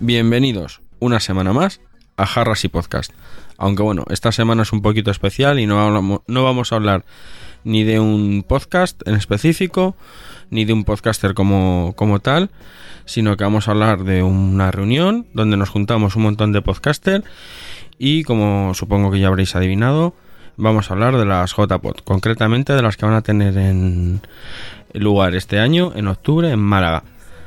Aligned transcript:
Bienvenidos 0.00 0.82
una 0.98 1.20
semana 1.20 1.54
más 1.54 1.80
a 2.18 2.26
Jarras 2.26 2.64
y 2.64 2.68
Podcast. 2.68 3.12
Aunque 3.56 3.82
bueno, 3.82 4.04
esta 4.10 4.30
semana 4.30 4.62
es 4.62 4.72
un 4.74 4.82
poquito 4.82 5.10
especial 5.10 5.58
y 5.58 5.66
no 5.66 6.22
vamos 6.26 6.72
a 6.72 6.76
hablar 6.76 7.06
ni 7.64 7.82
de 7.82 7.98
un 7.98 8.44
podcast 8.46 9.00
en 9.08 9.14
específico, 9.14 9.96
ni 10.50 10.66
de 10.66 10.74
un 10.74 10.84
podcaster 10.84 11.32
como, 11.32 11.94
como 11.96 12.20
tal, 12.20 12.50
sino 13.06 13.38
que 13.38 13.44
vamos 13.44 13.68
a 13.68 13.70
hablar 13.70 14.04
de 14.04 14.22
una 14.22 14.70
reunión 14.70 15.26
donde 15.32 15.56
nos 15.56 15.70
juntamos 15.70 16.14
un 16.14 16.24
montón 16.24 16.52
de 16.52 16.60
podcaster 16.60 17.24
y 17.98 18.22
como 18.24 18.74
supongo 18.74 19.10
que 19.10 19.20
ya 19.20 19.28
habréis 19.28 19.56
adivinado, 19.56 20.14
vamos 20.58 20.90
a 20.90 20.94
hablar 20.94 21.16
de 21.16 21.24
las 21.24 21.56
JPod, 21.56 22.00
concretamente 22.04 22.74
de 22.74 22.82
las 22.82 22.98
que 22.98 23.06
van 23.06 23.14
a 23.14 23.22
tener 23.22 23.56
en 23.56 24.20
lugar 24.92 25.34
este 25.34 25.58
año, 25.58 25.92
en 25.96 26.08
octubre, 26.08 26.50
en 26.50 26.60
Málaga. 26.60 27.02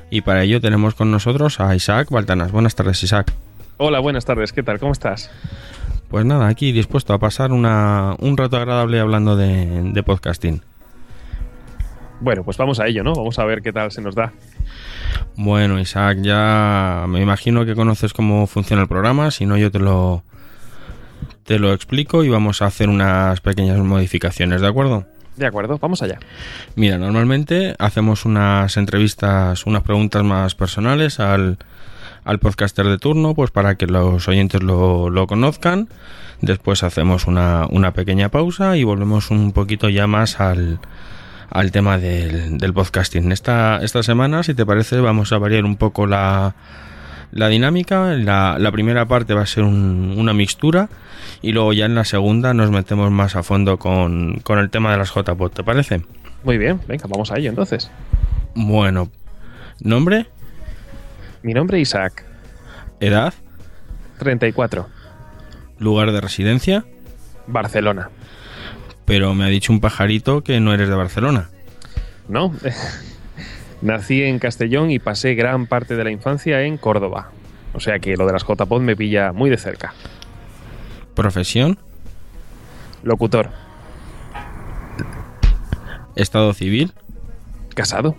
Y 0.09 0.21
para 0.21 0.43
ello 0.43 0.59
tenemos 0.59 0.95
con 0.95 1.11
nosotros 1.11 1.59
a 1.59 1.75
Isaac 1.75 2.09
Baltanas. 2.09 2.51
Buenas 2.51 2.75
tardes, 2.75 3.03
Isaac. 3.03 3.31
Hola, 3.77 3.99
buenas 3.99 4.25
tardes, 4.25 4.51
¿qué 4.51 4.63
tal? 4.63 4.79
¿Cómo 4.79 4.91
estás? 4.91 5.29
Pues 6.09 6.25
nada, 6.25 6.47
aquí 6.47 6.71
dispuesto 6.71 7.13
a 7.13 7.19
pasar 7.19 7.51
una, 7.51 8.15
un 8.19 8.35
rato 8.35 8.57
agradable 8.57 8.99
hablando 8.99 9.37
de, 9.37 9.91
de 9.93 10.03
podcasting. 10.03 10.61
Bueno, 12.19 12.43
pues 12.43 12.57
vamos 12.57 12.79
a 12.79 12.87
ello, 12.87 13.03
¿no? 13.03 13.13
Vamos 13.13 13.39
a 13.39 13.45
ver 13.45 13.61
qué 13.61 13.71
tal 13.71 13.91
se 13.91 14.01
nos 14.01 14.15
da. 14.15 14.33
Bueno, 15.35 15.79
Isaac, 15.79 16.17
ya 16.21 17.05
me 17.07 17.21
imagino 17.21 17.65
que 17.65 17.75
conoces 17.75 18.11
cómo 18.11 18.47
funciona 18.47 18.81
el 18.81 18.89
programa, 18.89 19.31
si 19.31 19.45
no 19.45 19.55
yo 19.57 19.71
te 19.71 19.79
lo, 19.79 20.23
te 21.43 21.59
lo 21.59 21.71
explico 21.71 22.23
y 22.23 22.29
vamos 22.29 22.61
a 22.61 22.65
hacer 22.65 22.89
unas 22.89 23.39
pequeñas 23.39 23.77
modificaciones, 23.77 24.61
¿de 24.61 24.67
acuerdo? 24.67 25.05
De 25.39 25.47
acuerdo, 25.47 25.79
vamos 25.79 26.01
allá. 26.01 26.19
Mira, 26.75 26.97
normalmente 26.97 27.73
hacemos 27.79 28.25
unas 28.25 28.75
entrevistas, 28.75 29.65
unas 29.65 29.83
preguntas 29.83 30.21
más 30.21 30.53
personales 30.53 31.21
al, 31.21 31.57
al 32.25 32.39
podcaster 32.39 32.85
de 32.85 32.97
turno, 32.97 33.33
pues 33.33 33.49
para 33.49 33.75
que 33.75 33.87
los 33.87 34.27
oyentes 34.27 34.61
lo, 34.61 35.09
lo 35.09 35.27
conozcan. 35.27 35.87
Después 36.41 36.83
hacemos 36.83 37.25
una, 37.25 37.67
una 37.69 37.93
pequeña 37.93 38.27
pausa 38.27 38.75
y 38.75 38.83
volvemos 38.83 39.31
un 39.31 39.53
poquito 39.53 39.87
ya 39.87 40.07
más 40.07 40.41
al, 40.41 40.79
al 41.49 41.71
tema 41.71 41.97
del, 41.97 42.57
del 42.57 42.73
podcasting. 42.73 43.31
Esta, 43.31 43.79
esta 43.81 44.03
semana, 44.03 44.43
si 44.43 44.53
te 44.53 44.65
parece, 44.65 44.99
vamos 44.99 45.31
a 45.31 45.37
variar 45.37 45.63
un 45.63 45.77
poco 45.77 46.05
la, 46.05 46.53
la 47.31 47.47
dinámica. 47.47 48.13
La, 48.15 48.57
la 48.59 48.71
primera 48.71 49.05
parte 49.05 49.33
va 49.33 49.41
a 49.41 49.45
ser 49.45 49.63
un- 49.63 50.15
una 50.17 50.33
mixtura 50.33 50.89
y 51.41 51.51
luego 51.51 51.73
ya 51.73 51.85
en 51.85 51.95
la 51.95 52.05
segunda 52.05 52.53
nos 52.53 52.71
metemos 52.71 53.11
más 53.11 53.35
a 53.35 53.43
fondo 53.43 53.77
con, 53.77 54.39
con 54.41 54.59
el 54.59 54.69
tema 54.69 54.91
de 54.91 54.97
las 54.97 55.13
JPod, 55.13 55.51
¿te 55.51 55.63
parece? 55.63 56.01
Muy 56.43 56.57
bien, 56.57 56.79
venga, 56.87 57.05
vamos 57.07 57.31
a 57.31 57.37
ello 57.37 57.49
entonces. 57.49 57.91
Bueno, 58.55 59.09
nombre, 59.79 60.27
Mi 61.43 61.53
nombre 61.53 61.77
es 61.81 61.89
Isaac, 61.89 62.25
edad, 62.99 63.33
34, 64.19 64.87
lugar 65.79 66.11
de 66.11 66.19
residencia, 66.21 66.83
Barcelona. 67.47 68.09
pero 69.05 69.33
me 69.33 69.45
ha 69.45 69.47
dicho 69.47 69.71
un 69.71 69.79
pajarito 69.79 70.41
que 70.43 70.59
no 70.59 70.73
eres 70.73 70.89
de 70.89 70.95
Barcelona. 70.95 71.49
¿No? 72.27 72.53
Nací 73.81 74.23
en 74.23 74.39
Castellón 74.39 74.91
y 74.91 74.99
pasé 74.99 75.35
gran 75.35 75.65
parte 75.67 75.95
de 75.95 76.03
la 76.03 76.11
infancia 76.11 76.61
en 76.63 76.77
Córdoba. 76.77 77.31
O 77.73 77.79
sea 77.79 77.99
que 77.99 78.17
lo 78.17 78.25
de 78.25 78.33
las 78.33 78.43
JPod 78.43 78.81
me 78.81 78.95
pilla 78.95 79.31
muy 79.31 79.49
de 79.49 79.57
cerca. 79.57 79.93
Profesión, 81.15 81.77
Locutor, 83.03 83.49
estado 86.15 86.53
civil. 86.53 86.93
casado. 87.75 88.15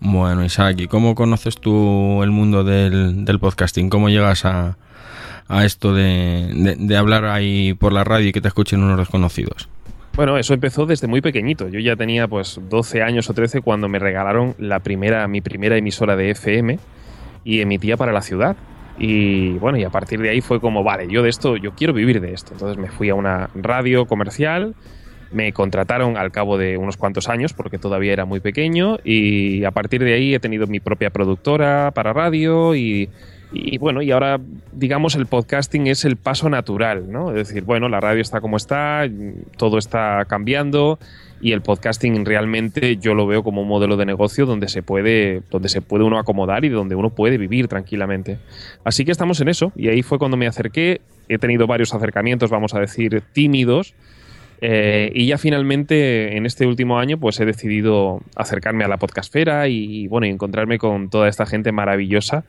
Bueno, 0.00 0.44
Isaac, 0.44 0.76
¿y 0.80 0.86
cómo 0.86 1.14
conoces 1.14 1.56
tú 1.58 2.22
el 2.22 2.30
mundo 2.30 2.62
del, 2.64 3.24
del 3.24 3.38
podcasting? 3.40 3.88
¿Cómo 3.90 4.08
llegas 4.08 4.44
a, 4.44 4.76
a 5.48 5.64
esto 5.64 5.92
de, 5.94 6.50
de- 6.54 6.76
de 6.78 6.96
hablar 6.96 7.24
ahí 7.24 7.74
por 7.74 7.92
la 7.92 8.04
radio 8.04 8.28
y 8.28 8.32
que 8.32 8.40
te 8.40 8.48
escuchen 8.48 8.82
unos 8.82 8.98
desconocidos? 8.98 9.68
Bueno, 10.18 10.36
eso 10.36 10.52
empezó 10.52 10.84
desde 10.84 11.06
muy 11.06 11.20
pequeñito. 11.20 11.68
Yo 11.68 11.78
ya 11.78 11.94
tenía 11.94 12.26
pues 12.26 12.60
12 12.68 13.04
años 13.04 13.30
o 13.30 13.34
13 13.34 13.60
cuando 13.60 13.88
me 13.88 14.00
regalaron 14.00 14.56
la 14.58 14.80
primera, 14.80 15.28
mi 15.28 15.40
primera 15.40 15.76
emisora 15.76 16.16
de 16.16 16.32
FM 16.32 16.76
y 17.44 17.60
emitía 17.60 17.96
para 17.96 18.12
la 18.12 18.20
ciudad. 18.20 18.56
Y 18.98 19.50
bueno, 19.58 19.78
y 19.78 19.84
a 19.84 19.90
partir 19.90 20.20
de 20.20 20.30
ahí 20.30 20.40
fue 20.40 20.60
como, 20.60 20.82
vale, 20.82 21.06
yo 21.06 21.22
de 21.22 21.28
esto, 21.28 21.56
yo 21.56 21.70
quiero 21.76 21.92
vivir 21.92 22.20
de 22.20 22.34
esto. 22.34 22.52
Entonces 22.54 22.78
me 22.78 22.88
fui 22.88 23.10
a 23.10 23.14
una 23.14 23.48
radio 23.54 24.06
comercial, 24.06 24.74
me 25.30 25.52
contrataron 25.52 26.16
al 26.16 26.32
cabo 26.32 26.58
de 26.58 26.78
unos 26.78 26.96
cuantos 26.96 27.28
años 27.28 27.52
porque 27.52 27.78
todavía 27.78 28.12
era 28.12 28.24
muy 28.24 28.40
pequeño 28.40 28.98
y 29.04 29.62
a 29.62 29.70
partir 29.70 30.02
de 30.02 30.14
ahí 30.14 30.34
he 30.34 30.40
tenido 30.40 30.66
mi 30.66 30.80
propia 30.80 31.10
productora 31.10 31.92
para 31.92 32.12
radio 32.12 32.74
y, 32.74 33.08
y 33.52 33.78
bueno, 33.78 34.02
y 34.02 34.10
ahora 34.10 34.40
digamos 34.72 35.14
el 35.14 35.26
podcasting 35.26 35.86
es 35.86 36.04
el 36.04 36.16
paso 36.16 36.50
natural, 36.50 37.10
¿no? 37.10 37.30
Es 37.30 37.48
decir, 37.48 37.64
bueno, 37.64 37.88
la 37.88 38.00
radio 38.00 38.20
está 38.20 38.40
como 38.40 38.56
está, 38.56 39.08
todo 39.56 39.78
está 39.78 40.24
cambiando 40.28 40.98
y 41.40 41.52
el 41.52 41.62
podcasting 41.62 42.24
realmente 42.24 42.96
yo 42.96 43.14
lo 43.14 43.26
veo 43.26 43.42
como 43.42 43.62
un 43.62 43.68
modelo 43.68 43.96
de 43.96 44.04
negocio 44.04 44.44
donde 44.44 44.68
se 44.68 44.82
puede 44.82 45.42
donde 45.50 45.68
se 45.68 45.80
puede 45.80 46.04
uno 46.04 46.18
acomodar 46.18 46.64
y 46.64 46.68
donde 46.68 46.94
uno 46.94 47.10
puede 47.10 47.38
vivir 47.38 47.68
tranquilamente. 47.68 48.38
Así 48.84 49.04
que 49.04 49.12
estamos 49.12 49.40
en 49.40 49.48
eso 49.48 49.72
y 49.76 49.88
ahí 49.88 50.02
fue 50.02 50.18
cuando 50.18 50.36
me 50.36 50.46
acerqué, 50.46 51.00
he 51.28 51.38
tenido 51.38 51.66
varios 51.66 51.94
acercamientos, 51.94 52.50
vamos 52.50 52.74
a 52.74 52.80
decir, 52.80 53.22
tímidos 53.32 53.94
eh, 54.60 55.12
y 55.14 55.26
ya 55.26 55.38
finalmente 55.38 56.36
en 56.36 56.44
este 56.44 56.66
último 56.66 56.98
año 56.98 57.18
pues 57.18 57.38
he 57.38 57.44
decidido 57.44 58.20
acercarme 58.34 58.84
a 58.84 58.88
la 58.88 58.96
podcastfera 58.96 59.68
y, 59.68 60.08
bueno, 60.08 60.26
y 60.26 60.30
encontrarme 60.30 60.78
con 60.78 61.10
toda 61.10 61.28
esta 61.28 61.46
gente 61.46 61.70
maravillosa 61.70 62.44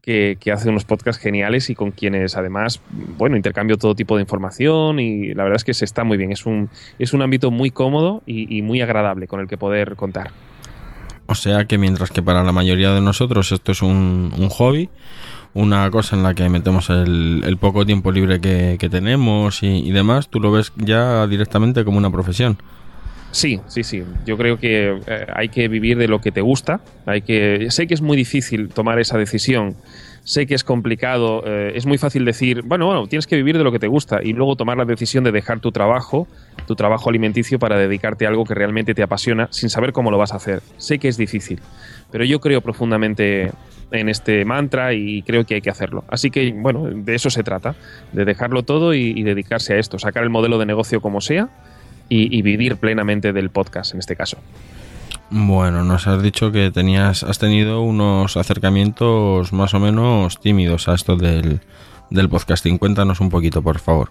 que, 0.00 0.38
hace 0.52 0.68
unos 0.68 0.84
podcasts 0.84 1.20
geniales 1.20 1.70
y 1.70 1.74
con 1.74 1.90
quienes 1.90 2.36
además, 2.36 2.80
bueno, 3.18 3.36
intercambio 3.36 3.76
todo 3.76 3.94
tipo 3.94 4.16
de 4.16 4.22
información 4.22 5.00
y 5.00 5.34
la 5.34 5.42
verdad 5.44 5.56
es 5.56 5.64
que 5.64 5.74
se 5.74 5.84
está 5.84 6.04
muy 6.04 6.16
bien. 6.16 6.32
Es 6.32 6.46
un, 6.46 6.70
es 6.98 7.12
un 7.12 7.22
ámbito 7.22 7.50
muy 7.50 7.70
cómodo 7.70 8.22
y, 8.26 8.62
muy 8.62 8.80
agradable 8.80 9.26
con 9.26 9.40
el 9.40 9.48
que 9.48 9.56
poder 9.56 9.96
contar. 9.96 10.30
O 11.26 11.34
sea 11.34 11.64
que 11.64 11.78
mientras 11.78 12.10
que 12.10 12.22
para 12.22 12.42
la 12.44 12.52
mayoría 12.52 12.92
de 12.92 13.00
nosotros 13.00 13.50
esto 13.52 13.72
es 13.72 13.82
un, 13.82 14.30
hobby, 14.50 14.88
una 15.54 15.90
cosa 15.90 16.16
en 16.16 16.22
la 16.22 16.34
que 16.34 16.48
metemos 16.48 16.88
el, 16.90 17.56
poco 17.60 17.84
tiempo 17.84 18.12
libre 18.12 18.40
que, 18.40 18.76
que 18.78 18.88
tenemos 18.88 19.62
y, 19.62 19.88
y 19.88 19.90
demás, 19.90 20.28
tú 20.28 20.40
lo 20.40 20.52
ves 20.52 20.72
ya 20.76 21.26
directamente 21.26 21.84
como 21.84 21.98
una 21.98 22.10
profesión. 22.10 22.58
Sí, 23.36 23.60
sí, 23.66 23.82
sí. 23.82 24.02
Yo 24.24 24.38
creo 24.38 24.58
que 24.58 24.98
eh, 25.06 25.26
hay 25.34 25.50
que 25.50 25.68
vivir 25.68 25.98
de 25.98 26.08
lo 26.08 26.22
que 26.22 26.32
te 26.32 26.40
gusta. 26.40 26.80
Hay 27.04 27.20
que. 27.20 27.66
Sé 27.68 27.86
que 27.86 27.92
es 27.92 28.00
muy 28.00 28.16
difícil 28.16 28.70
tomar 28.70 28.98
esa 28.98 29.18
decisión. 29.18 29.76
Sé 30.24 30.46
que 30.46 30.54
es 30.54 30.64
complicado. 30.64 31.42
eh, 31.44 31.72
es 31.74 31.84
muy 31.84 31.98
fácil 31.98 32.24
decir, 32.24 32.62
bueno, 32.62 32.86
bueno, 32.86 33.06
tienes 33.08 33.26
que 33.26 33.36
vivir 33.36 33.58
de 33.58 33.62
lo 33.62 33.72
que 33.72 33.78
te 33.78 33.88
gusta 33.88 34.20
y 34.22 34.32
luego 34.32 34.56
tomar 34.56 34.78
la 34.78 34.86
decisión 34.86 35.22
de 35.22 35.32
dejar 35.32 35.60
tu 35.60 35.70
trabajo, 35.70 36.26
tu 36.66 36.76
trabajo 36.76 37.10
alimenticio 37.10 37.58
para 37.58 37.76
dedicarte 37.78 38.24
a 38.24 38.30
algo 38.30 38.46
que 38.46 38.54
realmente 38.54 38.94
te 38.94 39.02
apasiona 39.02 39.48
sin 39.50 39.68
saber 39.68 39.92
cómo 39.92 40.10
lo 40.10 40.16
vas 40.16 40.32
a 40.32 40.36
hacer. 40.36 40.62
Sé 40.78 40.98
que 40.98 41.08
es 41.08 41.18
difícil, 41.18 41.60
pero 42.10 42.24
yo 42.24 42.40
creo 42.40 42.62
profundamente 42.62 43.52
en 43.90 44.08
este 44.08 44.46
mantra 44.46 44.94
y 44.94 45.20
creo 45.24 45.44
que 45.44 45.56
hay 45.56 45.60
que 45.60 45.70
hacerlo. 45.70 46.04
Así 46.08 46.30
que, 46.30 46.54
bueno, 46.56 46.88
de 46.90 47.14
eso 47.14 47.28
se 47.28 47.42
trata, 47.42 47.74
de 48.12 48.24
dejarlo 48.24 48.62
todo 48.62 48.94
y, 48.94 49.12
y 49.14 49.24
dedicarse 49.24 49.74
a 49.74 49.76
esto, 49.76 49.98
sacar 49.98 50.22
el 50.22 50.30
modelo 50.30 50.58
de 50.58 50.64
negocio 50.64 51.02
como 51.02 51.20
sea 51.20 51.50
y, 52.08 52.36
y 52.36 52.42
vivir 52.42 52.76
plenamente 52.76 53.32
del 53.32 53.50
podcast 53.50 53.92
en 53.94 54.00
este 54.00 54.16
caso. 54.16 54.38
Bueno, 55.30 55.82
nos 55.82 56.06
has 56.06 56.22
dicho 56.22 56.52
que 56.52 56.70
tenías, 56.70 57.24
has 57.24 57.38
tenido 57.38 57.80
unos 57.82 58.36
acercamientos 58.36 59.52
más 59.52 59.74
o 59.74 59.80
menos 59.80 60.40
tímidos 60.40 60.88
a 60.88 60.94
esto 60.94 61.16
del, 61.16 61.60
del 62.10 62.28
podcasting. 62.28 62.78
Cuéntanos 62.78 63.20
un 63.20 63.28
poquito, 63.30 63.60
por 63.60 63.80
favor. 63.80 64.10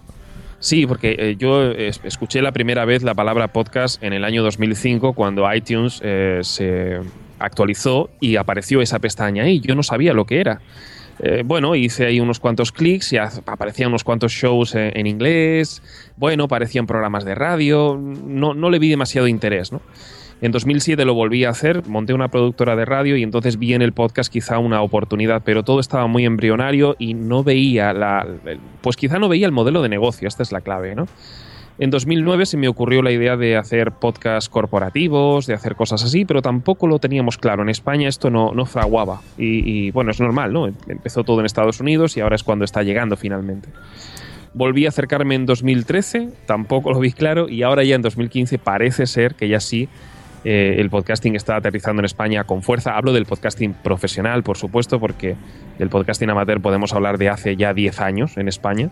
Sí, 0.58 0.86
porque 0.86 1.16
eh, 1.18 1.36
yo 1.38 1.70
es- 1.70 2.00
escuché 2.04 2.42
la 2.42 2.52
primera 2.52 2.84
vez 2.84 3.02
la 3.02 3.14
palabra 3.14 3.48
podcast 3.48 4.02
en 4.02 4.12
el 4.12 4.24
año 4.24 4.42
2005 4.42 5.14
cuando 5.14 5.50
iTunes 5.52 6.00
eh, 6.04 6.40
se 6.42 7.00
actualizó 7.38 8.10
y 8.20 8.36
apareció 8.36 8.82
esa 8.82 8.98
pestaña 8.98 9.44
ahí. 9.44 9.60
Yo 9.60 9.74
no 9.74 9.82
sabía 9.82 10.12
lo 10.12 10.24
que 10.26 10.40
era. 10.40 10.60
Eh, 11.20 11.42
bueno, 11.44 11.74
hice 11.74 12.06
ahí 12.06 12.20
unos 12.20 12.40
cuantos 12.40 12.72
clics 12.72 13.12
y 13.12 13.16
aparecían 13.16 13.88
unos 13.88 14.04
cuantos 14.04 14.32
shows 14.32 14.74
en, 14.74 14.96
en 14.98 15.06
inglés. 15.06 15.82
Bueno, 16.16 16.44
aparecían 16.44 16.86
programas 16.86 17.24
de 17.24 17.34
radio. 17.34 17.98
No, 17.98 18.54
no 18.54 18.70
le 18.70 18.78
vi 18.78 18.88
demasiado 18.88 19.28
interés. 19.28 19.72
En 20.42 20.52
2007 20.52 21.02
lo 21.06 21.14
volví 21.14 21.44
a 21.44 21.50
hacer, 21.50 21.86
monté 21.88 22.12
una 22.12 22.28
productora 22.28 22.76
de 22.76 22.84
radio 22.84 23.16
y 23.16 23.22
entonces 23.22 23.58
vi 23.58 23.72
en 23.72 23.80
el 23.80 23.92
podcast 23.92 24.30
quizá 24.30 24.58
una 24.58 24.82
oportunidad, 24.82 25.42
pero 25.42 25.62
todo 25.62 25.80
estaba 25.80 26.06
muy 26.08 26.26
embrionario 26.26 26.94
y 26.98 27.14
no 27.14 27.42
veía 27.42 27.94
la, 27.94 28.26
pues 28.82 28.96
quizá 28.96 29.18
no 29.18 29.30
veía 29.30 29.46
el 29.46 29.52
modelo 29.52 29.80
de 29.80 29.88
negocio, 29.88 30.28
esta 30.28 30.42
es 30.42 30.52
la 30.52 30.60
clave, 30.60 30.94
¿no? 30.94 31.06
En 31.78 31.90
2009 31.90 32.46
se 32.46 32.56
me 32.56 32.68
ocurrió 32.68 33.02
la 33.02 33.12
idea 33.12 33.36
de 33.36 33.56
hacer 33.56 33.92
podcasts 33.92 34.48
corporativos, 34.48 35.46
de 35.46 35.52
hacer 35.52 35.76
cosas 35.76 36.02
así, 36.02 36.24
pero 36.24 36.40
tampoco 36.40 36.86
lo 36.86 36.98
teníamos 36.98 37.36
claro. 37.36 37.62
En 37.62 37.68
España 37.68 38.08
esto 38.08 38.30
no, 38.30 38.52
no 38.52 38.64
fraguaba. 38.64 39.20
Y, 39.36 39.70
y, 39.70 39.90
bueno, 39.90 40.10
es 40.10 40.20
normal, 40.20 40.54
¿no? 40.54 40.66
Empezó 40.66 41.22
todo 41.22 41.40
en 41.40 41.46
Estados 41.46 41.80
Unidos 41.80 42.16
y 42.16 42.20
ahora 42.20 42.36
es 42.36 42.42
cuando 42.42 42.64
está 42.64 42.82
llegando 42.82 43.16
finalmente. 43.16 43.68
Volví 44.54 44.86
a 44.86 44.88
acercarme 44.88 45.34
en 45.34 45.44
2013, 45.44 46.30
tampoco 46.46 46.90
lo 46.90 46.98
vi 46.98 47.12
claro, 47.12 47.46
y 47.46 47.62
ahora 47.62 47.84
ya 47.84 47.94
en 47.94 48.00
2015 48.00 48.56
parece 48.56 49.06
ser 49.06 49.34
que 49.34 49.48
ya 49.48 49.60
sí 49.60 49.90
eh, 50.44 50.76
el 50.78 50.88
podcasting 50.88 51.34
está 51.34 51.56
aterrizando 51.56 52.00
en 52.00 52.06
España 52.06 52.44
con 52.44 52.62
fuerza. 52.62 52.96
Hablo 52.96 53.12
del 53.12 53.26
podcasting 53.26 53.74
profesional, 53.74 54.44
por 54.44 54.56
supuesto, 54.56 55.00
porque 55.00 55.36
del 55.78 55.90
podcasting 55.90 56.30
amateur 56.30 56.62
podemos 56.62 56.94
hablar 56.94 57.18
de 57.18 57.28
hace 57.28 57.56
ya 57.56 57.74
10 57.74 58.00
años 58.00 58.36
en 58.38 58.48
España. 58.48 58.90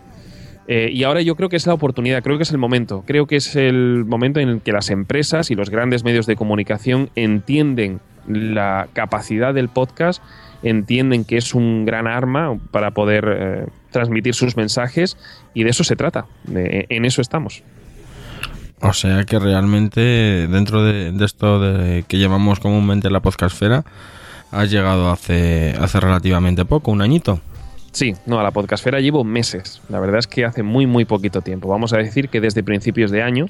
Eh, 0.67 0.89
y 0.91 1.03
ahora 1.03 1.21
yo 1.21 1.35
creo 1.35 1.49
que 1.49 1.55
es 1.55 1.67
la 1.67 1.73
oportunidad, 1.73 2.23
creo 2.23 2.37
que 2.37 2.43
es 2.43 2.51
el 2.51 2.57
momento. 2.57 3.03
Creo 3.05 3.27
que 3.27 3.35
es 3.35 3.55
el 3.55 4.03
momento 4.05 4.39
en 4.39 4.49
el 4.49 4.61
que 4.61 4.71
las 4.71 4.89
empresas 4.89 5.51
y 5.51 5.55
los 5.55 5.69
grandes 5.69 6.03
medios 6.03 6.25
de 6.25 6.35
comunicación 6.35 7.09
entienden 7.15 7.99
la 8.27 8.87
capacidad 8.93 9.53
del 9.53 9.69
podcast, 9.69 10.23
entienden 10.63 11.25
que 11.25 11.37
es 11.37 11.53
un 11.53 11.85
gran 11.85 12.07
arma 12.07 12.57
para 12.71 12.91
poder 12.91 13.25
eh, 13.27 13.65
transmitir 13.91 14.33
sus 14.33 14.57
mensajes 14.57 15.17
y 15.53 15.63
de 15.63 15.69
eso 15.69 15.83
se 15.83 15.95
trata. 15.95 16.25
en 16.47 17.05
eso 17.05 17.21
estamos. 17.21 17.63
O 18.81 18.93
sea 18.93 19.23
que 19.23 19.39
realmente 19.39 20.47
dentro 20.47 20.83
de, 20.83 21.13
esto 21.23 21.59
de 21.59 22.03
que 22.07 22.19
llamamos 22.19 22.59
comúnmente 22.59 23.09
la 23.09 23.19
podcastfera, 23.19 23.85
has 24.51 24.69
llegado 24.69 25.09
hace, 25.09 25.75
hace 25.79 25.99
relativamente 25.99 26.65
poco, 26.65 26.91
un 26.91 27.01
añito. 27.01 27.39
Sí, 27.95 28.13
no, 28.25 28.41
a 28.41 28.43
la 28.43 28.51
podcastfera 28.51 28.99
llevo 28.99 29.23
meses. 29.23 29.81
La 29.87 30.01
verdad 30.01 30.19
es 30.19 30.27
que 30.27 30.43
hace 30.43 30.63
muy, 30.63 30.85
muy 30.85 31.05
poquito 31.05 31.39
tiempo. 31.39 31.69
Vamos 31.69 31.93
a 31.93 31.97
decir 31.97 32.27
que 32.27 32.41
desde 32.41 32.61
principios 32.61 33.09
de 33.09 33.23
año. 33.23 33.45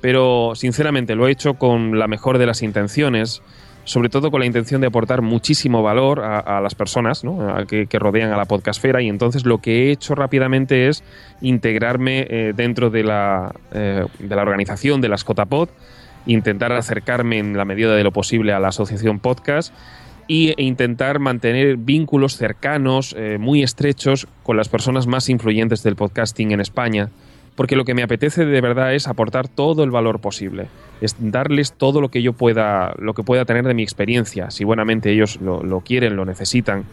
Pero 0.00 0.52
sinceramente 0.54 1.14
lo 1.14 1.28
he 1.28 1.30
hecho 1.30 1.54
con 1.54 1.98
la 1.98 2.08
mejor 2.08 2.38
de 2.38 2.46
las 2.46 2.62
intenciones, 2.62 3.42
sobre 3.84 4.08
todo 4.08 4.30
con 4.30 4.40
la 4.40 4.46
intención 4.46 4.80
de 4.80 4.86
aportar 4.86 5.20
muchísimo 5.20 5.82
valor 5.82 6.20
a, 6.20 6.62
las 6.62 6.74
personas 6.74 7.22
que, 7.68 7.86
rodean 7.98 8.32
a 8.32 8.38
la 8.38 8.46
podcastfera. 8.46 9.02
Y 9.02 9.10
entonces 9.10 9.44
lo 9.44 9.58
que 9.58 9.88
he 9.88 9.90
hecho 9.90 10.14
rápidamente 10.14 10.88
es 10.88 11.04
integrarme 11.42 12.26
eh, 12.30 12.52
dentro 12.56 12.88
de 12.88 13.04
la, 13.04 13.54
eh, 13.74 14.06
de 14.18 14.34
la 14.34 14.40
organización 14.40 15.02
de 15.02 15.10
las 15.10 15.24
Cotapod, 15.24 15.68
intentar 16.24 16.72
acercarme 16.72 17.38
en 17.38 17.54
la 17.54 17.66
medida 17.66 17.94
de 17.94 18.02
lo 18.02 18.12
posible 18.12 18.54
a 18.54 18.60
la 18.60 18.68
asociación 18.68 19.20
podcast 19.20 19.74
e 20.28 20.54
intentar 20.58 21.18
mantener 21.18 21.76
vínculos 21.76 22.36
cercanos, 22.36 23.14
eh, 23.18 23.38
muy 23.38 23.62
estrechos, 23.62 24.26
con 24.42 24.56
las 24.56 24.68
personas 24.68 25.06
más 25.06 25.28
influyentes 25.28 25.82
del 25.82 25.96
podcasting 25.96 26.52
en 26.52 26.60
España, 26.60 27.10
porque 27.56 27.76
lo 27.76 27.84
que 27.84 27.94
me 27.94 28.02
apetece 28.02 28.44
de 28.44 28.60
verdad 28.60 28.94
es 28.94 29.06
aportar 29.06 29.48
todo 29.48 29.84
el 29.84 29.90
valor 29.90 30.20
posible, 30.20 30.68
es 31.00 31.16
darles 31.18 31.72
todo 31.72 32.00
lo 32.00 32.10
que 32.10 32.22
yo 32.22 32.32
pueda, 32.32 32.94
lo 32.98 33.14
que 33.14 33.22
pueda 33.22 33.44
tener 33.44 33.64
de 33.64 33.74
mi 33.74 33.82
experiencia, 33.82 34.50
si 34.50 34.64
buenamente 34.64 35.12
ellos 35.12 35.40
lo, 35.40 35.62
lo 35.62 35.80
quieren, 35.80 36.16
lo 36.16 36.24
necesitan. 36.24 36.84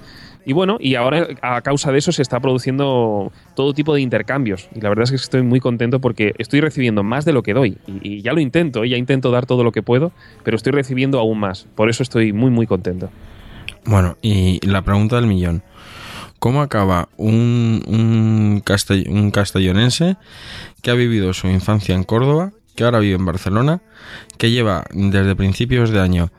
Y 0.45 0.53
bueno, 0.53 0.77
y 0.79 0.95
ahora 0.95 1.27
a 1.41 1.61
causa 1.61 1.91
de 1.91 1.99
eso 1.99 2.11
se 2.11 2.21
está 2.21 2.39
produciendo 2.39 3.31
todo 3.55 3.73
tipo 3.73 3.93
de 3.93 4.01
intercambios. 4.01 4.69
Y 4.75 4.81
la 4.81 4.89
verdad 4.89 5.03
es 5.03 5.11
que 5.11 5.15
estoy 5.17 5.43
muy 5.43 5.59
contento 5.59 6.01
porque 6.01 6.33
estoy 6.37 6.61
recibiendo 6.61 7.03
más 7.03 7.25
de 7.25 7.33
lo 7.33 7.43
que 7.43 7.53
doy. 7.53 7.77
Y, 8.01 8.21
ya 8.21 8.33
lo 8.33 8.39
intento, 8.39 8.83
ya 8.83 8.97
intento 8.97 9.31
dar 9.31 9.45
todo 9.45 9.63
lo 9.63 9.71
que 9.71 9.83
puedo, 9.83 10.11
pero 10.43 10.57
estoy 10.57 10.71
recibiendo 10.71 11.19
aún 11.19 11.39
más. 11.39 11.67
Por 11.75 11.89
eso 11.89 12.01
estoy 12.01 12.33
muy, 12.33 12.49
muy 12.49 12.65
contento. 12.65 13.09
Bueno, 13.85 14.17
y 14.21 14.65
la 14.65 14.81
pregunta 14.81 15.17
del 15.17 15.27
millón. 15.27 15.63
¿Cómo 16.39 16.63
acaba 16.63 17.09
un, 17.17 17.83
un, 17.87 18.63
un 19.07 19.31
castellonense 19.31 20.17
que 20.81 20.89
ha 20.89 20.95
vivido 20.95 21.33
su 21.33 21.47
infancia 21.47 21.93
en 21.93 22.03
Córdoba, 22.03 22.51
que 22.75 22.83
ahora 22.83 22.97
vive 22.97 23.15
en 23.15 23.25
Barcelona, 23.25 23.81
que 24.39 24.49
lleva 24.49 24.85
desde 24.91 25.35
principios 25.35 25.91
de 25.91 25.99
año 25.99 26.31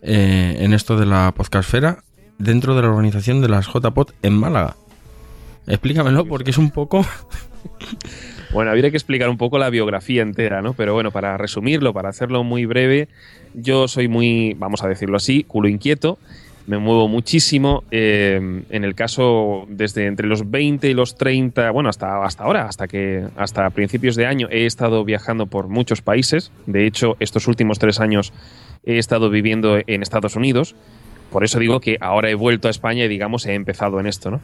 eh, 0.00 0.56
en 0.60 0.72
esto 0.72 0.96
de 0.96 1.04
la 1.04 1.32
podcastfera 1.36 2.04
dentro 2.38 2.74
de 2.74 2.82
la 2.82 2.88
organización 2.88 3.40
de 3.40 3.48
las 3.48 3.66
JPOT 3.66 4.12
en 4.22 4.34
Málaga. 4.34 4.76
Explícamelo 5.66 6.26
porque 6.26 6.50
es 6.50 6.58
un 6.58 6.70
poco... 6.70 7.04
Bueno, 8.52 8.70
habría 8.70 8.88
que 8.92 8.96
explicar 8.96 9.28
un 9.30 9.36
poco 9.36 9.58
la 9.58 9.68
biografía 9.68 10.22
entera, 10.22 10.62
¿no? 10.62 10.74
Pero 10.74 10.94
bueno, 10.94 11.10
para 11.10 11.36
resumirlo, 11.36 11.92
para 11.92 12.10
hacerlo 12.10 12.44
muy 12.44 12.66
breve, 12.66 13.08
yo 13.52 13.88
soy 13.88 14.06
muy, 14.06 14.54
vamos 14.56 14.84
a 14.84 14.88
decirlo 14.88 15.16
así, 15.16 15.42
culo 15.42 15.66
inquieto. 15.68 16.18
Me 16.68 16.78
muevo 16.78 17.08
muchísimo. 17.08 17.82
Eh, 17.90 18.62
en 18.70 18.84
el 18.84 18.94
caso, 18.94 19.66
desde 19.68 20.06
entre 20.06 20.28
los 20.28 20.52
20 20.52 20.88
y 20.88 20.94
los 20.94 21.16
30, 21.16 21.72
bueno, 21.72 21.88
hasta, 21.88 22.24
hasta 22.24 22.44
ahora, 22.44 22.66
hasta 22.66 22.86
que 22.86 23.26
hasta 23.36 23.68
principios 23.70 24.14
de 24.14 24.26
año, 24.26 24.46
he 24.50 24.66
estado 24.66 25.04
viajando 25.04 25.46
por 25.46 25.66
muchos 25.66 26.00
países. 26.00 26.52
De 26.66 26.86
hecho, 26.86 27.16
estos 27.18 27.48
últimos 27.48 27.80
tres 27.80 27.98
años 27.98 28.32
he 28.84 28.98
estado 28.98 29.30
viviendo 29.30 29.78
en 29.84 30.02
Estados 30.02 30.36
Unidos. 30.36 30.76
Por 31.34 31.42
eso 31.42 31.58
digo 31.58 31.80
que 31.80 31.98
ahora 32.00 32.30
he 32.30 32.36
vuelto 32.36 32.68
a 32.68 32.70
España 32.70 33.06
y 33.06 33.08
digamos 33.08 33.44
he 33.44 33.54
empezado 33.54 33.98
en 33.98 34.06
esto, 34.06 34.30
¿no? 34.30 34.40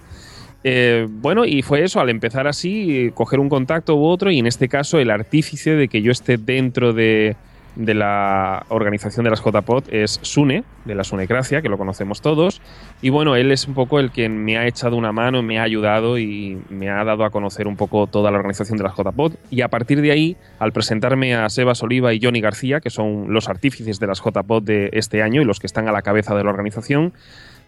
Eh, 0.64 1.06
bueno, 1.08 1.44
y 1.44 1.62
fue 1.62 1.84
eso, 1.84 2.00
al 2.00 2.10
empezar 2.10 2.48
así, 2.48 3.12
coger 3.14 3.38
un 3.38 3.48
contacto 3.48 3.94
u 3.94 4.04
otro, 4.06 4.32
y 4.32 4.40
en 4.40 4.48
este 4.48 4.68
caso 4.68 4.98
el 4.98 5.12
artífice 5.12 5.76
de 5.76 5.86
que 5.86 6.02
yo 6.02 6.10
esté 6.10 6.36
dentro 6.36 6.92
de, 6.92 7.36
de 7.76 7.94
la 7.94 8.64
organización 8.68 9.24
de 9.24 9.30
las 9.30 9.40
JPOT 9.40 9.92
es 9.92 10.18
Sune, 10.22 10.64
de 10.84 10.94
la 10.94 11.04
Sunecracia, 11.04 11.62
que 11.62 11.68
lo 11.68 11.78
conocemos 11.78 12.20
todos. 12.20 12.60
Y 13.02 13.10
bueno, 13.10 13.36
él 13.36 13.52
es 13.52 13.66
un 13.66 13.74
poco 13.74 14.00
el 14.00 14.10
que 14.10 14.28
me 14.28 14.58
ha 14.58 14.66
echado 14.66 14.96
una 14.96 15.12
mano, 15.12 15.42
me 15.42 15.58
ha 15.58 15.62
ayudado 15.62 16.18
y 16.18 16.60
me 16.68 16.90
ha 16.90 17.04
dado 17.04 17.24
a 17.24 17.30
conocer 17.30 17.66
un 17.66 17.76
poco 17.76 18.06
toda 18.06 18.30
la 18.30 18.38
organización 18.38 18.76
de 18.78 18.84
las 18.84 18.94
JPOT. 18.94 19.34
Y 19.50 19.60
a 19.62 19.68
partir 19.68 20.00
de 20.00 20.10
ahí, 20.10 20.36
al 20.58 20.72
presentarme 20.72 21.34
a 21.34 21.48
Sebas 21.48 21.82
Oliva 21.82 22.12
y 22.12 22.20
Johnny 22.22 22.40
García, 22.40 22.80
que 22.80 22.90
son 22.90 23.32
los 23.32 23.48
artífices 23.48 24.00
de 24.00 24.06
las 24.06 24.20
JPOT 24.20 24.64
de 24.64 24.90
este 24.92 25.22
año 25.22 25.42
y 25.42 25.44
los 25.44 25.60
que 25.60 25.66
están 25.66 25.88
a 25.88 25.92
la 25.92 26.02
cabeza 26.02 26.34
de 26.34 26.44
la 26.44 26.50
organización, 26.50 27.12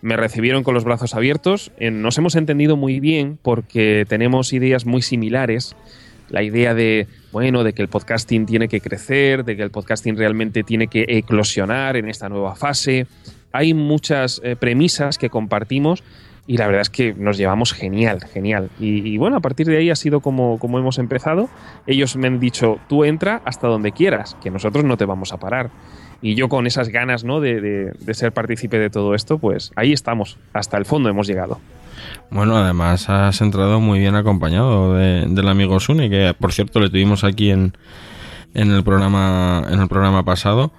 me 0.03 0.17
recibieron 0.17 0.65
con 0.65 0.75
los 0.75 0.85
brazos 0.85 1.15
abiertos. 1.15 1.71
Nos 1.79 2.19
hemos 2.19 2.35
entendido 2.35 2.77
muy 2.77 2.99
bien 2.99 3.39
porque 3.41 4.05
tenemos 4.09 4.53
ideas 4.53 4.85
muy 4.85 5.01
similares. 5.01 5.77
La 6.33 6.43
idea 6.43 6.75
de 6.75 7.07
bueno, 7.31 7.63
de 7.63 7.73
que 7.73 7.83
el 7.83 7.89
podcasting 7.89 8.47
tiene 8.47 8.69
que 8.69 8.81
crecer, 8.81 9.45
de 9.45 9.57
que 9.57 9.63
el 9.63 9.71
podcasting 9.71 10.17
realmente 10.17 10.63
tiene 10.65 10.89
que 10.89 11.05
eclosionar 11.09 11.97
en 11.97 12.09
esta 12.09 12.29
nueva 12.29 12.57
fase. 12.57 13.07
Hay 13.53 13.75
muchas 13.75 14.41
eh, 14.43 14.57
premisas 14.57 15.19
que 15.19 15.31
compartimos 15.31 16.03
y 16.47 16.57
la 16.57 16.67
verdad 16.67 16.83
es 16.83 16.91
que 16.91 17.15
nos 17.15 17.39
llevamos 17.39 17.73
genial, 17.73 18.21
genial. 18.33 18.71
Y, 18.81 19.17
bueno, 19.17 19.37
a 19.37 19.41
partir 19.41 19.67
de 19.67 19.77
ahí 19.77 19.91
ha 19.91 19.97
sido 19.97 20.21
como, 20.21 20.59
como 20.59 20.79
hemos 20.79 20.99
empezado. 20.99 21.49
Ellos 21.87 22.17
me 22.17 22.27
han 22.27 22.41
dicho, 22.41 22.81
tú 22.89 23.05
entra 23.05 23.41
hasta 23.45 23.69
donde 23.69 23.93
quieras, 23.93 24.37
que 24.43 24.51
nosotros 24.51 24.85
no 24.85 24.97
te 24.97 25.05
vamos 25.05 25.33
a 25.33 25.39
parar. 25.39 25.71
Y 26.21 26.35
yo 26.35 26.49
con 26.49 26.67
esas 26.67 26.89
ganas 26.89 27.25
¿no? 27.25 27.41
de, 27.41 27.61
de 27.61 28.15
ser 28.15 28.33
partícipe 28.33 28.79
de 28.79 28.91
todo 28.91 29.15
esto, 29.15 29.39
pues 29.39 29.73
ahí 29.77 29.93
estamos, 29.93 30.39
hasta 30.53 30.77
el 30.79 30.85
fondo 30.85 31.09
hemos 31.09 31.27
llegado. 31.27 31.61
Bueno, 32.33 32.57
además 32.57 33.11
has 33.11 33.43
entrado 33.43 33.79
muy 33.79 33.99
bien 33.99 34.15
acompañado 34.15 34.95
del 34.95 35.49
amigo 35.49 35.79
Sune, 35.81 36.09
que 36.09 36.35
por 36.39 36.55
cierto 36.55 36.81
le 36.81 36.89
tuvimos 36.89 37.25
aquí 37.25 37.51
en, 37.51 37.75
en 38.55 38.71
el 38.71 38.83
programa 38.83 39.67
en 39.71 39.79
el 39.79 39.87
programa 39.87 40.25
pasado 40.25 40.73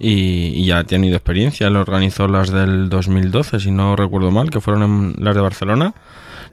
y, 0.00 0.64
ya 0.64 0.80
ha 0.80 0.84
tenido 0.84 1.14
experiencia. 1.14 1.68
Él 1.68 1.76
organizó 1.76 2.26
las 2.26 2.50
del 2.50 2.88
2012, 2.88 3.60
si 3.60 3.70
no 3.70 3.94
recuerdo 3.94 4.32
mal, 4.32 4.50
que 4.50 4.60
fueron 4.60 5.14
las 5.18 5.36
de 5.36 5.40
Barcelona. 5.40 5.94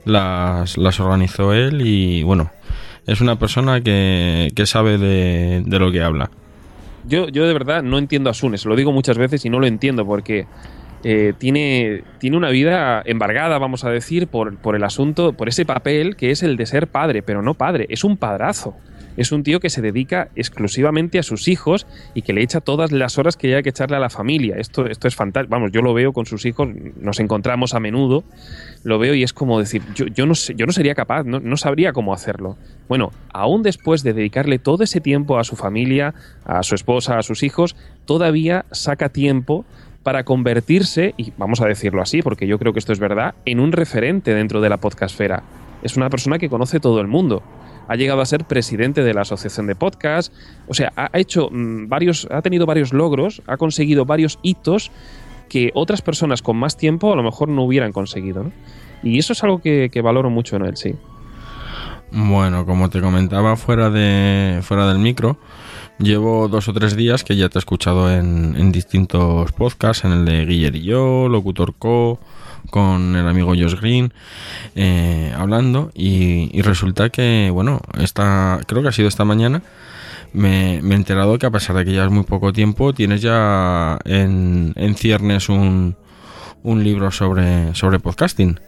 Las, 0.05 0.77
las 0.77 0.99
organizó 0.99 1.51
él 1.53 1.81
y 1.83 2.21
bueno, 2.21 2.51
es 3.07 3.21
una 3.21 3.39
persona 3.39 3.81
que, 3.81 4.51
que 4.55 4.67
sabe 4.67 4.99
de, 4.99 5.63
de 5.65 5.79
lo 5.79 5.91
que 5.91 6.03
habla. 6.03 6.29
Yo, 7.07 7.29
yo 7.29 7.47
de 7.47 7.53
verdad 7.53 7.81
no 7.81 7.97
entiendo 7.97 8.29
a 8.29 8.35
Sune, 8.35 8.59
se 8.59 8.69
lo 8.69 8.75
digo 8.75 8.91
muchas 8.91 9.17
veces 9.17 9.43
y 9.43 9.49
no 9.49 9.59
lo 9.59 9.65
entiendo 9.65 10.05
porque 10.05 10.45
eh, 11.03 11.33
tiene, 11.37 12.03
tiene 12.19 12.37
una 12.37 12.49
vida 12.49 13.01
embargada, 13.05 13.57
vamos 13.57 13.83
a 13.83 13.89
decir, 13.89 14.27
por, 14.27 14.57
por 14.57 14.75
el 14.75 14.83
asunto, 14.83 15.33
por 15.33 15.47
ese 15.47 15.65
papel 15.65 16.15
que 16.15 16.31
es 16.31 16.43
el 16.43 16.57
de 16.57 16.65
ser 16.65 16.87
padre, 16.87 17.21
pero 17.21 17.41
no 17.41 17.53
padre, 17.53 17.85
es 17.89 18.03
un 18.03 18.17
padrazo 18.17 18.75
es 19.17 19.31
un 19.31 19.43
tío 19.43 19.59
que 19.59 19.69
se 19.69 19.81
dedica 19.81 20.29
exclusivamente 20.35 21.19
a 21.19 21.23
sus 21.23 21.47
hijos 21.47 21.87
y 22.13 22.21
que 22.21 22.33
le 22.33 22.41
echa 22.41 22.61
todas 22.61 22.91
las 22.91 23.17
horas 23.17 23.37
que 23.37 23.55
hay 23.55 23.63
que 23.63 23.69
echarle 23.69 23.95
a 23.95 23.99
la 23.99 24.09
familia. 24.09 24.55
Esto, 24.57 24.85
esto 24.87 25.07
es 25.07 25.15
fantástico. 25.15 25.51
Vamos, 25.51 25.71
yo 25.71 25.81
lo 25.81 25.93
veo 25.93 26.11
con 26.13 26.25
sus 26.25 26.45
hijos, 26.45 26.67
nos 26.99 27.19
encontramos 27.19 27.73
a 27.73 27.79
menudo, 27.79 28.23
lo 28.83 28.99
veo 28.99 29.13
y 29.13 29.23
es 29.23 29.33
como 29.33 29.59
decir, 29.59 29.81
yo, 29.95 30.07
yo, 30.07 30.25
no, 30.25 30.33
yo 30.33 30.65
no 30.65 30.71
sería 30.71 30.95
capaz, 30.95 31.23
no, 31.23 31.39
no 31.39 31.57
sabría 31.57 31.93
cómo 31.93 32.13
hacerlo. 32.13 32.57
Bueno, 32.87 33.11
aún 33.33 33.63
después 33.63 34.03
de 34.03 34.13
dedicarle 34.13 34.59
todo 34.59 34.83
ese 34.83 35.01
tiempo 35.01 35.39
a 35.39 35.43
su 35.43 35.55
familia, 35.55 36.13
a 36.43 36.63
su 36.63 36.75
esposa, 36.75 37.17
a 37.17 37.23
sus 37.23 37.43
hijos, 37.43 37.75
todavía 38.05 38.65
saca 38.71 39.09
tiempo 39.09 39.65
para 40.05 40.23
convertirse, 40.23 41.15
y 41.17 41.33
vamos 41.35 41.61
a 41.61 41.65
decirlo 41.65 41.99
así, 41.99 42.21
porque 42.21 42.45
yo 42.45 42.59
creo 42.59 42.73
que 42.73 42.79
esto 42.79 42.93
es 42.93 42.99
verdad, 42.99 43.33
en 43.45 43.59
un 43.59 43.71
referente 43.71 44.35
dentro 44.35 44.61
de 44.61 44.69
la 44.69 44.77
podcastfera. 44.77 45.41
Es 45.81 45.97
una 45.97 46.11
persona 46.11 46.37
que 46.37 46.47
conoce 46.47 46.79
todo 46.79 47.01
el 47.01 47.07
mundo 47.07 47.41
ha 47.87 47.95
llegado 47.95 48.21
a 48.21 48.25
ser 48.25 48.45
presidente 48.45 49.03
de 49.03 49.13
la 49.13 49.21
Asociación 49.21 49.67
de 49.67 49.75
Podcast, 49.75 50.33
o 50.67 50.73
sea, 50.73 50.91
ha 50.95 51.09
hecho 51.13 51.49
mm, 51.51 51.87
varios, 51.87 52.27
ha 52.31 52.41
tenido 52.41 52.65
varios 52.65 52.93
logros, 52.93 53.41
ha 53.47 53.57
conseguido 53.57 54.05
varios 54.05 54.39
hitos 54.41 54.91
que 55.49 55.71
otras 55.75 56.01
personas 56.01 56.41
con 56.41 56.57
más 56.57 56.77
tiempo 56.77 57.13
a 57.13 57.15
lo 57.15 57.23
mejor 57.23 57.49
no 57.49 57.63
hubieran 57.63 57.91
conseguido. 57.91 58.51
Y 59.03 59.19
eso 59.19 59.33
es 59.33 59.43
algo 59.43 59.59
que, 59.59 60.01
valoro 60.03 60.31
mucho 60.31 60.55
en 60.55 60.65
él, 60.65 60.77
sí. 60.77 60.95
Bueno, 62.11 62.65
como 62.65 62.89
te 62.89 63.01
comentaba 63.01 63.55
fuera, 63.55 63.91
de, 63.91 64.61
fuera 64.63 64.87
del 64.87 64.97
micro, 64.97 65.37
llevo 65.99 66.47
dos 66.47 66.67
o 66.67 66.73
tres 66.73 66.95
días 66.95 67.23
que 67.23 67.35
ya 67.35 67.49
te 67.49 67.57
he 67.57 67.59
escuchado 67.59 68.11
en, 68.11 68.71
distintos 68.71 69.51
podcasts, 69.53 70.05
en 70.05 70.11
el 70.11 70.25
de 70.25 70.45
Guiller 70.45 70.75
y 70.75 70.83
yo, 70.83 71.27
Locutor 71.29 71.73
Co, 71.75 72.19
con 72.69 73.15
el 73.15 73.27
amigo 73.27 73.49
Josh 73.49 73.75
Green, 73.79 74.13
eh, 74.75 75.33
hablando, 75.37 75.91
y, 75.93 76.61
resulta 76.61 77.09
que, 77.09 77.49
bueno, 77.51 77.81
esta, 77.99 78.59
creo 78.67 78.81
que 78.81 78.89
ha 78.89 78.91
sido 78.91 79.07
esta 79.07 79.25
mañana, 79.25 79.61
me, 80.33 80.75
he 80.75 80.93
enterado 80.93 81.37
que 81.37 81.45
a 81.45 81.51
pesar 81.51 81.75
de 81.77 81.85
que 81.85 81.93
ya 81.93 82.05
es 82.05 82.11
muy 82.11 82.23
poco 82.23 82.51
tiempo, 82.51 82.93
tienes 82.93 83.21
ya 83.21 83.99
en, 84.03 84.73
en 84.75 84.95
ciernes 84.95 85.47
un, 85.49 85.95
un 86.63 86.83
libro 86.83 87.11
sobre, 87.11 87.73
sobre 87.75 87.99
podcasting. 87.99 88.59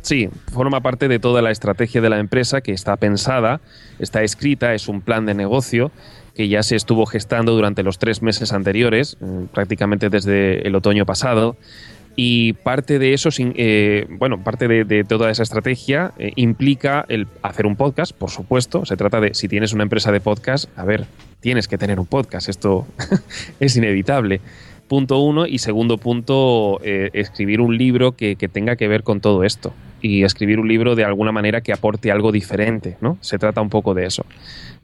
Sí, 0.00 0.28
forma 0.52 0.80
parte 0.80 1.06
de 1.06 1.20
toda 1.20 1.42
la 1.42 1.52
estrategia 1.52 2.00
de 2.00 2.10
la 2.10 2.18
empresa 2.18 2.60
que 2.60 2.72
está 2.72 2.96
pensada, 2.96 3.60
está 4.00 4.22
escrita, 4.22 4.74
es 4.74 4.88
un 4.88 5.00
plan 5.00 5.26
de 5.26 5.34
negocio 5.34 5.92
que 6.34 6.48
ya 6.48 6.62
se 6.62 6.76
estuvo 6.76 7.06
gestando 7.06 7.52
durante 7.52 7.82
los 7.82 7.98
tres 7.98 8.22
meses 8.22 8.52
anteriores, 8.52 9.16
eh, 9.20 9.46
prácticamente 9.52 10.08
desde 10.08 10.66
el 10.66 10.74
otoño 10.74 11.06
pasado. 11.06 11.56
Y 12.14 12.52
parte 12.54 12.98
de 12.98 13.14
eso, 13.14 13.30
eh, 13.38 14.06
bueno, 14.10 14.44
parte 14.44 14.68
de, 14.68 15.04
toda 15.04 15.30
esa 15.30 15.42
estrategia 15.42 16.12
eh, 16.18 16.32
implica 16.36 17.06
el 17.08 17.26
hacer 17.42 17.64
un 17.64 17.76
podcast, 17.76 18.12
por 18.12 18.30
supuesto. 18.30 18.84
Se 18.84 18.96
trata 18.96 19.20
de, 19.20 19.32
si 19.32 19.48
tienes 19.48 19.72
una 19.72 19.84
empresa 19.84 20.12
de 20.12 20.20
podcast, 20.20 20.66
a 20.76 20.84
ver, 20.84 21.06
tienes 21.40 21.68
que 21.68 21.78
tener 21.78 21.98
un 21.98 22.06
podcast, 22.06 22.50
esto 22.50 22.86
es 23.60 23.76
inevitable. 23.76 24.42
Punto 24.88 25.20
uno. 25.20 25.46
Y 25.46 25.58
segundo 25.58 25.96
punto, 25.96 26.80
escribir 26.82 27.62
un 27.62 27.78
libro 27.78 28.12
que 28.12 28.36
tenga 28.36 28.76
que 28.76 28.88
ver 28.88 29.04
con 29.04 29.22
todo 29.22 29.42
esto 29.42 29.72
y 30.02 30.24
escribir 30.24 30.58
un 30.58 30.68
libro 30.68 30.94
de 30.96 31.04
alguna 31.04 31.32
manera 31.32 31.60
que 31.62 31.72
aporte 31.72 32.10
algo 32.10 32.32
diferente, 32.32 32.96
¿no? 33.00 33.16
Se 33.20 33.38
trata 33.38 33.62
un 33.62 33.70
poco 33.70 33.94
de 33.94 34.04
eso. 34.04 34.26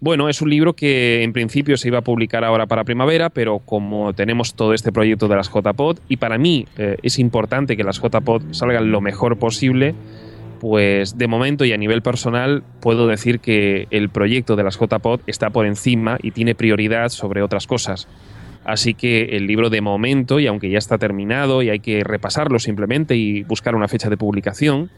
Bueno, 0.01 0.29
es 0.29 0.41
un 0.41 0.51
libro 0.51 0.75
que 0.75 1.25
en 1.25 1.33
principio 1.33 1.77
se 1.77 1.89
iba 1.89 1.99
a 1.99 2.03
publicar 2.03 2.45
ahora 2.45 2.67
para 2.67 2.85
primavera, 2.85 3.31
pero 3.31 3.59
como 3.59 4.13
tenemos 4.13 4.55
todo 4.55 4.73
este 4.73 4.93
proyecto 4.93 5.27
de 5.27 5.35
las 5.35 5.51
JPod, 5.51 5.99
y 6.09 6.19
para 6.19 6.39
mí 6.39 6.67
eh, 6.77 6.99
es 7.03 7.19
importante 7.19 7.77
que 7.77 7.83
las 7.83 8.01
JPod 8.01 8.53
salgan 8.53 8.93
lo 8.93 9.01
mejor 9.01 9.39
posible, 9.41 9.97
pues 10.61 11.19
de 11.19 11.27
momento 11.27 11.65
y 11.65 11.73
a 11.73 11.77
nivel 11.77 12.03
personal 12.03 12.63
puedo 12.81 13.09
decir 13.09 13.41
que 13.41 13.89
el 13.91 14.09
proyecto 14.09 14.55
de 14.55 14.63
las 14.63 14.79
JPod 14.79 15.21
está 15.27 15.51
por 15.51 15.67
encima 15.67 16.19
y 16.23 16.31
tiene 16.31 16.55
prioridad 16.55 17.09
sobre 17.09 17.43
otras 17.43 17.67
cosas. 17.67 18.07
Así 18.65 18.95
que 18.95 19.37
el 19.37 19.49
libro 19.49 19.69
de 19.69 19.81
momento, 19.81 20.39
y 20.39 20.47
aunque 20.47 20.71
ya 20.71 20.79
está 20.79 20.99
terminado 20.99 21.61
y 21.63 21.71
hay 21.71 21.81
que 21.81 22.05
repasarlo 22.05 22.61
simplemente 22.61 23.17
y 23.17 23.43
buscar 23.43 23.75
una 23.75 23.89
fecha 23.89 24.11
de 24.11 24.17
publicación, 24.17 24.91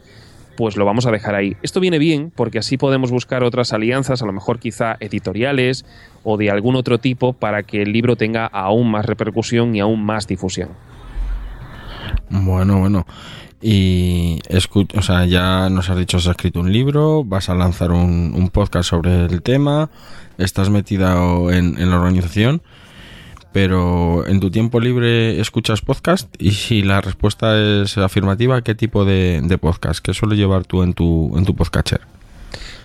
pues 0.57 0.77
lo 0.77 0.85
vamos 0.85 1.05
a 1.05 1.11
dejar 1.11 1.35
ahí. 1.35 1.55
Esto 1.61 1.79
viene 1.79 1.99
bien 1.99 2.31
porque 2.35 2.59
así 2.59 2.77
podemos 2.77 3.11
buscar 3.11 3.43
otras 3.43 3.73
alianzas, 3.73 4.21
a 4.21 4.25
lo 4.25 4.33
mejor 4.33 4.59
quizá 4.59 4.97
editoriales 4.99 5.85
o 6.23 6.37
de 6.37 6.51
algún 6.51 6.75
otro 6.75 6.97
tipo, 6.97 7.33
para 7.33 7.63
que 7.63 7.81
el 7.81 7.91
libro 7.91 8.15
tenga 8.15 8.45
aún 8.45 8.91
más 8.91 9.05
repercusión 9.05 9.75
y 9.75 9.79
aún 9.79 10.03
más 10.03 10.27
difusión. 10.27 10.69
Bueno, 12.29 12.79
bueno. 12.79 13.05
Y 13.61 14.39
o 14.95 15.01
sea, 15.01 15.25
ya 15.25 15.69
nos 15.69 15.89
has 15.89 15.97
dicho, 15.97 16.17
has 16.17 16.25
escrito 16.25 16.59
un 16.59 16.73
libro, 16.73 17.23
vas 17.23 17.49
a 17.49 17.55
lanzar 17.55 17.91
un, 17.91 18.49
podcast 18.51 18.89
sobre 18.89 19.25
el 19.25 19.43
tema, 19.43 19.91
estás 20.39 20.71
metida 20.71 21.13
en, 21.51 21.77
en 21.77 21.89
la 21.91 21.97
organización 21.97 22.63
pero 23.51 24.25
en 24.27 24.39
tu 24.39 24.49
tiempo 24.49 24.79
libre 24.79 25.39
escuchas 25.39 25.81
podcast 25.81 26.33
y 26.39 26.51
si 26.51 26.81
la 26.81 27.01
respuesta 27.01 27.59
es 27.59 27.97
afirmativa, 27.97 28.61
¿qué 28.61 28.75
tipo 28.75 29.05
de, 29.05 29.57
podcast? 29.59 30.03
¿Qué 30.03 30.13
suele 30.13 30.35
llevar 30.35 30.65
tú 30.65 30.83
en 30.83 30.93
tu, 30.93 31.37
en 31.37 31.45
tu 31.45 31.55
podcatcher? 31.55 32.01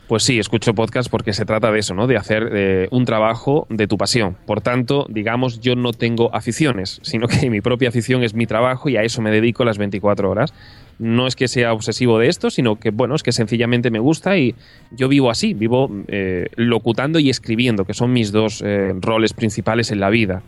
Pues 0.08 0.22
sí, 0.22 0.38
escucho 0.38 0.72
podcast 0.72 1.10
porque 1.10 1.32
se 1.32 1.44
trata 1.44 1.72
de 1.72 1.80
eso, 1.80 1.92
¿no? 1.92 2.06
De 2.06 2.16
hacer 2.16 2.50
eh, 2.52 2.88
un 2.92 3.04
trabajo 3.04 3.66
de 3.70 3.88
tu 3.88 3.98
pasión. 3.98 4.36
Por 4.46 4.60
tanto, 4.60 5.04
digamos, 5.08 5.60
yo 5.60 5.74
no 5.74 5.92
tengo 5.92 6.32
aficiones, 6.32 7.00
sino 7.02 7.26
que 7.26 7.50
mi 7.50 7.60
propia 7.60 7.88
afición 7.88 8.22
es 8.22 8.32
mi 8.32 8.46
trabajo 8.46 8.88
y 8.88 8.96
a 8.96 9.02
eso 9.02 9.20
me 9.20 9.32
dedico 9.32 9.64
las 9.64 9.78
24 9.78 10.30
horas. 10.30 10.54
No 10.98 11.26
es 11.26 11.36
que 11.36 11.48
sea 11.48 11.72
obsesivo 11.72 12.18
de 12.18 12.28
esto, 12.28 12.50
sino 12.50 12.76
que, 12.76 12.90
bueno, 12.90 13.14
es 13.14 13.22
que 13.22 13.32
sencillamente 13.32 13.90
me 13.90 13.98
gusta 13.98 14.36
y 14.38 14.54
yo 14.90 15.08
vivo 15.08 15.30
así, 15.30 15.52
vivo 15.52 15.90
eh, 16.08 16.48
locutando 16.56 17.18
y 17.18 17.28
escribiendo, 17.28 17.84
que 17.84 17.94
son 17.94 18.12
mis 18.12 18.32
dos 18.32 18.62
eh, 18.64 18.94
roles 19.00 19.32
principales 19.32 19.90
en 19.90 20.00
la 20.00 20.10
vida. 20.10 20.42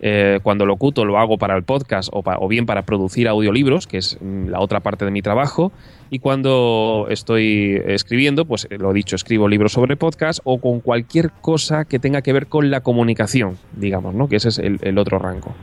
Eh, 0.00 0.40
cuando 0.42 0.66
locuto 0.66 1.04
lo 1.06 1.18
hago 1.18 1.38
para 1.38 1.56
el 1.56 1.62
podcast 1.62 2.10
o, 2.12 2.48
bien 2.48 2.66
para 2.66 2.82
producir 2.82 3.28
audiolibros, 3.28 3.86
que 3.86 3.98
es 3.98 4.18
mm, 4.20 4.48
la 4.48 4.60
otra 4.60 4.80
parte 4.80 5.04
de 5.04 5.10
mi 5.10 5.22
trabajo. 5.22 5.72
Y 6.10 6.20
cuando 6.20 7.06
estoy 7.10 7.80
escribiendo, 7.86 8.44
pues 8.44 8.68
lo 8.70 8.92
dicho, 8.92 9.16
escribo 9.16 9.48
libros 9.48 9.72
sobre 9.72 9.96
podcast 9.96 10.38
o 10.44 10.60
con 10.60 10.80
cualquier 10.80 11.30
cosa 11.40 11.84
que 11.84 11.98
tenga 11.98 12.22
que 12.22 12.32
ver 12.32 12.46
con 12.46 12.70
la 12.70 12.80
comunicación, 12.80 13.58
digamos, 13.74 14.14
¿no? 14.14 14.28
Que 14.28 14.36
ese 14.36 14.50
es 14.50 14.58
el, 14.58 14.98
otro 14.98 15.18
rango. 15.18 15.54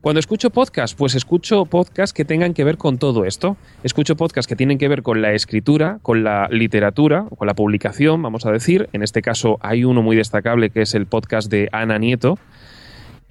Cuando 0.00 0.18
escucho 0.18 0.50
podcast, 0.50 0.96
pues 0.96 1.14
escucho 1.14 1.66
podcasts 1.66 2.14
que 2.14 2.24
tengan 2.24 2.54
que 2.54 2.64
ver 2.64 2.78
con 2.78 2.96
todo 2.98 3.24
esto. 3.26 3.56
Escucho 3.82 4.16
podcasts 4.16 4.48
que 4.48 4.56
tienen 4.56 4.78
que 4.78 4.88
ver 4.88 5.02
con 5.02 5.20
la 5.20 5.32
escritura, 5.32 5.98
con 6.02 6.24
la 6.24 6.48
literatura, 6.50 7.26
con 7.36 7.46
la 7.46 7.54
publicación, 7.54 8.22
vamos 8.22 8.46
a 8.46 8.50
decir. 8.50 8.88
En 8.92 9.02
este 9.02 9.20
caso 9.20 9.58
hay 9.60 9.84
uno 9.84 10.02
muy 10.02 10.16
destacable 10.16 10.70
que 10.70 10.82
es 10.82 10.94
el 10.94 11.06
podcast 11.06 11.50
de 11.50 11.68
Ana 11.70 11.98
Nieto, 11.98 12.38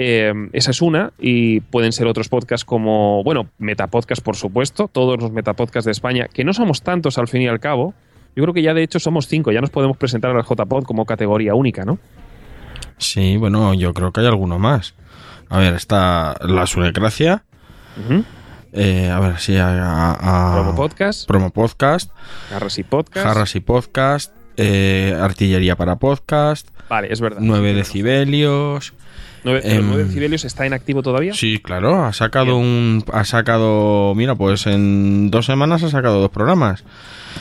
eh, 0.04 0.34
esa 0.54 0.72
es 0.72 0.82
una, 0.82 1.14
y 1.20 1.60
pueden 1.60 1.92
ser 1.92 2.08
otros 2.08 2.28
podcasts 2.28 2.66
como, 2.66 3.24
bueno, 3.24 3.50
Metapodcast, 3.60 4.24
por 4.24 4.36
supuesto, 4.36 4.88
todos 4.88 5.22
los 5.22 5.32
Metapodcasts 5.32 5.86
de 5.86 5.92
España, 5.92 6.28
que 6.34 6.44
no 6.44 6.54
somos 6.54 6.82
tantos 6.82 7.18
al 7.18 7.28
fin 7.28 7.44
y 7.44 7.48
al 7.48 7.60
cabo. 7.60 7.94
Yo 8.36 8.44
creo 8.44 8.54
que 8.54 8.62
ya 8.62 8.74
de 8.74 8.82
hecho 8.82 9.00
somos 9.00 9.28
cinco, 9.28 9.52
ya 9.52 9.62
nos 9.62 9.70
podemos 9.70 9.98
presentar 9.98 10.36
al 10.36 10.44
JPod 10.44 10.86
como 10.86 11.06
categoría 11.06 11.54
única, 11.54 11.84
¿no? 11.84 12.00
Sí, 12.98 13.38
bueno, 13.38 13.74
yo 13.74 13.94
creo 13.94 14.12
que 14.12 14.22
hay 14.22 14.28
alguno 14.28 14.58
más. 14.58 14.96
A 15.50 15.60
ver, 15.60 15.74
está 15.74 16.36
La 16.42 16.66
Surecracia. 16.66 17.44
Eh, 18.74 19.10
a 19.10 19.20
ver, 19.20 19.38
sí, 19.38 19.58
a, 19.60 20.52
Promo 20.54 20.76
Podcast. 20.76 21.28
Promo 21.28 21.50
Podcast. 21.52 22.12
Jarras 22.50 22.80
y 22.80 22.84
Podcast. 22.84 23.26
Jarras 23.28 23.56
y 23.56 23.60
Podcast. 23.60 24.34
Eh, 24.58 25.16
artillería 25.20 25.76
para 25.76 25.98
Podcast. 25.98 26.70
Vale, 26.90 27.12
es 27.12 27.20
verdad. 27.20 27.40
9 27.42 27.74
decibelios. 27.74 28.94
9, 29.44 29.62
em, 29.64 29.96
decibelios 29.96 30.46
está 30.46 30.66
en 30.66 30.74
activo 30.74 31.02
todavía? 31.02 31.34
Sí, 31.34 31.60
claro, 31.60 32.06
ha 32.06 32.14
sacado 32.14 32.58
un 32.58 33.04
ha 33.12 33.26
sacado, 33.26 34.14
mira, 34.16 34.36
pues 34.36 34.68
en 34.68 35.32
dos 35.32 35.46
semanas 35.46 35.84
ha 35.84 35.90
sacado 35.90 36.22
dos 36.22 36.32
programas. 36.32 36.84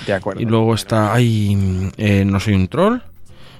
De 0.06 0.12
acuerdo. 0.12 0.40
Y 0.40 0.44
luego 0.44 0.74
está 0.74 1.12
ahí 1.12 1.90
eh, 1.96 2.24
no 2.24 2.40
soy 2.40 2.54
un 2.54 2.68
troll. 2.68 3.00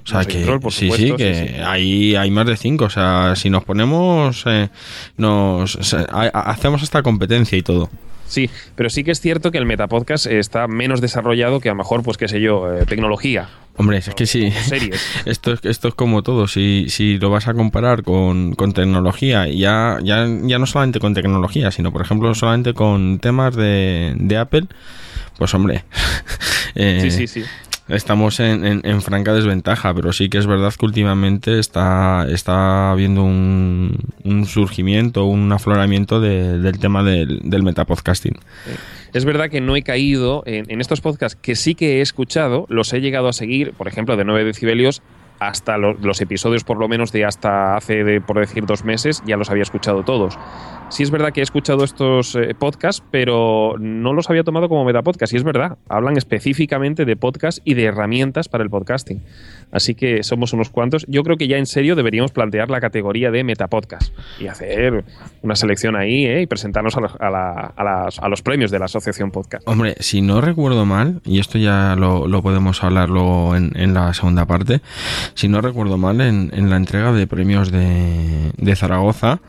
O 0.02 0.06
sea 0.06 0.24
que 0.24 0.44
sí, 0.70 0.90
sí, 0.90 1.12
que 1.14 1.62
Hay, 1.64 2.16
hay 2.16 2.30
más 2.30 2.46
de 2.46 2.56
cinco. 2.56 2.86
O 2.86 2.90
sea, 2.90 3.36
si 3.36 3.50
nos 3.50 3.64
ponemos, 3.64 4.44
eh, 4.46 4.70
nos 5.18 5.78
hacemos 6.32 6.82
esta 6.82 7.02
competencia 7.02 7.58
y 7.58 7.62
todo. 7.62 7.90
Sí, 8.30 8.48
pero 8.76 8.88
sí 8.90 9.02
que 9.02 9.10
es 9.10 9.20
cierto 9.20 9.50
que 9.50 9.58
el 9.58 9.66
Metapodcast 9.66 10.26
está 10.26 10.68
menos 10.68 11.00
desarrollado 11.00 11.58
que 11.58 11.68
a 11.68 11.72
lo 11.72 11.78
mejor, 11.78 12.04
pues 12.04 12.16
qué 12.16 12.28
sé 12.28 12.40
yo, 12.40 12.72
eh, 12.72 12.86
tecnología. 12.86 13.48
Hombre, 13.76 13.98
es 13.98 14.10
que 14.10 14.26
sí. 14.26 14.52
Esto, 15.24 15.54
esto 15.62 15.88
es 15.88 15.94
como 15.94 16.22
todo. 16.22 16.46
Si, 16.46 16.86
si 16.90 17.18
lo 17.18 17.30
vas 17.30 17.48
a 17.48 17.54
comparar 17.54 18.04
con, 18.04 18.54
con 18.54 18.72
tecnología, 18.72 19.48
ya, 19.48 19.98
ya, 20.02 20.28
ya 20.42 20.58
no 20.58 20.66
solamente 20.66 21.00
con 21.00 21.12
tecnología, 21.12 21.72
sino 21.72 21.92
por 21.92 22.02
ejemplo 22.02 22.32
solamente 22.34 22.72
con 22.72 23.18
temas 23.18 23.56
de, 23.56 24.14
de 24.16 24.36
Apple, 24.36 24.66
pues 25.36 25.52
hombre. 25.54 25.84
Eh, 26.76 27.00
sí, 27.02 27.10
sí, 27.10 27.26
sí 27.26 27.44
estamos 27.90 28.40
en, 28.40 29.02
franca 29.02 29.32
desventaja, 29.32 29.94
pero 29.94 30.12
sí 30.12 30.28
que 30.28 30.38
es 30.38 30.46
verdad 30.46 30.72
que 30.78 30.86
últimamente 30.86 31.58
está, 31.58 32.26
está 32.28 32.90
habiendo 32.90 33.24
un, 33.24 33.96
surgimiento, 34.46 35.24
un 35.24 35.52
afloramiento 35.52 36.20
del 36.20 36.78
tema 36.78 37.02
del, 37.02 37.40
del 37.44 37.62
metapodcasting. 37.62 38.36
Es 39.12 39.24
verdad 39.24 39.50
que 39.50 39.60
no 39.60 39.76
he 39.76 39.82
caído 39.82 40.42
en, 40.46 40.80
estos 40.80 41.00
podcasts 41.00 41.38
que 41.40 41.56
sí 41.56 41.74
que 41.74 41.98
he 41.98 42.00
escuchado, 42.00 42.66
los 42.68 42.92
he 42.92 43.00
llegado 43.00 43.28
a 43.28 43.32
seguir, 43.32 43.72
por 43.72 43.88
ejemplo, 43.88 44.16
de 44.16 44.24
9 44.24 44.44
decibelios 44.44 45.02
hasta 45.40 45.78
los 45.78 46.20
episodios 46.20 46.64
por 46.64 46.78
lo 46.78 46.86
menos 46.86 47.12
de 47.12 47.24
hasta 47.24 47.74
hace, 47.76 48.04
de, 48.04 48.20
por 48.20 48.38
decir, 48.38 48.66
dos 48.66 48.84
meses, 48.84 49.22
ya 49.26 49.36
los 49.36 49.50
había 49.50 49.62
escuchado 49.62 50.04
todos 50.04 50.38
sí 50.90 51.02
es 51.02 51.10
verdad 51.10 51.32
que 51.32 51.40
he 51.40 51.42
escuchado 51.42 51.84
estos 51.84 52.34
eh, 52.34 52.54
podcasts, 52.54 53.02
pero 53.10 53.76
no 53.78 54.12
los 54.12 54.28
había 54.28 54.44
tomado 54.44 54.68
como 54.68 54.84
metapodcast. 54.84 55.32
Y 55.32 55.36
es 55.36 55.44
verdad, 55.44 55.78
hablan 55.88 56.16
específicamente 56.16 57.04
de 57.04 57.16
podcast 57.16 57.58
y 57.64 57.74
de 57.74 57.84
herramientas 57.84 58.48
para 58.48 58.62
el 58.62 58.70
podcasting. 58.70 59.22
Así 59.72 59.94
que 59.94 60.22
somos 60.22 60.52
unos 60.52 60.68
cuantos. 60.70 61.06
Yo 61.08 61.22
creo 61.22 61.36
que 61.36 61.48
ya 61.48 61.56
en 61.56 61.66
serio 61.66 61.94
deberíamos 61.94 62.32
plantear 62.32 62.70
la 62.70 62.80
categoría 62.80 63.30
de 63.30 63.44
metapodcast 63.44 64.12
y 64.40 64.48
hacer 64.48 65.04
una 65.42 65.54
selección 65.54 65.96
ahí 65.96 66.26
¿eh? 66.26 66.42
y 66.42 66.46
presentarnos 66.46 66.96
a, 66.96 68.28
los 68.28 68.42
premios 68.42 68.70
de 68.70 68.78
la 68.78 68.86
Asociación 68.86 69.30
Podcast. 69.30 69.66
Hombre, 69.66 69.94
si 70.00 70.22
no 70.22 70.40
recuerdo 70.40 70.84
mal, 70.86 71.20
y 71.24 71.38
esto 71.38 71.58
ya 71.58 71.94
lo, 71.96 72.42
podemos 72.42 72.82
hablar 72.82 73.10
luego 73.10 73.54
en, 73.54 73.94
la 73.94 74.12
segunda 74.14 74.46
parte, 74.46 74.80
si 75.34 75.48
no 75.48 75.60
recuerdo 75.60 75.98
mal, 75.98 76.20
en, 76.20 76.70
la 76.70 76.76
entrega 76.76 77.12
de 77.12 77.26
premios 77.26 77.70
de, 77.70 78.52
de 78.56 78.76
Zaragoza, 78.76 79.40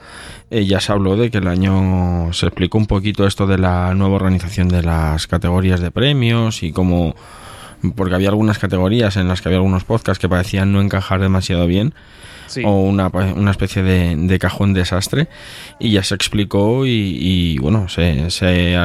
eh, 0.51 0.65
ya 0.65 0.81
se 0.81 0.91
habló 0.91 1.15
de 1.15 1.31
que 1.31 1.37
el 1.37 1.47
año 1.47 2.33
se 2.33 2.45
explicó 2.45 2.77
un 2.77 2.85
poquito 2.85 3.25
esto 3.25 3.47
de 3.47 3.57
la 3.57 3.93
nueva 3.93 4.15
organización 4.15 4.67
de 4.67 4.83
las 4.83 5.25
categorías 5.25 5.79
de 5.79 5.91
premios 5.91 6.61
y 6.61 6.73
cómo 6.73 7.15
porque 7.95 8.15
había 8.15 8.27
algunas 8.29 8.59
categorías 8.59 9.15
en 9.15 9.29
las 9.29 9.41
que 9.41 9.47
había 9.47 9.59
algunos 9.59 9.85
podcasts 9.85 10.19
que 10.19 10.27
parecían 10.27 10.73
no 10.73 10.81
encajar 10.81 11.21
demasiado 11.21 11.65
bien 11.67 11.93
o 12.65 12.81
una, 12.81 13.09
especie 13.49 13.81
de, 13.81 14.39
cajón 14.39 14.73
desastre 14.73 15.29
y 15.79 15.91
ya 15.91 16.03
se 16.03 16.15
explicó 16.15 16.85
y, 16.85 17.57
bueno 17.59 17.87
se, 17.87 18.29
se, 18.29 18.75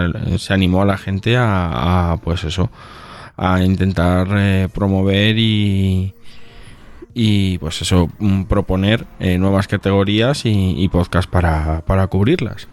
animó 0.50 0.82
a 0.82 0.84
la 0.84 0.96
gente 0.96 1.36
a, 1.36 2.16
pues 2.22 2.44
eso 2.44 2.70
a 3.36 3.60
intentar 3.60 4.28
eh, 4.36 4.68
promover 4.72 5.36
y 5.36 6.14
y 7.18 7.56
pues 7.56 7.80
eso, 7.80 8.10
mm, 8.18 8.42
proponer 8.42 9.06
eh, 9.20 9.38
nuevas 9.38 9.66
categorías 9.68 10.44
y, 10.44 10.74
y 10.76 10.88
podcasts 10.90 11.30
para, 11.30 11.80
para 11.86 12.06
cubrirlas. 12.08 12.68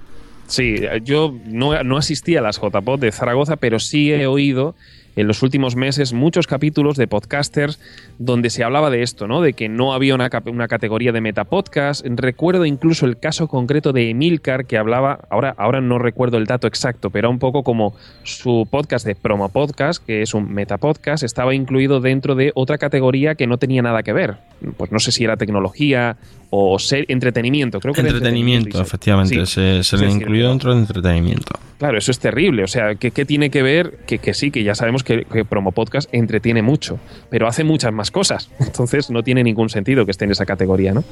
Sí, 0.47 0.81
yo 1.03 1.33
no, 1.45 1.81
no 1.83 1.97
asistí 1.97 2.35
a 2.35 2.41
las 2.41 2.59
JPod 2.59 2.99
de 2.99 3.13
Zaragoza, 3.13 3.55
pero 3.55 3.79
sí 3.79 4.11
he 4.11 4.27
oído 4.27 4.75
en 5.15 5.27
los 5.27 5.43
últimos 5.43 5.75
meses 5.75 6.13
muchos 6.13 6.47
capítulos 6.47 6.97
de 6.97 7.07
podcasters 7.07 7.79
donde 8.19 8.49
se 8.49 8.63
hablaba 8.63 8.89
de 8.89 9.03
esto, 9.03 9.27
¿no? 9.27 9.41
De 9.41 9.53
que 9.53 9.69
no 9.69 9.93
había 9.93 10.15
una, 10.15 10.29
una 10.45 10.67
categoría 10.67 11.11
de 11.11 11.21
metapodcast. 11.21 12.05
Recuerdo 12.05 12.65
incluso 12.65 13.05
el 13.05 13.17
caso 13.19 13.47
concreto 13.47 13.93
de 13.93 14.09
Emilcar 14.09 14.65
que 14.65 14.77
hablaba, 14.77 15.19
ahora, 15.29 15.53
ahora 15.57 15.81
no 15.81 15.99
recuerdo 15.99 16.37
el 16.37 16.45
dato 16.45 16.67
exacto, 16.67 17.09
pero 17.09 17.29
un 17.29 17.39
poco 17.39 17.63
como 17.63 17.95
su 18.23 18.67
podcast 18.69 19.05
de 19.05 19.15
promo 19.15 19.49
podcast, 19.49 20.03
que 20.05 20.21
es 20.21 20.33
un 20.33 20.51
metapodcast, 20.53 21.23
estaba 21.23 21.53
incluido 21.53 21.99
dentro 21.99 22.35
de 22.35 22.51
otra 22.55 22.77
categoría 22.77 23.35
que 23.35 23.47
no 23.47 23.57
tenía 23.57 23.81
nada 23.81 24.03
que 24.03 24.13
ver. 24.13 24.37
Pues 24.77 24.91
no 24.91 24.99
sé 24.99 25.11
si 25.11 25.23
era 25.23 25.37
tecnología 25.37 26.17
o 26.55 26.77
ser, 26.77 27.05
entretenimiento, 27.07 27.79
creo 27.79 27.95
que 27.95 28.01
entretenimiento, 28.01 28.79
efectivamente, 28.79 29.43
se, 29.47 29.83
se 29.83 29.97
le 29.97 30.11
incluyó 30.11 30.49
dentro 30.49 30.71
de 30.71 30.81
entretenimiento. 30.81 31.51
Claro, 31.79 31.97
eso 31.97 32.11
es 32.11 32.19
terrible. 32.19 32.63
O 32.63 32.67
sea, 32.67 32.93
¿qué, 32.95 33.11
tiene 33.25 33.49
que 33.49 33.63
ver? 33.63 33.97
Que, 34.05 34.19
que, 34.19 34.35
sí, 34.35 34.51
que 34.51 34.63
ya 34.63 34.75
sabemos 34.75 35.03
que, 35.03 35.25
Promo 35.49 35.71
Podcast 35.71 36.07
entretiene 36.13 36.61
mucho, 36.61 36.99
pero 37.31 37.47
hace 37.47 37.63
muchas 37.63 37.91
más 37.91 38.11
cosas. 38.11 38.51
Entonces 38.59 39.09
no 39.09 39.23
tiene 39.23 39.43
ningún 39.43 39.69
sentido 39.69 40.05
que 40.05 40.11
esté 40.11 40.25
en 40.25 40.31
esa 40.31 40.45
categoría, 40.45 40.93
¿no? 40.93 41.03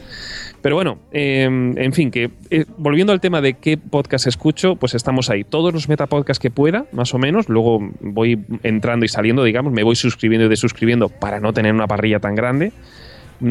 Pero 0.62 0.76
bueno, 0.76 1.00
em, 1.12 1.76
en 1.78 1.92
fin, 1.92 2.12
que 2.12 2.30
eh, 2.52 2.66
volviendo 2.78 3.12
al 3.12 3.20
tema 3.20 3.42
de 3.42 3.56
qué 3.56 3.78
podcast 3.78 4.28
escucho, 4.28 4.76
pues 4.76 4.94
estamos 4.94 5.32
ahí. 5.32 5.44
Todos 5.44 5.74
los 5.74 5.90
metapodcasts 5.90 6.40
que 6.40 6.52
pueda, 6.52 6.86
más 6.92 7.16
o 7.16 7.18
menos. 7.18 7.50
Luego 7.50 7.80
voy 8.00 8.40
entrando 8.62 9.06
y 9.06 9.10
saliendo, 9.10 9.44
digamos, 9.44 9.74
me 9.74 9.84
voy 9.84 9.96
suscribiendo 9.96 10.46
y 10.46 10.50
desuscribiendo 10.50 11.10
para 11.10 11.40
no 11.40 11.52
tener 11.52 11.74
una 11.74 11.88
parrilla 11.88 12.20
tan 12.20 12.36
grande 12.36 12.72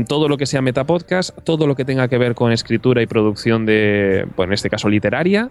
todo 0.07 0.29
lo 0.29 0.37
que 0.37 0.47
sea 0.47 0.63
metapodcast, 0.63 1.39
todo 1.43 1.67
lo 1.67 1.75
que 1.75 1.85
tenga 1.85 2.09
que 2.09 2.19
ver 2.19 2.35
con 2.35 2.53
escritura 2.53 3.03
y 3.03 3.07
producción 3.07 3.67
de, 3.67 4.27
bueno, 4.37 4.51
en 4.51 4.55
este 4.55 4.71
caso 4.71 4.89
literaria. 4.89 5.51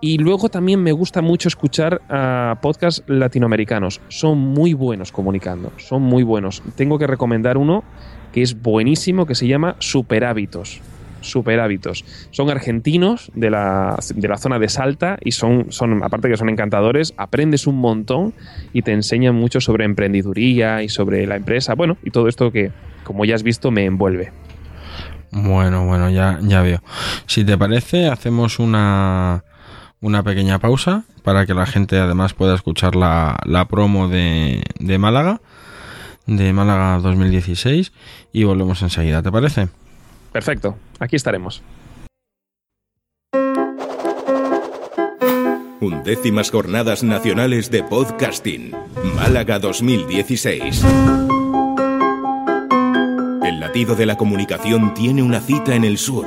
Y 0.00 0.18
luego 0.18 0.48
también 0.48 0.82
me 0.82 0.92
gusta 0.92 1.22
mucho 1.22 1.48
escuchar 1.48 2.02
a 2.10 2.58
podcasts 2.60 3.02
latinoamericanos. 3.06 4.00
Son 4.08 4.38
muy 4.38 4.74
buenos 4.74 5.12
comunicando, 5.12 5.72
son 5.78 6.02
muy 6.02 6.22
buenos. 6.22 6.62
Tengo 6.76 6.98
que 6.98 7.06
recomendar 7.06 7.56
uno 7.56 7.84
que 8.32 8.42
es 8.42 8.60
buenísimo, 8.60 9.26
que 9.26 9.34
se 9.34 9.46
llama 9.46 9.76
Super 9.78 10.24
Hábitos. 10.24 10.80
Super 11.20 11.60
Hábitos. 11.60 12.04
Son 12.32 12.50
argentinos 12.50 13.30
de 13.34 13.48
la, 13.48 13.98
de 14.14 14.28
la, 14.28 14.36
zona 14.36 14.58
de 14.58 14.68
Salta 14.68 15.16
y 15.22 15.32
son, 15.32 15.72
son, 15.72 16.02
aparte 16.02 16.28
que 16.28 16.36
son 16.36 16.50
encantadores, 16.50 17.14
aprendes 17.16 17.66
un 17.66 17.76
montón 17.76 18.34
y 18.72 18.82
te 18.82 18.92
enseñan 18.92 19.34
mucho 19.34 19.60
sobre 19.60 19.84
emprendiduría 19.84 20.82
y 20.82 20.88
sobre 20.88 21.26
la 21.26 21.36
empresa, 21.36 21.74
bueno, 21.74 21.96
y 22.02 22.10
todo 22.10 22.28
esto 22.28 22.52
que, 22.52 22.72
como 23.04 23.24
ya 23.24 23.34
has 23.34 23.42
visto, 23.42 23.70
me 23.70 23.84
envuelve. 23.84 24.32
Bueno, 25.30 25.84
bueno, 25.84 26.10
ya, 26.10 26.38
ya 26.42 26.62
veo. 26.62 26.80
Si 27.26 27.44
te 27.44 27.58
parece, 27.58 28.08
hacemos 28.08 28.58
una, 28.58 29.44
una 30.00 30.22
pequeña 30.22 30.58
pausa 30.58 31.04
para 31.24 31.44
que 31.44 31.54
la 31.54 31.66
gente 31.66 31.98
además 31.98 32.34
pueda 32.34 32.54
escuchar 32.54 32.94
la, 32.94 33.38
la 33.44 33.66
promo 33.66 34.08
de, 34.08 34.62
de 34.78 34.98
Málaga, 34.98 35.40
de 36.26 36.52
Málaga 36.52 36.98
2016, 36.98 37.92
y 38.32 38.44
volvemos 38.44 38.80
enseguida, 38.82 39.22
¿te 39.22 39.32
parece? 39.32 39.68
Perfecto, 40.32 40.76
aquí 41.00 41.16
estaremos. 41.16 41.62
Undécimas 45.80 46.50
Jornadas 46.50 47.02
Nacionales 47.02 47.70
de 47.70 47.82
Podcasting, 47.82 48.72
Málaga 49.16 49.58
2016 49.58 50.84
de 53.74 54.06
la 54.06 54.16
comunicación 54.16 54.94
tiene 54.94 55.20
una 55.20 55.40
cita 55.40 55.74
en 55.74 55.82
el 55.82 55.98
sur. 55.98 56.24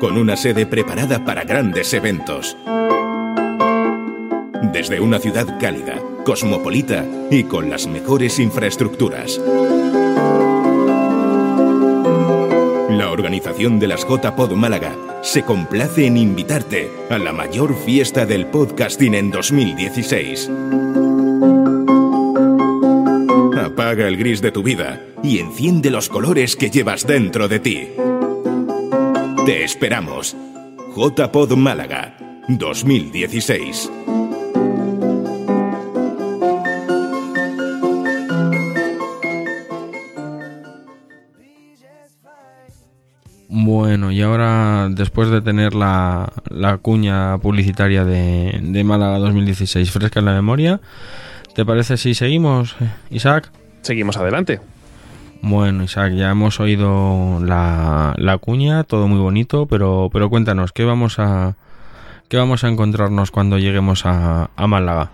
Con 0.00 0.16
una 0.16 0.38
sede 0.38 0.64
preparada 0.64 1.22
para 1.22 1.44
grandes 1.44 1.92
eventos. 1.92 2.56
Desde 4.72 5.00
una 5.00 5.18
ciudad 5.18 5.58
cálida, 5.60 6.00
cosmopolita 6.24 7.04
y 7.30 7.44
con 7.44 7.68
las 7.68 7.86
mejores 7.86 8.38
infraestructuras. 8.38 9.38
La 12.88 13.10
organización 13.10 13.78
de 13.78 13.88
las 13.88 14.06
JPod 14.08 14.52
Málaga 14.52 14.96
se 15.20 15.42
complace 15.42 16.06
en 16.06 16.16
invitarte 16.16 16.90
a 17.10 17.18
la 17.18 17.34
mayor 17.34 17.76
fiesta 17.76 18.24
del 18.24 18.46
podcasting 18.46 19.14
en 19.14 19.30
2016 19.30 20.50
Apaga 23.72 24.06
el 24.06 24.18
gris 24.18 24.42
de 24.42 24.52
tu 24.52 24.62
vida 24.62 25.00
y 25.22 25.38
enciende 25.38 25.90
los 25.90 26.10
colores 26.10 26.56
que 26.56 26.68
llevas 26.68 27.06
dentro 27.06 27.48
de 27.48 27.58
ti. 27.58 27.88
Te 29.46 29.64
esperamos. 29.64 30.36
JPod 30.94 31.56
Málaga 31.56 32.14
2016. 32.48 33.90
Bueno, 43.48 44.12
y 44.12 44.20
ahora, 44.20 44.90
después 44.90 45.30
de 45.30 45.40
tener 45.40 45.74
la, 45.74 46.30
cuña 46.82 47.38
publicitaria 47.38 48.04
de, 48.04 48.60
de 48.62 48.84
Málaga 48.84 49.18
2016 49.18 49.90
fresca 49.90 50.20
en 50.20 50.26
la 50.26 50.34
memoria, 50.34 50.82
¿te 51.54 51.64
parece 51.64 51.96
si 51.96 52.12
seguimos, 52.12 52.76
Isaac? 53.08 53.50
Seguimos 53.82 54.16
adelante. 54.16 54.60
Bueno, 55.42 55.82
Isaac, 55.84 56.12
ya 56.14 56.30
hemos 56.30 56.60
oído 56.60 57.40
la, 57.44 58.14
la 58.16 58.38
cuña, 58.38 58.84
todo 58.84 59.08
muy 59.08 59.18
bonito, 59.18 59.66
pero, 59.66 60.08
pero 60.12 60.30
cuéntanos, 60.30 60.72
¿qué 60.72 60.84
vamos 60.84 61.18
a, 61.18 61.56
qué 62.28 62.36
vamos 62.36 62.62
a 62.62 62.68
encontrarnos 62.68 63.32
cuando 63.32 63.58
lleguemos 63.58 64.06
a, 64.06 64.50
a 64.54 64.66
Málaga? 64.66 65.10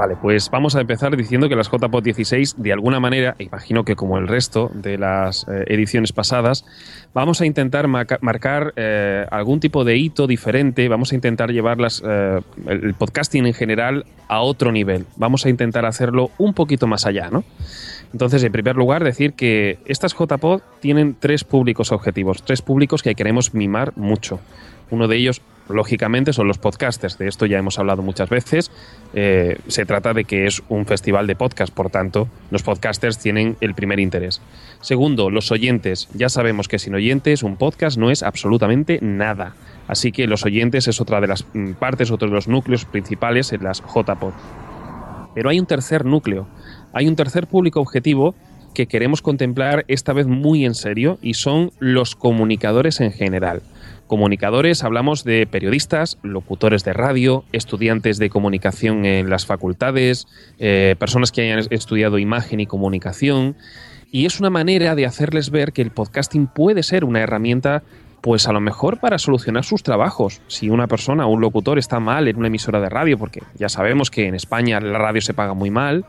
Vale, 0.00 0.16
pues 0.16 0.48
vamos 0.48 0.76
a 0.76 0.80
empezar 0.80 1.14
diciendo 1.14 1.50
que 1.50 1.54
las 1.54 1.68
JPOT 1.70 2.02
16, 2.02 2.54
de 2.56 2.72
alguna 2.72 3.00
manera, 3.00 3.36
imagino 3.38 3.84
que 3.84 3.96
como 3.96 4.16
el 4.16 4.28
resto 4.28 4.70
de 4.72 4.96
las 4.96 5.46
eh, 5.46 5.64
ediciones 5.66 6.14
pasadas, 6.14 6.64
vamos 7.12 7.42
a 7.42 7.44
intentar 7.44 7.86
marcar 7.86 8.72
eh, 8.76 9.26
algún 9.30 9.60
tipo 9.60 9.84
de 9.84 9.98
hito 9.98 10.26
diferente, 10.26 10.88
vamos 10.88 11.12
a 11.12 11.16
intentar 11.16 11.50
llevar 11.50 11.76
eh, 11.82 12.40
el 12.66 12.94
podcasting 12.94 13.44
en 13.44 13.52
general 13.52 14.06
a 14.26 14.40
otro 14.40 14.72
nivel, 14.72 15.04
vamos 15.16 15.44
a 15.44 15.50
intentar 15.50 15.84
hacerlo 15.84 16.30
un 16.38 16.54
poquito 16.54 16.86
más 16.86 17.04
allá, 17.04 17.28
¿no? 17.28 17.44
Entonces, 18.14 18.42
en 18.42 18.52
primer 18.52 18.76
lugar, 18.76 19.04
decir 19.04 19.34
que 19.34 19.80
estas 19.84 20.14
JPod 20.18 20.62
tienen 20.80 21.14
tres 21.20 21.44
públicos 21.44 21.92
objetivos, 21.92 22.42
tres 22.42 22.62
públicos 22.62 23.02
que 23.02 23.14
queremos 23.14 23.52
mimar 23.52 23.92
mucho. 23.96 24.40
Uno 24.90 25.08
de 25.08 25.16
ellos, 25.16 25.42
lógicamente, 25.70 26.32
son 26.32 26.48
los 26.48 26.58
podcasters. 26.58 27.18
De 27.18 27.28
esto 27.28 27.46
ya 27.46 27.58
hemos 27.58 27.78
hablado 27.78 28.02
muchas 28.02 28.28
veces. 28.28 28.70
Eh, 29.14 29.58
se 29.66 29.84
trata 29.86 30.12
de 30.12 30.24
que 30.24 30.46
es 30.46 30.62
un 30.68 30.86
festival 30.86 31.26
de 31.26 31.36
podcast, 31.36 31.72
por 31.72 31.90
tanto, 31.90 32.28
los 32.50 32.62
podcasters 32.62 33.18
tienen 33.18 33.56
el 33.60 33.74
primer 33.74 34.00
interés. 34.00 34.40
Segundo, 34.80 35.30
los 35.30 35.50
oyentes. 35.50 36.08
Ya 36.14 36.28
sabemos 36.28 36.68
que 36.68 36.78
sin 36.78 36.94
oyentes 36.94 37.42
un 37.42 37.56
podcast 37.56 37.98
no 37.98 38.10
es 38.10 38.22
absolutamente 38.22 38.98
nada. 39.02 39.54
Así 39.88 40.12
que 40.12 40.26
los 40.26 40.44
oyentes 40.44 40.86
es 40.88 41.00
otra 41.00 41.20
de 41.20 41.26
las 41.26 41.44
mm, 41.52 41.72
partes, 41.72 42.10
otro 42.10 42.28
de 42.28 42.34
los 42.34 42.48
núcleos 42.48 42.84
principales 42.84 43.52
en 43.52 43.64
las 43.64 43.82
JPod. 43.82 44.32
Pero 45.34 45.50
hay 45.50 45.58
un 45.58 45.66
tercer 45.66 46.04
núcleo, 46.04 46.48
hay 46.92 47.06
un 47.06 47.16
tercer 47.16 47.46
público 47.46 47.80
objetivo 47.80 48.34
que 48.74 48.86
queremos 48.86 49.22
contemplar 49.22 49.84
esta 49.88 50.12
vez 50.12 50.26
muy 50.26 50.64
en 50.64 50.74
serio 50.74 51.18
y 51.22 51.34
son 51.34 51.72
los 51.78 52.14
comunicadores 52.14 53.00
en 53.00 53.12
general. 53.12 53.62
Comunicadores, 54.10 54.82
hablamos 54.82 55.22
de 55.22 55.46
periodistas, 55.46 56.18
locutores 56.24 56.82
de 56.82 56.92
radio, 56.92 57.44
estudiantes 57.52 58.18
de 58.18 58.28
comunicación 58.28 59.04
en 59.04 59.30
las 59.30 59.46
facultades, 59.46 60.26
eh, 60.58 60.96
personas 60.98 61.30
que 61.30 61.42
hayan 61.42 61.64
estudiado 61.70 62.18
imagen 62.18 62.58
y 62.58 62.66
comunicación. 62.66 63.54
Y 64.10 64.26
es 64.26 64.40
una 64.40 64.50
manera 64.50 64.96
de 64.96 65.06
hacerles 65.06 65.50
ver 65.50 65.72
que 65.72 65.82
el 65.82 65.92
podcasting 65.92 66.48
puede 66.48 66.82
ser 66.82 67.04
una 67.04 67.20
herramienta, 67.20 67.84
pues 68.20 68.48
a 68.48 68.52
lo 68.52 68.60
mejor 68.60 68.98
para 68.98 69.16
solucionar 69.16 69.62
sus 69.62 69.84
trabajos. 69.84 70.40
Si 70.48 70.70
una 70.70 70.88
persona 70.88 71.26
un 71.26 71.40
locutor 71.40 71.78
está 71.78 72.00
mal 72.00 72.26
en 72.26 72.36
una 72.36 72.48
emisora 72.48 72.80
de 72.80 72.88
radio, 72.88 73.16
porque 73.16 73.44
ya 73.60 73.68
sabemos 73.68 74.10
que 74.10 74.26
en 74.26 74.34
España 74.34 74.80
la 74.80 74.98
radio 74.98 75.20
se 75.20 75.34
paga 75.34 75.54
muy 75.54 75.70
mal, 75.70 76.04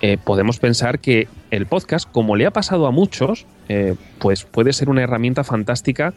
eh, 0.00 0.16
podemos 0.22 0.58
pensar 0.58 0.98
que 0.98 1.28
el 1.50 1.66
podcast, 1.66 2.10
como 2.10 2.36
le 2.36 2.46
ha 2.46 2.50
pasado 2.50 2.86
a 2.86 2.90
muchos, 2.90 3.46
eh, 3.68 3.94
pues 4.18 4.44
puede 4.44 4.72
ser 4.72 4.88
una 4.88 5.02
herramienta 5.02 5.44
fantástica 5.44 6.14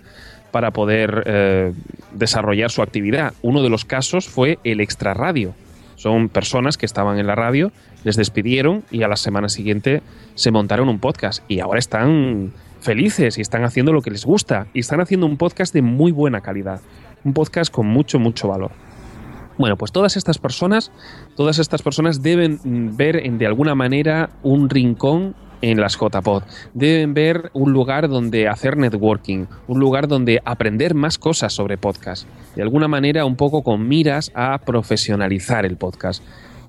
para 0.52 0.72
poder 0.72 1.24
eh, 1.26 1.74
desarrollar 2.14 2.72
su 2.72 2.82
actividad. 2.82 3.34
Uno 3.42 3.62
de 3.62 3.70
los 3.70 3.86
casos 3.86 4.28
fue 4.28 4.60
el 4.64 4.80
extra 4.80 5.14
radio. 5.14 5.54
Son 5.96 6.30
personas 6.30 6.78
que 6.78 6.86
estaban 6.86 7.20
en 7.20 7.28
la 7.28 7.36
radio, 7.36 7.72
les 8.04 8.16
despidieron 8.16 8.84
y 8.92 9.04
a 9.04 9.08
la 9.08 9.16
semana 9.16 9.50
siguiente 9.50 10.02
se 10.36 10.52
montaron 10.52 10.90
un 10.90 11.00
podcast 11.00 11.44
y 11.48 11.60
ahora 11.60 11.80
están 11.80 12.54
felices 12.82 13.38
y 13.38 13.42
están 13.42 13.64
haciendo 13.64 13.94
lo 13.94 14.02
que 14.02 14.12
les 14.12 14.26
gusta 14.26 14.68
y 14.74 14.80
están 14.80 15.02
haciendo 15.02 15.26
un 15.26 15.38
podcast 15.38 15.74
de 15.74 15.82
muy 15.82 16.12
buena 16.12 16.42
calidad, 16.42 16.82
un 17.24 17.34
podcast 17.34 17.72
con 17.74 17.88
mucho, 17.88 18.20
mucho 18.20 18.48
valor. 18.48 18.72
Bueno, 19.58 19.78
pues 19.78 19.92
todas 19.92 20.18
estas 20.18 20.38
personas, 20.38 20.92
todas 21.36 21.60
estas 21.60 21.82
personas 21.82 22.22
deben 22.22 22.60
ver 22.98 23.22
de 23.22 23.46
alguna 23.46 23.76
manera 23.76 24.32
un 24.42 24.70
rincón 24.70 25.36
en 25.64 25.80
las 25.80 25.98
JPod. 25.98 26.44
Deben 26.74 27.14
ver 27.14 27.50
un 27.54 27.72
lugar 27.72 28.10
donde 28.10 28.50
hacer 28.50 28.78
networking, 28.78 29.46
un 29.68 29.80
lugar 29.80 30.08
donde 30.08 30.42
aprender 30.44 30.94
más 30.94 31.18
cosas 31.18 31.54
sobre 31.54 31.78
podcast. 31.78 32.28
De 32.56 32.62
alguna 32.62 32.88
manera 32.88 33.26
un 33.26 33.38
poco 33.38 33.64
con 33.64 33.88
miras 33.88 34.32
a 34.36 34.58
profesionalizar 34.60 35.66
el 35.66 35.78
podcast. 35.78 36.22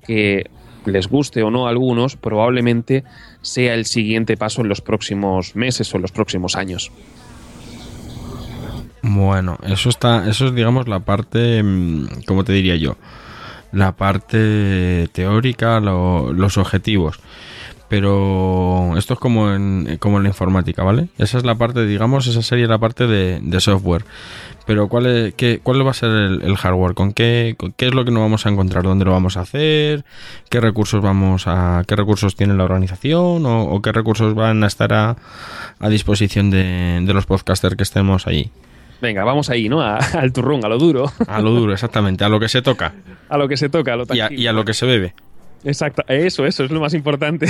Que 0.07 0.49
les 0.85 1.09
guste 1.09 1.43
o 1.43 1.51
no 1.51 1.67
a 1.67 1.71
algunos, 1.71 2.15
probablemente 2.15 3.03
sea 3.41 3.73
el 3.73 3.85
siguiente 3.85 4.37
paso 4.37 4.61
en 4.61 4.69
los 4.69 4.81
próximos 4.81 5.55
meses 5.55 5.93
o 5.93 5.97
en 5.97 6.01
los 6.03 6.11
próximos 6.11 6.55
años. 6.55 6.91
Bueno, 9.07 9.59
eso 9.61 9.89
está, 9.89 10.27
eso 10.27 10.47
es 10.47 10.55
digamos 10.55 10.87
la 10.87 10.99
parte, 10.99 11.61
mm, 11.61 12.23
¿cómo 12.25 12.43
te 12.43 12.53
diría 12.53 12.75
yo? 12.75 12.97
La 13.71 13.91
parte 13.91 15.07
teórica, 15.13 15.79
los 15.79 16.57
objetivos 16.57 17.19
pero 17.87 18.97
esto 18.97 19.13
es 19.13 19.19
como 19.19 19.51
en, 19.53 19.97
como 19.99 20.17
en 20.17 20.23
la 20.23 20.29
informática, 20.29 20.83
¿vale? 20.83 21.09
Esa 21.17 21.37
es 21.37 21.45
la 21.45 21.55
parte, 21.55 21.85
digamos, 21.85 22.25
esa 22.27 22.41
sería 22.41 22.67
la 22.67 22.79
parte 22.79 23.05
de, 23.05 23.59
software. 23.59 24.05
Pero 24.65 24.87
¿cuál, 24.89 25.05
es, 25.05 25.33
qué, 25.35 25.59
¿cuál 25.61 25.85
va 25.85 25.91
a 25.91 25.93
ser 25.93 26.09
el, 26.09 26.57
hardware? 26.57 26.95
¿Con 26.95 27.13
qué, 27.13 27.55
qué 27.77 27.87
es 27.87 27.93
lo 27.93 28.03
que 28.03 28.11
nos 28.11 28.21
vamos 28.21 28.45
a 28.45 28.49
encontrar? 28.49 28.83
¿Dónde 28.83 29.05
lo 29.05 29.11
vamos 29.11 29.37
a 29.37 29.41
hacer? 29.41 30.03
¿Qué 30.49 30.59
recursos 30.59 31.01
vamos 31.01 31.43
a, 31.45 31.83
qué 31.87 31.95
recursos 31.95 32.35
tiene 32.35 32.55
la 32.55 32.63
organización? 32.63 33.45
¿O, 33.45 33.81
qué 33.81 33.91
recursos 33.91 34.33
van 34.33 34.63
a 34.63 34.67
estar 34.67 34.91
a, 34.91 35.15
disposición 35.87 36.49
de, 36.49 37.01
los 37.13 37.27
podcasters 37.27 37.75
que 37.75 37.83
estemos 37.83 38.25
allí? 38.25 38.51
Venga, 39.05 39.23
vamos 39.23 39.51
ahí, 39.51 39.69
¿no? 39.69 39.83
al 39.83 40.33
turrón, 40.33 40.65
a 40.65 40.67
lo 40.67 40.79
duro. 40.79 41.11
A 41.27 41.39
lo 41.39 41.51
duro, 41.51 41.73
exactamente, 41.73 42.23
a 42.23 42.29
lo 42.29 42.39
que 42.39 42.49
se 42.49 42.63
toca. 42.63 42.95
A 43.29 43.37
lo 43.37 43.47
que 43.47 43.55
se 43.55 43.69
toca, 43.69 43.93
a 43.93 43.95
lo 43.97 44.05
y 44.11 44.41
y 44.43 44.47
a 44.47 44.53
lo 44.53 44.65
que 44.65 44.73
se 44.73 44.85
bebe. 44.85 45.13
Exacto, 45.63 46.03
eso, 46.07 46.45
eso 46.45 46.63
es 46.63 46.71
lo 46.71 46.79
más 46.79 46.95
importante. 46.95 47.47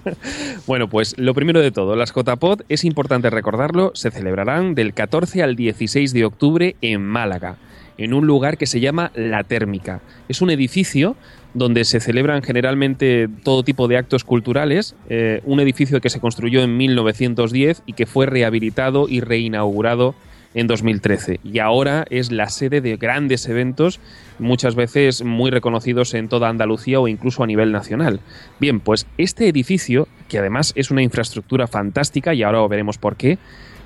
bueno, 0.66 0.88
pues 0.88 1.14
lo 1.18 1.32
primero 1.32 1.60
de 1.60 1.70
todo, 1.70 1.96
las 1.96 2.12
JPod, 2.14 2.62
es 2.68 2.84
importante 2.84 3.30
recordarlo, 3.30 3.92
se 3.94 4.10
celebrarán 4.10 4.74
del 4.74 4.92
14 4.92 5.42
al 5.42 5.56
16 5.56 6.12
de 6.12 6.24
octubre 6.26 6.76
en 6.82 7.02
Málaga, 7.02 7.56
en 7.96 8.12
un 8.12 8.26
lugar 8.26 8.58
que 8.58 8.66
se 8.66 8.80
llama 8.80 9.12
La 9.14 9.44
Térmica. 9.44 10.00
Es 10.28 10.42
un 10.42 10.50
edificio 10.50 11.16
donde 11.54 11.84
se 11.84 12.00
celebran 12.00 12.42
generalmente 12.42 13.28
todo 13.44 13.62
tipo 13.62 13.88
de 13.88 13.96
actos 13.98 14.24
culturales, 14.24 14.94
eh, 15.08 15.40
un 15.44 15.60
edificio 15.60 16.00
que 16.02 16.10
se 16.10 16.20
construyó 16.20 16.62
en 16.62 16.76
1910 16.76 17.82
y 17.86 17.92
que 17.94 18.06
fue 18.06 18.26
rehabilitado 18.26 19.08
y 19.08 19.20
reinaugurado 19.20 20.14
en 20.54 20.66
2013 20.66 21.40
y 21.44 21.58
ahora 21.58 22.04
es 22.10 22.30
la 22.30 22.48
sede 22.48 22.80
de 22.80 22.96
grandes 22.96 23.48
eventos, 23.48 24.00
muchas 24.38 24.74
veces 24.74 25.24
muy 25.24 25.50
reconocidos 25.50 26.14
en 26.14 26.28
toda 26.28 26.48
Andalucía 26.48 27.00
o 27.00 27.08
incluso 27.08 27.42
a 27.42 27.46
nivel 27.46 27.72
nacional. 27.72 28.20
Bien, 28.60 28.80
pues 28.80 29.06
este 29.18 29.48
edificio, 29.48 30.08
que 30.28 30.38
además 30.38 30.72
es 30.76 30.90
una 30.90 31.02
infraestructura 31.02 31.66
fantástica 31.66 32.34
y 32.34 32.42
ahora 32.42 32.66
veremos 32.66 32.98
por 32.98 33.16
qué, 33.16 33.38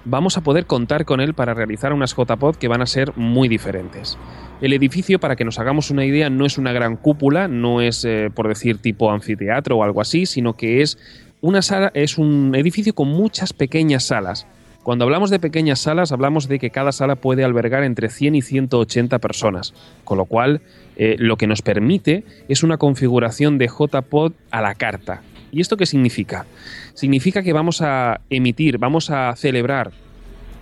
vamos 0.04 0.36
a 0.36 0.42
poder 0.42 0.66
contar 0.66 1.04
con 1.04 1.20
él 1.20 1.34
para 1.34 1.52
realizar 1.54 1.92
unas 1.92 2.14
JPod 2.14 2.56
que 2.56 2.68
van 2.68 2.80
a 2.80 2.86
ser 2.86 3.12
muy 3.16 3.48
diferentes. 3.48 4.16
El 4.60 4.72
edificio, 4.72 5.18
para 5.18 5.36
que 5.36 5.44
nos 5.44 5.58
hagamos 5.58 5.90
una 5.90 6.04
idea, 6.04 6.30
no 6.30 6.46
es 6.46 6.56
una 6.56 6.72
gran 6.72 6.96
cúpula, 6.96 7.48
no 7.48 7.80
es, 7.80 8.04
eh, 8.04 8.30
por 8.34 8.48
decir, 8.48 8.78
tipo 8.78 9.10
anfiteatro 9.10 9.76
o 9.76 9.84
algo 9.84 10.00
así, 10.00 10.24
sino 10.24 10.56
que 10.56 10.80
es 10.80 10.98
una 11.40 11.60
sala, 11.60 11.90
es 11.92 12.16
un 12.16 12.54
edificio 12.54 12.94
con 12.94 13.08
muchas 13.08 13.52
pequeñas 13.52 14.04
salas 14.04 14.46
cuando 14.86 15.04
hablamos 15.04 15.30
de 15.30 15.40
pequeñas 15.40 15.80
salas, 15.80 16.12
hablamos 16.12 16.46
de 16.46 16.60
que 16.60 16.70
cada 16.70 16.92
sala 16.92 17.16
puede 17.16 17.42
albergar 17.42 17.82
entre 17.82 18.08
100 18.08 18.36
y 18.36 18.42
180 18.42 19.18
personas, 19.18 19.74
con 20.04 20.16
lo 20.16 20.26
cual 20.26 20.60
eh, 20.94 21.16
lo 21.18 21.36
que 21.36 21.48
nos 21.48 21.60
permite 21.60 22.22
es 22.46 22.62
una 22.62 22.76
configuración 22.76 23.58
de 23.58 23.66
JPod 23.66 24.34
a 24.52 24.60
la 24.60 24.76
carta. 24.76 25.22
¿Y 25.50 25.60
esto 25.60 25.76
qué 25.76 25.86
significa? 25.86 26.46
Significa 26.94 27.42
que 27.42 27.52
vamos 27.52 27.82
a 27.82 28.20
emitir, 28.30 28.78
vamos 28.78 29.10
a 29.10 29.34
celebrar 29.34 29.90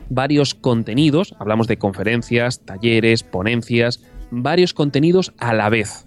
varios 0.08 0.54
contenidos, 0.54 1.34
hablamos 1.38 1.66
de 1.66 1.76
conferencias, 1.76 2.60
talleres, 2.60 3.24
ponencias, 3.24 4.00
varios 4.30 4.72
contenidos 4.72 5.34
a 5.36 5.52
la 5.52 5.68
vez. 5.68 6.06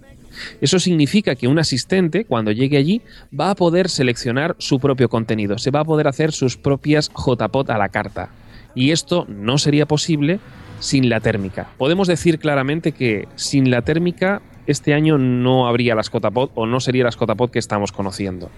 Eso 0.60 0.78
significa 0.78 1.34
que 1.34 1.48
un 1.48 1.58
asistente, 1.58 2.24
cuando 2.24 2.52
llegue 2.52 2.76
allí, 2.76 3.02
va 3.38 3.50
a 3.50 3.54
poder 3.54 3.88
seleccionar 3.88 4.56
su 4.58 4.78
propio 4.80 5.08
contenido, 5.08 5.58
se 5.58 5.70
va 5.70 5.80
a 5.80 5.84
poder 5.84 6.08
hacer 6.08 6.32
sus 6.32 6.56
propias 6.56 7.10
JPOT 7.10 7.70
a 7.70 7.78
la 7.78 7.88
carta. 7.88 8.30
Y 8.74 8.90
esto 8.92 9.26
no 9.28 9.58
sería 9.58 9.86
posible 9.86 10.40
sin 10.80 11.08
la 11.08 11.20
térmica. 11.20 11.68
Podemos 11.78 12.08
decir 12.08 12.38
claramente 12.38 12.92
que 12.92 13.26
sin 13.34 13.70
la 13.70 13.82
térmica 13.82 14.42
este 14.66 14.94
año 14.94 15.18
no 15.18 15.66
habría 15.66 15.94
las 15.94 16.10
JPOT 16.10 16.52
o 16.54 16.66
no 16.66 16.80
sería 16.80 17.04
las 17.04 17.16
JPOT 17.16 17.50
que 17.50 17.58
estamos 17.58 17.90
conociendo. 17.90 18.50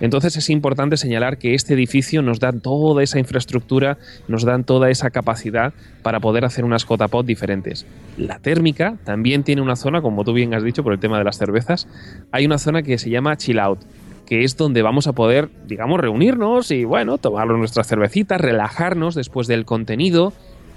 Entonces 0.00 0.36
es 0.36 0.50
importante 0.50 0.96
señalar 0.96 1.38
que 1.38 1.54
este 1.54 1.74
edificio 1.74 2.22
nos 2.22 2.40
da 2.40 2.52
toda 2.52 3.02
esa 3.02 3.18
infraestructura, 3.18 3.98
nos 4.28 4.44
dan 4.44 4.64
toda 4.64 4.90
esa 4.90 5.10
capacidad 5.10 5.72
para 6.02 6.20
poder 6.20 6.44
hacer 6.44 6.64
unas 6.64 6.84
JPOD 6.84 7.24
diferentes. 7.24 7.86
La 8.16 8.38
térmica 8.38 8.96
también 9.04 9.44
tiene 9.44 9.62
una 9.62 9.76
zona, 9.76 10.02
como 10.02 10.24
tú 10.24 10.32
bien 10.32 10.54
has 10.54 10.64
dicho 10.64 10.82
por 10.82 10.92
el 10.92 10.98
tema 10.98 11.18
de 11.18 11.24
las 11.24 11.38
cervezas, 11.38 11.88
hay 12.32 12.46
una 12.46 12.58
zona 12.58 12.82
que 12.82 12.98
se 12.98 13.10
llama 13.10 13.36
Chill 13.36 13.58
Out 13.58 13.80
que 14.24 14.42
es 14.42 14.56
donde 14.56 14.82
vamos 14.82 15.06
a 15.06 15.12
poder, 15.12 15.50
digamos, 15.66 16.00
reunirnos 16.00 16.70
y, 16.70 16.84
bueno, 16.84 17.18
tomar 17.18 17.46
nuestras 17.48 17.86
cervecitas, 17.86 18.40
relajarnos 18.40 19.14
después 19.14 19.46
del 19.46 19.66
contenido, 19.66 20.32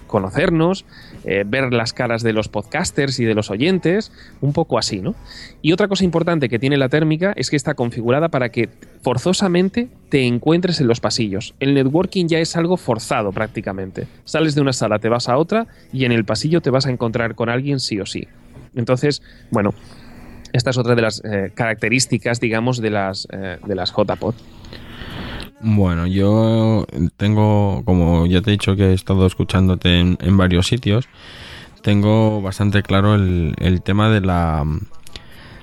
conocernos, 0.08 0.86
eh, 1.26 1.44
ver 1.46 1.74
las 1.74 1.94
caras 1.94 2.24
de 2.24 2.34
los 2.34 2.48
podcasters 2.48 3.20
y 3.20 3.26
de 3.26 3.36
los 3.36 3.52
oyentes, 3.52 4.12
un 4.42 4.54
poco 4.54 4.78
así, 4.78 5.02
¿no? 5.02 5.16
Y 5.62 5.74
otra 5.74 5.88
cosa 5.88 6.04
importante 6.04 6.50
que 6.50 6.60
tiene 6.60 6.78
la 6.78 6.90
térmica 6.90 7.34
es 7.36 7.50
que 7.50 7.56
está 7.56 7.74
configurada 7.76 8.30
para 8.30 8.50
que 8.50 8.70
forzosamente 9.02 9.90
te 10.10 10.26
encuentres 10.26 10.82
en 10.82 10.88
los 10.88 11.00
pasillos. 11.00 11.54
El 11.60 11.74
networking 11.74 12.28
ya 12.28 12.40
es 12.40 12.56
algo 12.56 12.78
forzado 12.78 13.32
prácticamente. 13.32 14.08
Sales 14.26 14.56
de 14.56 14.62
una 14.62 14.74
sala, 14.74 15.00
te 15.00 15.10
vas 15.10 15.30
a 15.30 15.38
otra 15.38 15.68
y 15.94 16.06
en 16.06 16.12
el 16.12 16.26
pasillo 16.26 16.62
te 16.62 16.70
vas 16.70 16.86
a 16.86 16.92
encontrar 16.92 17.36
con 17.36 17.50
alguien 17.50 17.80
sí 17.80 18.00
o 18.00 18.06
sí. 18.06 18.28
Entonces, 18.76 19.22
bueno, 19.52 19.74
esta 20.54 20.70
es 20.70 20.78
otra 20.78 20.96
de 20.96 21.02
las 21.02 21.22
eh, 21.24 21.52
características, 21.54 22.40
digamos, 22.40 22.82
de 22.82 22.90
las, 22.90 23.28
eh, 23.32 23.58
de 23.66 23.76
las 23.76 23.92
JPod. 23.92 24.36
Bueno, 25.60 26.06
yo 26.06 26.86
tengo, 27.18 27.82
como 27.84 28.28
ya 28.28 28.42
te 28.42 28.52
he 28.52 28.54
dicho 28.54 28.76
que 28.76 28.92
he 28.92 28.94
estado 28.94 29.26
escuchándote 29.26 30.00
en, 30.00 30.38
varios 30.38 30.68
sitios, 30.68 31.08
tengo 31.82 32.42
bastante 32.42 32.84
claro 32.84 33.16
el, 33.16 33.82
tema 33.84 34.10
de 34.10 34.22
la 34.22 34.64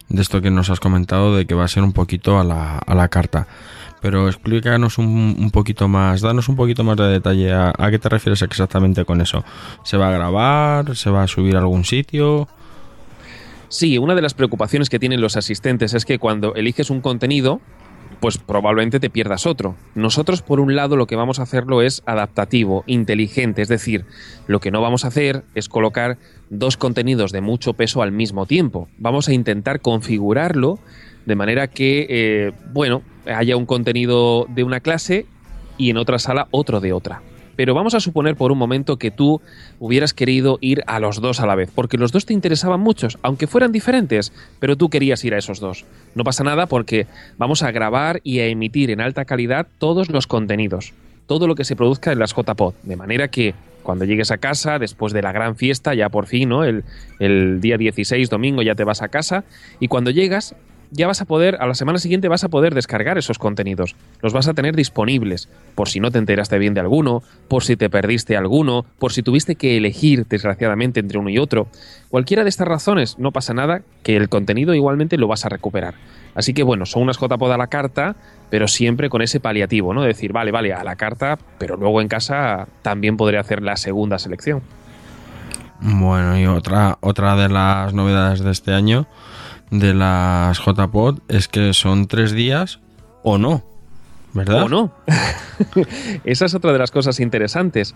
de 0.09 0.21
esto 0.21 0.43
que 0.43 0.51
nos 0.51 0.69
has 0.69 0.81
comentado 0.81 1.37
de 1.37 1.47
que 1.47 1.55
va 1.55 1.65
a 1.65 1.69
ser 1.69 1.83
un 1.83 1.93
poquito 1.93 2.39
a 2.39 2.45
la, 2.45 2.79
a 2.79 2.95
la 2.95 3.09
carta. 3.09 3.47
Pero 4.05 4.29
explícanos 4.29 4.99
un, 4.99 5.51
poquito 5.51 5.89
más, 5.89 6.21
danos 6.21 6.51
un 6.51 6.57
poquito 6.57 6.85
más 6.85 6.99
de 6.99 7.05
detalle 7.05 7.55
a, 7.55 7.73
qué 7.91 7.99
te 7.99 8.11
refieres 8.11 8.43
exactamente 8.43 9.07
con 9.07 9.23
eso. 9.23 9.45
¿Se 9.83 9.97
va 9.97 10.09
a 10.09 10.13
grabar? 10.13 10.95
¿Se 10.95 11.09
va 11.09 11.23
a 11.23 11.27
subir 11.27 11.57
a 11.57 11.61
algún 11.61 11.87
sitio? 11.87 12.47
Sí, 13.71 13.97
una 13.97 14.15
de 14.15 14.21
las 14.21 14.35
preocupaciones 14.35 14.91
que 14.91 14.99
tienen 14.99 15.23
los 15.23 15.39
asistentes 15.39 15.95
es 15.95 16.05
que 16.05 16.19
cuando 16.19 16.55
eliges 16.55 16.91
un 16.91 17.01
contenido, 17.01 17.63
pues 18.25 18.39
probablemente 18.39 19.01
te 19.01 19.11
pierdas 19.11 19.45
otro. 19.45 19.77
Nosotros, 19.95 20.41
por 20.41 20.59
un 20.59 20.75
lado, 20.75 20.97
lo 20.97 21.07
que 21.07 21.15
vamos 21.15 21.41
a 21.41 21.43
hacerlo 21.43 21.83
es 21.83 22.03
adaptativo, 22.07 22.83
inteligente, 22.87 23.61
es 23.61 23.69
decir, 23.69 24.07
lo 24.47 24.61
que 24.61 24.71
no 24.71 24.81
vamos 24.81 25.05
a 25.05 25.09
hacer 25.09 25.45
es 25.55 25.69
colocar 25.69 26.17
dos 26.49 26.79
contenidos 26.79 27.33
de 27.33 27.43
mucho 27.43 27.75
peso 27.75 28.01
al 28.01 28.13
mismo 28.13 28.47
tiempo. 28.47 28.89
Vamos 28.97 29.29
a 29.29 29.35
intentar 29.35 29.81
configurarlo 29.81 30.79
de 31.27 31.37
manera 31.37 31.69
que, 31.69 32.07
eh, 32.09 32.53
bueno, 32.73 33.03
haya 33.27 33.59
un 33.59 33.67
contenido 33.67 34.47
de 34.49 34.65
una 34.65 34.81
clase 34.81 35.27
y 35.77 35.91
en 35.91 35.99
otra 35.99 36.19
sala 36.19 36.49
otro 36.51 36.81
de 36.81 36.95
otra. 36.95 37.21
Pero 37.57 37.75
vamos 37.75 37.95
a 37.95 38.01
suponer 38.01 38.37
por 38.37 38.53
un 38.53 38.59
momento 38.59 38.97
que 38.97 39.11
tú 39.11 39.41
hubieras 39.79 40.13
querido 40.13 40.59
ir 40.61 40.83
a 40.87 41.01
los 41.01 41.21
dos 41.21 41.41
a 41.41 41.47
la 41.47 41.55
vez, 41.55 41.71
porque 41.75 41.99
los 41.99 42.13
dos 42.13 42.27
te 42.27 42.33
interesaban 42.33 42.81
muchos, 42.81 43.19
aunque 43.23 43.47
fueran 43.47 43.73
diferentes, 43.73 44.33
pero 44.61 44.77
tú 44.77 44.91
querías 44.91 45.25
ir 45.25 45.35
a 45.35 45.39
esos 45.39 45.61
dos. 45.61 45.85
No 46.15 46.25
pasa 46.25 46.45
nada 46.45 46.67
porque 46.67 47.07
vamos 47.39 47.63
a 47.63 47.71
grabar 47.71 48.21
y 48.25 48.41
a 48.41 48.47
emitir 48.47 48.91
en 48.91 49.01
alta 49.01 49.25
calidad 49.25 49.67
todos 49.79 50.11
los 50.11 50.27
contenidos, 50.27 50.93
todo 51.27 51.47
lo 51.47 51.55
que 51.55 51.65
se 51.65 51.77
produzca 51.77 52.13
en 52.13 52.19
las 52.19 52.35
JPod, 52.35 52.75
de 52.83 52.97
manera 52.97 53.29
que 53.29 53.55
cuando 53.83 54.07
llegues 54.07 54.31
a 54.31 54.39
casa, 54.39 54.79
después 54.79 55.13
de 55.13 55.23
la 55.23 55.31
gran 55.31 55.57
fiesta, 55.57 55.95
ya 55.95 56.09
por 56.09 56.27
fin, 56.27 56.49
¿no? 56.49 56.65
El, 56.65 56.85
el 57.21 57.61
día 57.61 57.77
16, 57.77 58.31
domingo, 58.31 58.63
ya 58.63 58.75
te 58.75 58.83
vas 58.83 59.03
a 59.03 59.09
casa, 59.09 59.45
y 59.79 59.89
cuando 59.89 60.11
llegas, 60.11 60.57
ya 60.97 61.09
vas 61.09 61.21
a 61.21 61.25
poder, 61.25 61.57
a 61.61 61.67
la 61.67 61.75
semana 61.75 61.99
siguiente 61.99 62.29
vas 62.29 62.45
a 62.45 62.49
poder 62.49 62.75
descargar 62.75 63.19
esos 63.19 63.39
contenidos. 63.39 63.97
Los 64.23 64.33
vas 64.33 64.47
a 64.47 64.55
tener 64.55 64.77
disponibles, 64.77 65.49
por 65.75 65.89
si 65.89 65.99
no 65.99 66.13
te 66.13 66.19
enteraste 66.19 66.57
bien 66.59 66.73
de 66.73 66.81
alguno, 66.81 67.23
por 67.49 67.65
si 67.65 67.77
te 67.77 67.91
perdiste 67.91 68.37
alguno, 68.37 68.87
por 69.01 69.13
si 69.13 69.23
tuviste 69.23 69.57
que 69.57 69.77
elegir, 69.77 70.27
desgraciadamente, 70.27 71.01
entre 71.01 71.19
uno 71.19 71.31
y 71.31 71.39
otro. 71.39 71.67
Cualquiera 72.11 72.45
de 72.45 72.49
estas 72.49 72.69
razones, 72.69 73.19
no 73.19 73.33
pasa 73.33 73.55
nada, 73.55 73.83
que 74.05 74.17
el 74.17 74.29
contenido 74.29 74.73
igualmente 74.73 75.19
lo 75.19 75.27
vas 75.27 75.45
a 75.45 75.49
recuperar. 75.49 75.95
Así 76.37 76.55
que 76.55 76.63
bueno, 76.63 76.87
son 76.87 77.03
unas 77.03 77.19
JPod 77.19 77.53
a 77.53 77.59
la 77.59 77.67
carta, 77.67 78.15
pero 78.49 78.69
siempre 78.69 79.11
con 79.11 79.21
ese 79.21 79.41
paliativo, 79.41 79.95
¿no? 79.95 80.03
decir, 80.03 80.33
vale, 80.33 80.53
vale, 80.53 80.73
a 80.73 80.85
la 80.85 80.95
carta, 80.95 81.39
pero 81.59 81.77
luego 81.77 82.01
en 82.01 82.09
casa 82.09 82.69
también 82.83 83.17
podré 83.17 83.39
hacer 83.39 83.63
la 83.63 83.77
segunda 83.77 84.19
selección. 84.21 84.63
Bueno, 85.81 86.39
y 86.39 86.47
otra, 86.47 86.99
otra 87.01 87.35
de 87.35 87.49
las 87.49 87.93
novedades 87.93 88.41
de 88.41 88.53
este 88.53 88.73
año 88.73 89.07
de 89.71 89.95
las 89.95 90.59
JPod 90.59 91.21
es 91.29 91.49
que 91.49 91.73
son 91.75 92.07
tres 92.07 92.33
días 92.33 92.81
o 93.23 93.39
no. 93.39 93.65
¿Verdad? 94.35 94.65
O 94.65 94.69
no. 94.69 94.93
Esa 96.25 96.47
es 96.47 96.55
otra 96.55 96.73
de 96.73 96.79
las 96.79 96.91
cosas 96.91 97.21
interesantes. 97.21 97.95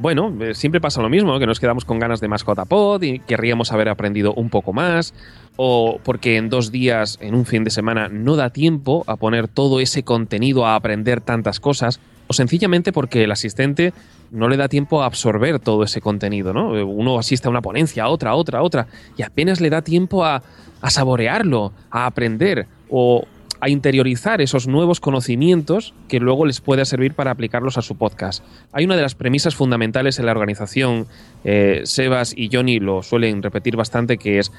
bueno, 0.00 0.34
eh, 0.40 0.54
siempre 0.54 0.80
pasa 0.80 1.00
lo 1.00 1.08
mismo, 1.08 1.38
que 1.38 1.46
nos 1.46 1.60
quedamos 1.60 1.84
con 1.84 2.00
ganas 2.00 2.20
de 2.20 2.26
más 2.26 2.44
JPod 2.44 3.02
y 3.02 3.20
querríamos 3.20 3.70
haber 3.70 3.88
aprendido 3.88 4.34
un 4.34 4.50
poco 4.50 4.72
más, 4.72 5.14
o 5.54 6.00
porque 6.02 6.36
en 6.36 6.50
dos 6.50 6.72
días, 6.72 7.18
en 7.20 7.36
un 7.36 7.46
fin 7.46 7.62
de 7.62 7.70
semana, 7.70 8.08
no 8.08 8.34
da 8.34 8.50
tiempo 8.50 9.04
a 9.06 9.16
poner 9.16 9.46
todo 9.46 9.78
ese 9.78 10.02
contenido 10.02 10.66
a 10.66 10.74
aprender 10.74 11.20
tantas 11.20 11.60
cosas, 11.60 12.00
o 12.26 12.32
sencillamente 12.32 12.92
porque 12.92 13.24
el 13.24 13.32
asistente 13.32 13.92
no 14.30 14.48
le 14.48 14.56
da 14.56 14.68
tiempo 14.68 15.02
a 15.02 15.06
absorber 15.06 15.60
todo 15.60 15.84
ese 15.84 16.00
contenido, 16.00 16.52
¿no? 16.52 16.70
Uno 16.84 17.18
asiste 17.18 17.48
a 17.48 17.50
una 17.50 17.62
ponencia, 17.62 18.04
a 18.04 18.08
otra, 18.08 18.30
a 18.30 18.34
otra, 18.34 18.58
a 18.58 18.62
otra, 18.62 18.86
y 19.16 19.22
apenas 19.22 19.60
le 19.60 19.70
da 19.70 19.82
tiempo 19.82 20.24
a, 20.24 20.42
a 20.80 20.90
saborearlo, 20.90 21.72
a 21.90 22.06
aprender 22.06 22.66
o 22.90 23.24
a 23.60 23.68
interiorizar 23.68 24.40
esos 24.40 24.66
nuevos 24.66 25.00
conocimientos 25.00 25.94
que 26.08 26.20
luego 26.20 26.44
les 26.46 26.60
pueda 26.60 26.84
servir 26.84 27.14
para 27.14 27.30
aplicarlos 27.30 27.78
a 27.78 27.82
su 27.82 27.96
podcast. 27.96 28.44
Hay 28.72 28.84
una 28.84 28.96
de 28.96 29.02
las 29.02 29.14
premisas 29.14 29.54
fundamentales 29.54 30.18
en 30.18 30.26
la 30.26 30.32
organización, 30.32 31.06
eh, 31.44 31.80
Sebas 31.84 32.34
y 32.36 32.50
Johnny 32.52 32.78
lo 32.78 33.02
suelen 33.02 33.42
repetir 33.42 33.76
bastante, 33.76 34.18
que 34.18 34.38
es, 34.38 34.52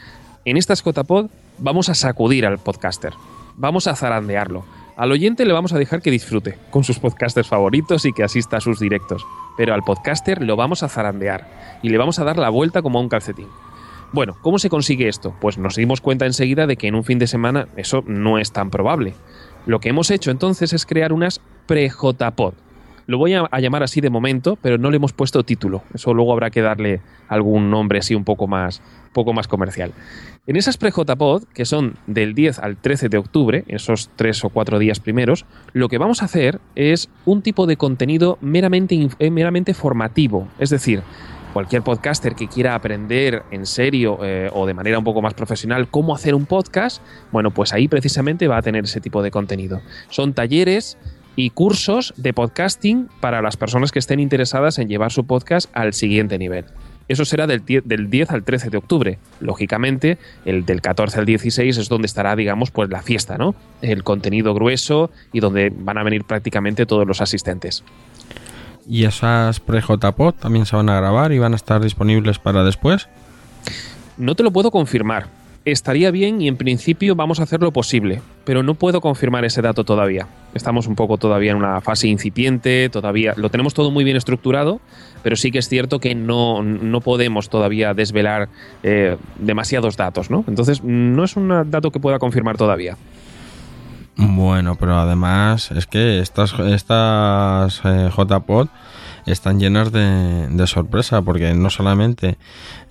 en 0.46 0.58
estas 0.58 0.84
JPod 0.84 1.30
vamos 1.60 1.90
a 1.90 1.94
sacudir 1.94 2.46
al 2.46 2.58
podcaster, 2.58 3.14
vamos 3.56 3.88
a 3.88 3.96
zarandearlo. 3.96 4.66
Al 4.98 5.12
oyente 5.12 5.46
le 5.46 5.54
vamos 5.54 5.74
a 5.74 5.78
dejar 5.78 6.02
que 6.02 6.10
disfrute 6.10 6.58
con 6.72 6.84
sus 6.84 6.98
podcasters 6.98 7.48
favoritos 7.48 8.04
y 8.06 8.14
que 8.14 8.24
asista 8.24 8.58
a 8.58 8.62
sus 8.62 8.80
directos, 8.80 9.24
pero 9.56 9.76
al 9.76 9.84
podcaster 9.84 10.42
lo 10.42 10.56
vamos 10.56 10.82
a 10.82 10.90
zarandear 10.90 11.80
y 11.84 11.90
le 11.90 12.00
vamos 12.00 12.18
a 12.18 12.24
dar 12.24 12.40
la 12.40 12.50
vuelta 12.50 12.82
como 12.82 12.98
a 12.98 13.04
un 13.04 13.08
calcetín. 13.08 13.48
Bueno, 14.12 14.36
¿cómo 14.42 14.58
se 14.58 14.72
consigue 14.72 15.08
esto? 15.08 15.36
Pues 15.40 15.60
nos 15.60 15.76
dimos 15.76 16.02
cuenta 16.02 16.26
enseguida 16.26 16.66
de 16.66 16.78
que 16.78 16.88
en 16.88 16.96
un 16.96 17.04
fin 17.04 17.20
de 17.20 17.28
semana 17.28 17.68
eso 17.78 18.04
no 18.08 18.40
es 18.40 18.52
tan 18.52 18.72
probable. 18.72 19.14
Lo 19.68 19.80
que 19.80 19.90
hemos 19.90 20.10
hecho 20.10 20.32
entonces 20.32 20.74
es 20.74 20.88
crear 20.88 21.14
unas 21.14 21.42
pre-JPod. 21.68 22.56
Lo 23.08 23.18
voy 23.18 23.34
a, 23.34 23.48
llamar 23.60 23.84
así 23.84 24.02
de 24.02 24.10
momento, 24.10 24.58
pero 24.62 24.78
no 24.78 24.92
le 24.92 24.98
hemos 24.98 25.14
puesto 25.14 25.44
título. 25.44 25.82
Eso 25.94 26.14
luego 26.14 26.34
habrá 26.34 26.50
que 26.50 26.62
darle 26.62 27.00
algún 27.30 27.72
nombre 27.72 28.00
así 28.00 28.14
un 28.14 28.26
poco 28.26 28.48
más, 28.48 28.82
poco 29.14 29.32
más 29.32 29.48
comercial. 29.48 29.94
En 30.46 30.58
esas 30.58 30.76
pre-JPod, 30.78 31.46
que 31.54 31.64
son 31.64 31.96
del 32.06 32.34
10 32.34 32.60
al 32.60 32.76
13 32.76 33.08
de 33.08 33.18
octubre, 33.18 33.64
esos 33.70 34.10
tres 34.18 34.44
o 34.44 34.50
cuatro 34.50 34.78
días 34.78 35.00
primeros, 35.00 35.46
lo 35.72 35.88
que 35.88 35.98
vamos 35.98 36.22
a 36.22 36.26
hacer 36.26 36.60
es 36.76 37.10
un 37.24 37.42
tipo 37.42 37.66
de 37.66 37.78
contenido 37.78 38.38
meramente, 38.42 39.08
eh, 39.20 39.32
meramente 39.32 39.74
formativo. 39.74 40.50
Es 40.60 40.70
decir, 40.70 41.02
cualquier 41.54 41.84
podcaster 41.84 42.36
que 42.36 42.48
quiera 42.48 42.76
aprender 42.76 43.44
en 43.52 43.66
serio 43.66 44.20
eh, 44.22 44.50
o 44.54 44.66
de 44.66 44.74
manera 44.74 45.00
un 45.00 45.06
poco 45.06 45.22
más 45.22 45.34
profesional 45.34 45.88
cómo 45.88 46.14
hacer 46.14 46.36
un 46.36 46.46
podcast, 46.46 47.02
bueno, 47.32 47.52
pues 47.52 47.72
ahí 47.72 47.88
precisamente 47.88 48.48
va 48.48 48.58
a 48.58 48.62
tener 48.62 48.84
ese 48.84 49.00
tipo 49.00 49.24
de 49.24 49.32
contenido. 49.32 49.82
Son 50.10 50.34
talleres 50.34 50.98
y 51.38 51.52
cursos 51.52 52.14
de 52.18 52.34
podcasting 52.34 53.08
para 53.22 53.42
las 53.42 53.56
personas 53.56 53.94
que 53.94 54.00
estén 54.00 54.20
interesadas 54.20 54.80
en 54.80 54.90
llevar 54.90 55.14
su 55.14 55.26
podcast 55.26 55.70
al 55.74 55.94
siguiente 55.94 56.38
nivel. 56.38 56.66
Eso 57.08 57.24
será 57.24 57.48
del 57.48 57.64
10, 57.64 58.32
al 58.32 58.44
13 58.44 58.70
de 58.70 58.78
octubre. 58.78 59.20
Lógicamente, 59.40 60.18
el 60.44 60.66
del 60.66 60.82
14 60.82 61.20
al 61.20 61.26
16 61.26 61.78
es 61.78 61.88
donde 61.88 62.08
estará, 62.08 62.36
digamos, 62.36 62.72
pues 62.72 62.90
la 62.90 63.02
fiesta, 63.02 63.38
¿no? 63.38 63.56
El 63.82 64.04
contenido 64.04 64.54
grueso 64.54 65.10
y 65.32 65.40
donde 65.40 65.72
van 65.74 66.00
a 66.00 66.04
venir 66.04 66.26
prácticamente 66.26 66.86
todos 66.86 67.08
los 67.08 67.22
asistentes. 67.22 67.84
¿Y 68.90 69.06
esas 69.06 69.60
pre-JPod 69.60 70.34
también 70.34 70.66
se 70.66 70.76
van 70.76 70.90
a 70.90 70.98
grabar 70.98 71.32
y 71.32 71.40
van 71.40 71.54
a 71.54 71.56
estar 71.56 71.82
disponibles 71.82 72.40
para 72.40 72.64
después? 72.64 73.08
No 74.18 74.36
te 74.36 74.44
lo 74.44 74.52
puedo 74.52 74.72
confirmar. 74.72 75.28
Estaría 75.68 76.12
bien 76.12 76.42
y 76.42 76.48
en 76.48 76.56
principio 76.56 77.14
vamos 77.14 77.42
a 77.42 77.44
hacer 77.44 77.62
lo 77.62 77.74
posible, 77.74 78.22
pero 78.46 78.64
no 78.64 78.76
puedo 78.76 79.02
confirmar 79.02 79.44
ese 79.44 79.62
dato 79.62 79.84
todavía. 79.84 80.26
Estamos 80.54 80.88
un 80.88 80.96
poco 80.96 81.18
todavía 81.18 81.52
en 81.52 81.58
una 81.58 81.82
fase 81.82 82.08
incipiente, 82.08 82.88
todavía 82.88 83.34
lo 83.36 83.50
tenemos 83.50 83.74
todo 83.74 83.92
muy 83.92 84.06
bien 84.06 84.16
estructurado, 84.16 84.80
pero 85.24 85.36
sí 85.36 85.52
que 85.52 85.60
es 85.60 85.68
cierto 85.68 86.00
que 86.00 86.16
no, 86.16 86.64
no 86.64 87.02
podemos 87.02 87.50
todavía 87.50 87.94
desvelar 87.94 88.48
eh, 88.82 89.18
demasiados 89.40 89.98
datos, 89.98 90.32
¿no? 90.32 90.46
Entonces 90.48 90.86
no 90.86 91.26
es 91.26 91.36
un 91.36 91.50
dato 91.70 91.92
que 91.92 92.00
pueda 92.00 92.18
confirmar 92.18 92.56
todavía. 92.56 92.96
Bueno, 94.16 94.76
pero 94.76 94.98
además 94.98 95.70
es 95.72 95.86
que 95.86 96.20
estas, 96.20 96.58
estas 96.60 97.82
eh, 97.84 98.10
JPod 98.16 98.70
están 99.28 99.60
llenas 99.60 99.92
de, 99.92 100.68
sorpresa 100.68 101.22
porque 101.22 101.54
no 101.54 101.70
solamente 101.70 102.38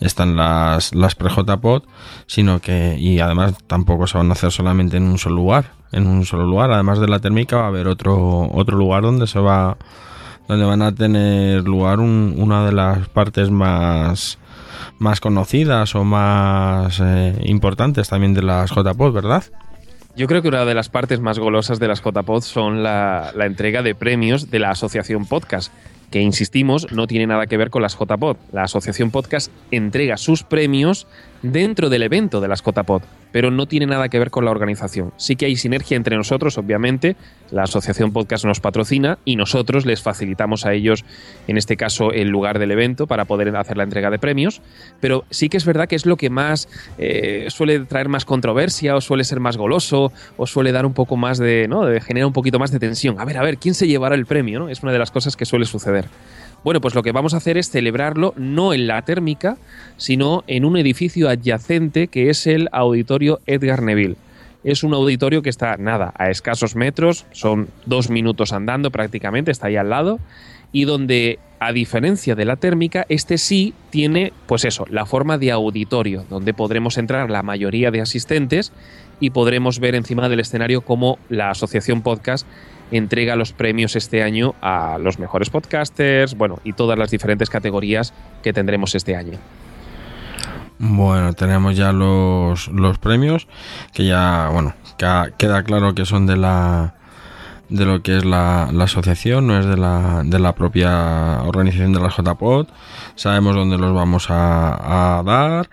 están 0.00 0.36
las, 0.36 0.94
las 0.94 1.14
pre-JPod, 1.14 1.82
sino 2.26 2.60
que, 2.60 2.96
y 2.98 3.18
además 3.20 3.54
tampoco 3.66 4.06
se 4.06 4.18
van 4.18 4.28
a 4.30 4.32
hacer 4.32 4.52
solamente 4.52 4.98
en 4.98 5.04
un 5.04 5.18
solo 5.18 5.36
lugar. 5.36 5.72
En 5.92 6.06
un 6.06 6.24
solo 6.24 6.46
lugar, 6.46 6.70
además 6.72 7.00
de 7.00 7.08
la 7.08 7.20
térmica, 7.20 7.56
va 7.56 7.64
a 7.64 7.68
haber 7.68 7.88
otro, 7.88 8.50
otro 8.52 8.76
lugar 8.76 9.02
donde 9.02 9.26
se 9.26 9.38
va, 9.38 9.76
donde 10.46 10.64
van 10.64 10.82
a 10.82 10.94
tener 10.94 11.62
lugar 11.64 12.00
una 12.00 12.66
de 12.66 12.72
las 12.72 13.08
partes 13.08 13.50
más, 13.50 14.38
más 14.98 15.20
conocidas 15.20 15.94
o 15.94 16.04
más 16.04 17.00
eh, 17.00 17.40
importantes 17.44 18.08
también 18.08 18.34
de 18.34 18.42
las 18.42 18.70
JPod, 18.70 19.12
¿verdad? 19.12 19.44
Yo 20.16 20.26
creo 20.26 20.40
que 20.40 20.48
una 20.48 20.64
de 20.64 20.74
las 20.74 20.88
partes 20.88 21.20
más 21.20 21.38
golosas 21.38 21.78
de 21.78 21.88
las 21.88 22.02
JPod 22.02 22.40
son 22.40 22.82
la, 22.82 23.32
la, 23.34 23.44
entrega 23.44 23.82
de 23.82 23.94
premios 23.94 24.50
de 24.50 24.58
la 24.58 24.70
Asociación 24.70 25.26
Podcast, 25.26 25.70
que 26.10 26.20
insistimos, 26.20 26.92
no 26.92 27.06
tiene 27.06 27.26
nada 27.26 27.46
que 27.46 27.56
ver 27.56 27.70
con 27.70 27.82
las 27.82 27.98
JPod. 27.98 28.36
La 28.52 28.64
Asociación 28.64 29.10
Podcast 29.10 29.50
entrega 29.70 30.16
sus 30.16 30.42
premios 30.42 31.06
dentro 31.42 31.88
del 31.88 32.02
evento 32.02 32.40
de 32.40 32.48
las 32.48 32.62
JPod 32.62 33.02
pero 33.32 33.50
no 33.50 33.66
tiene 33.66 33.86
nada 33.86 34.08
que 34.08 34.18
ver 34.18 34.30
con 34.30 34.44
la 34.44 34.50
organización. 34.50 35.12
Sí 35.16 35.36
que 35.36 35.46
hay 35.46 35.56
sinergia 35.56 35.96
entre 35.96 36.16
nosotros, 36.16 36.58
obviamente, 36.58 37.16
la 37.50 37.64
Asociación 37.64 38.12
Podcast 38.12 38.44
nos 38.44 38.60
patrocina 38.60 39.18
y 39.24 39.36
nosotros 39.36 39.86
les 39.86 40.02
facilitamos 40.02 40.66
a 40.66 40.72
ellos, 40.72 41.04
en 41.46 41.56
este 41.56 41.76
caso, 41.76 42.12
el 42.12 42.28
lugar 42.28 42.58
del 42.58 42.70
evento 42.70 43.06
para 43.06 43.24
poder 43.24 43.54
hacer 43.56 43.76
la 43.76 43.84
entrega 43.84 44.10
de 44.10 44.18
premios, 44.18 44.62
pero 45.00 45.24
sí 45.30 45.48
que 45.48 45.56
es 45.56 45.64
verdad 45.64 45.88
que 45.88 45.96
es 45.96 46.06
lo 46.06 46.16
que 46.16 46.30
más 46.30 46.68
eh, 46.98 47.46
suele 47.50 47.80
traer 47.80 48.08
más 48.08 48.24
controversia 48.24 48.96
o 48.96 49.00
suele 49.00 49.24
ser 49.24 49.40
más 49.40 49.56
goloso 49.56 50.12
o 50.36 50.46
suele 50.46 50.72
dar 50.72 50.86
un 50.86 50.94
poco 50.94 51.16
más 51.16 51.38
de, 51.38 51.66
¿no? 51.68 51.84
De 51.84 52.00
generar 52.00 52.26
un 52.26 52.32
poquito 52.32 52.58
más 52.58 52.70
de 52.70 52.78
tensión. 52.78 53.20
A 53.20 53.24
ver, 53.24 53.38
a 53.38 53.42
ver, 53.42 53.58
¿quién 53.58 53.74
se 53.74 53.86
llevará 53.86 54.14
el 54.14 54.26
premio? 54.26 54.58
¿no? 54.58 54.68
Es 54.68 54.82
una 54.82 54.92
de 54.92 54.98
las 54.98 55.10
cosas 55.10 55.36
que 55.36 55.44
suele 55.44 55.66
suceder. 55.66 56.06
Bueno, 56.64 56.80
pues 56.80 56.94
lo 56.94 57.02
que 57.02 57.12
vamos 57.12 57.34
a 57.34 57.36
hacer 57.36 57.58
es 57.58 57.70
celebrarlo 57.70 58.34
no 58.36 58.74
en 58.74 58.86
la 58.86 59.02
térmica, 59.02 59.56
sino 59.96 60.42
en 60.46 60.64
un 60.64 60.76
edificio 60.76 61.28
adyacente 61.28 62.08
que 62.08 62.28
es 62.28 62.46
el 62.46 62.68
Auditorio 62.72 63.40
Edgar 63.46 63.82
Neville. 63.82 64.16
Es 64.64 64.82
un 64.82 64.94
auditorio 64.94 65.42
que 65.42 65.50
está, 65.50 65.76
nada, 65.76 66.12
a 66.18 66.28
escasos 66.28 66.74
metros, 66.74 67.24
son 67.30 67.68
dos 67.84 68.10
minutos 68.10 68.52
andando 68.52 68.90
prácticamente, 68.90 69.52
está 69.52 69.68
ahí 69.68 69.76
al 69.76 69.90
lado, 69.90 70.18
y 70.72 70.84
donde, 70.84 71.38
a 71.60 71.72
diferencia 71.72 72.34
de 72.34 72.44
la 72.44 72.56
térmica, 72.56 73.06
este 73.08 73.38
sí 73.38 73.74
tiene, 73.90 74.32
pues 74.46 74.64
eso, 74.64 74.84
la 74.90 75.06
forma 75.06 75.38
de 75.38 75.52
auditorio, 75.52 76.24
donde 76.28 76.52
podremos 76.52 76.98
entrar 76.98 77.30
la 77.30 77.44
mayoría 77.44 77.92
de 77.92 78.00
asistentes 78.00 78.72
y 79.20 79.30
podremos 79.30 79.78
ver 79.78 79.94
encima 79.94 80.28
del 80.28 80.40
escenario 80.40 80.80
cómo 80.80 81.18
la 81.28 81.50
Asociación 81.50 82.02
Podcast 82.02 82.46
entrega 82.90 83.36
los 83.36 83.52
premios 83.52 83.96
este 83.96 84.22
año 84.22 84.54
a 84.60 84.98
los 84.98 85.18
mejores 85.18 85.50
podcasters, 85.50 86.36
bueno, 86.36 86.58
y 86.64 86.72
todas 86.72 86.98
las 86.98 87.10
diferentes 87.10 87.50
categorías 87.50 88.12
que 88.42 88.52
tendremos 88.52 88.94
este 88.94 89.16
año. 89.16 89.38
Bueno, 90.78 91.32
tenemos 91.32 91.76
ya 91.76 91.92
los, 91.92 92.68
los 92.68 92.98
premios, 92.98 93.48
que 93.94 94.06
ya, 94.06 94.50
bueno, 94.52 94.74
queda 94.98 95.62
claro 95.62 95.94
que 95.94 96.04
son 96.04 96.26
de 96.26 96.36
la 96.36 96.94
de 97.68 97.84
lo 97.84 98.02
que 98.02 98.16
es 98.16 98.24
la, 98.24 98.70
la 98.72 98.84
asociación, 98.84 99.46
no 99.46 99.58
es 99.58 99.66
de 99.66 99.76
la, 99.76 100.22
de 100.24 100.38
la 100.38 100.54
propia 100.54 101.42
organización 101.42 101.92
de 101.92 102.00
la 102.00 102.10
JPOD. 102.10 102.68
Sabemos 103.16 103.56
dónde 103.56 103.78
los 103.78 103.92
vamos 103.92 104.30
a, 104.30 105.18
a 105.18 105.22
dar, 105.24 105.68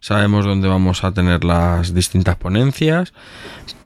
sabemos 0.00 0.44
dónde 0.46 0.68
vamos 0.68 1.04
a 1.04 1.12
tener 1.12 1.44
las 1.44 1.94
distintas 1.94 2.36
ponencias, 2.36 3.12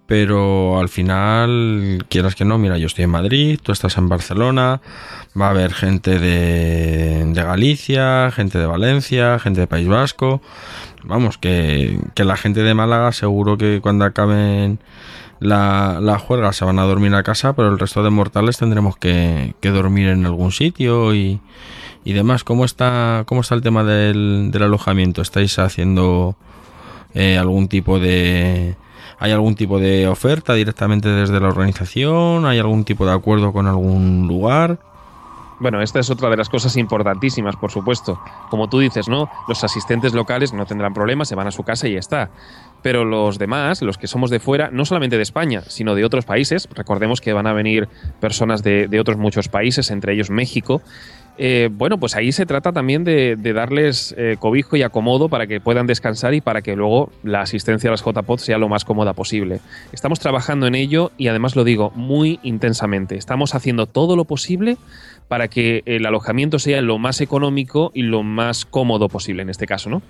pero 0.08 0.80
al 0.80 0.88
final, 0.88 2.06
quieras 2.08 2.34
que 2.34 2.46
no, 2.46 2.56
mira, 2.56 2.78
yo 2.78 2.86
estoy 2.86 3.04
en 3.04 3.10
Madrid, 3.10 3.60
tú 3.62 3.72
estás 3.72 3.98
en 3.98 4.08
Barcelona, 4.08 4.80
va 5.38 5.48
a 5.48 5.50
haber 5.50 5.74
gente 5.74 6.18
de, 6.18 7.26
de 7.26 7.42
Galicia, 7.42 8.30
gente 8.30 8.58
de 8.58 8.64
Valencia, 8.64 9.38
gente 9.38 9.60
de 9.60 9.66
País 9.66 9.86
Vasco, 9.86 10.40
vamos, 11.04 11.36
que, 11.36 12.00
que 12.14 12.24
la 12.24 12.38
gente 12.38 12.62
de 12.62 12.72
Málaga 12.72 13.12
seguro 13.12 13.58
que 13.58 13.82
cuando 13.82 14.06
acaben 14.06 14.78
la, 15.40 15.98
la 16.00 16.18
juerga 16.18 16.54
se 16.54 16.64
van 16.64 16.78
a 16.78 16.84
dormir 16.84 17.14
a 17.14 17.22
casa, 17.22 17.52
pero 17.52 17.68
el 17.68 17.78
resto 17.78 18.02
de 18.02 18.08
mortales 18.08 18.56
tendremos 18.56 18.96
que, 18.96 19.54
dormir 19.60 20.08
en 20.08 20.24
algún 20.24 20.52
sitio 20.52 21.14
y, 21.14 21.38
y, 22.02 22.14
demás. 22.14 22.44
¿Cómo 22.44 22.64
está, 22.64 23.24
¿Cómo 23.26 23.42
está 23.42 23.54
el 23.54 23.60
tema 23.60 23.84
del, 23.84 24.48
del 24.52 24.62
alojamiento? 24.62 25.20
¿Estáis 25.20 25.58
haciendo 25.58 26.34
eh, 27.12 27.36
algún 27.36 27.68
tipo 27.68 28.00
de... 28.00 28.74
¿Hay 29.20 29.32
algún 29.32 29.54
tipo 29.54 29.78
de 29.78 30.06
oferta 30.06 30.54
directamente 30.54 31.08
desde 31.08 31.40
la 31.40 31.48
organización? 31.48 32.46
¿Hay 32.46 32.58
algún 32.58 32.84
tipo 32.84 33.04
de 33.04 33.12
acuerdo 33.12 33.52
con 33.52 33.66
algún 33.66 34.26
lugar? 34.28 34.78
Bueno, 35.60 35.82
esta 35.82 35.98
es 35.98 36.08
otra 36.08 36.30
de 36.30 36.36
las 36.36 36.48
cosas 36.48 36.76
importantísimas, 36.76 37.56
por 37.56 37.72
supuesto. 37.72 38.20
Como 38.48 38.68
tú 38.68 38.78
dices, 38.78 39.08
¿no? 39.08 39.28
Los 39.48 39.64
asistentes 39.64 40.14
locales 40.14 40.52
no 40.52 40.66
tendrán 40.66 40.94
problemas, 40.94 41.28
se 41.28 41.34
van 41.34 41.48
a 41.48 41.50
su 41.50 41.64
casa 41.64 41.88
y 41.88 41.94
ya 41.94 41.98
está. 41.98 42.30
Pero 42.80 43.04
los 43.04 43.38
demás, 43.38 43.82
los 43.82 43.98
que 43.98 44.06
somos 44.06 44.30
de 44.30 44.38
fuera, 44.38 44.70
no 44.70 44.84
solamente 44.84 45.16
de 45.16 45.22
España, 45.22 45.62
sino 45.66 45.96
de 45.96 46.04
otros 46.04 46.24
países, 46.24 46.68
recordemos 46.74 47.20
que 47.20 47.32
van 47.32 47.48
a 47.48 47.52
venir 47.52 47.88
personas 48.20 48.62
de, 48.62 48.88
otros 49.00 49.16
muchos 49.16 49.48
países, 49.48 49.90
entre 49.90 50.12
ellos 50.12 50.30
México, 50.30 50.80
eh, 51.38 51.68
bueno, 51.72 51.98
pues 51.98 52.16
ahí 52.16 52.32
se 52.32 52.46
trata 52.46 52.72
también 52.72 53.04
de, 53.04 53.36
darles 53.36 54.14
eh, 54.18 54.36
cobijo 54.38 54.76
y 54.76 54.82
acomodo 54.82 55.28
para 55.28 55.46
que 55.46 55.60
puedan 55.60 55.86
descansar 55.86 56.34
y 56.34 56.40
para 56.40 56.62
que 56.62 56.74
luego 56.74 57.12
la 57.22 57.42
asistencia 57.42 57.88
a 57.88 57.92
las 57.92 58.04
JPOD 58.04 58.38
sea 58.38 58.58
lo 58.58 58.68
más 58.68 58.84
cómoda 58.84 59.12
posible. 59.12 59.60
Estamos 59.92 60.18
trabajando 60.18 60.66
en 60.66 60.74
ello 60.74 61.12
y 61.16 61.28
además 61.28 61.54
lo 61.54 61.62
digo 61.62 61.92
muy 61.94 62.40
intensamente. 62.42 63.16
Estamos 63.16 63.54
haciendo 63.54 63.86
todo 63.86 64.16
lo 64.16 64.24
posible 64.24 64.78
para 65.28 65.48
que 65.48 65.82
el 65.86 66.06
alojamiento 66.06 66.58
sea 66.58 66.80
lo 66.82 66.98
más 66.98 67.20
económico 67.20 67.92
y 67.94 68.02
lo 68.02 68.22
más 68.22 68.64
cómodo 68.64 69.08
posible 69.08 69.42
en 69.42 69.50
este 69.50 69.66
caso, 69.66 69.90
¿no? 69.90 70.02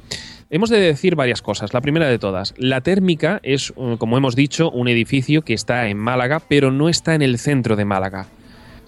Hemos 0.49 0.71
de 0.71 0.81
decir 0.81 1.15
varias 1.15 1.43
cosas. 1.43 1.75
La 1.75 1.83
primera 1.83 2.09
de 2.09 2.19
todas, 2.19 2.55
la 2.57 2.81
térmica 2.81 3.41
es, 3.43 3.75
eh, 3.77 3.97
como 3.99 4.17
hemos 4.17 4.35
dicho, 4.35 4.71
un 4.71 4.89
edificio 4.89 5.43
que 5.43 5.53
está 5.53 5.89
en 5.89 5.99
Málaga, 5.99 6.41
pero 6.49 6.71
no 6.71 6.89
está 6.89 7.15
en 7.15 7.21
el 7.21 7.39
centro 7.39 7.77
de 7.77 7.85
Málaga, 7.85 8.29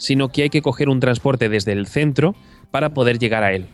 sino 0.01 0.31
que 0.31 0.43
hay 0.43 0.51
que 0.51 0.63
coger 0.63 0.89
un 0.89 0.99
transporte 0.99 1.49
desde 1.49 1.73
el 1.73 1.87
centro 1.87 2.35
para 2.71 2.95
poder 2.95 3.19
llegar 3.19 3.45
a 3.45 3.53
él. 3.53 3.67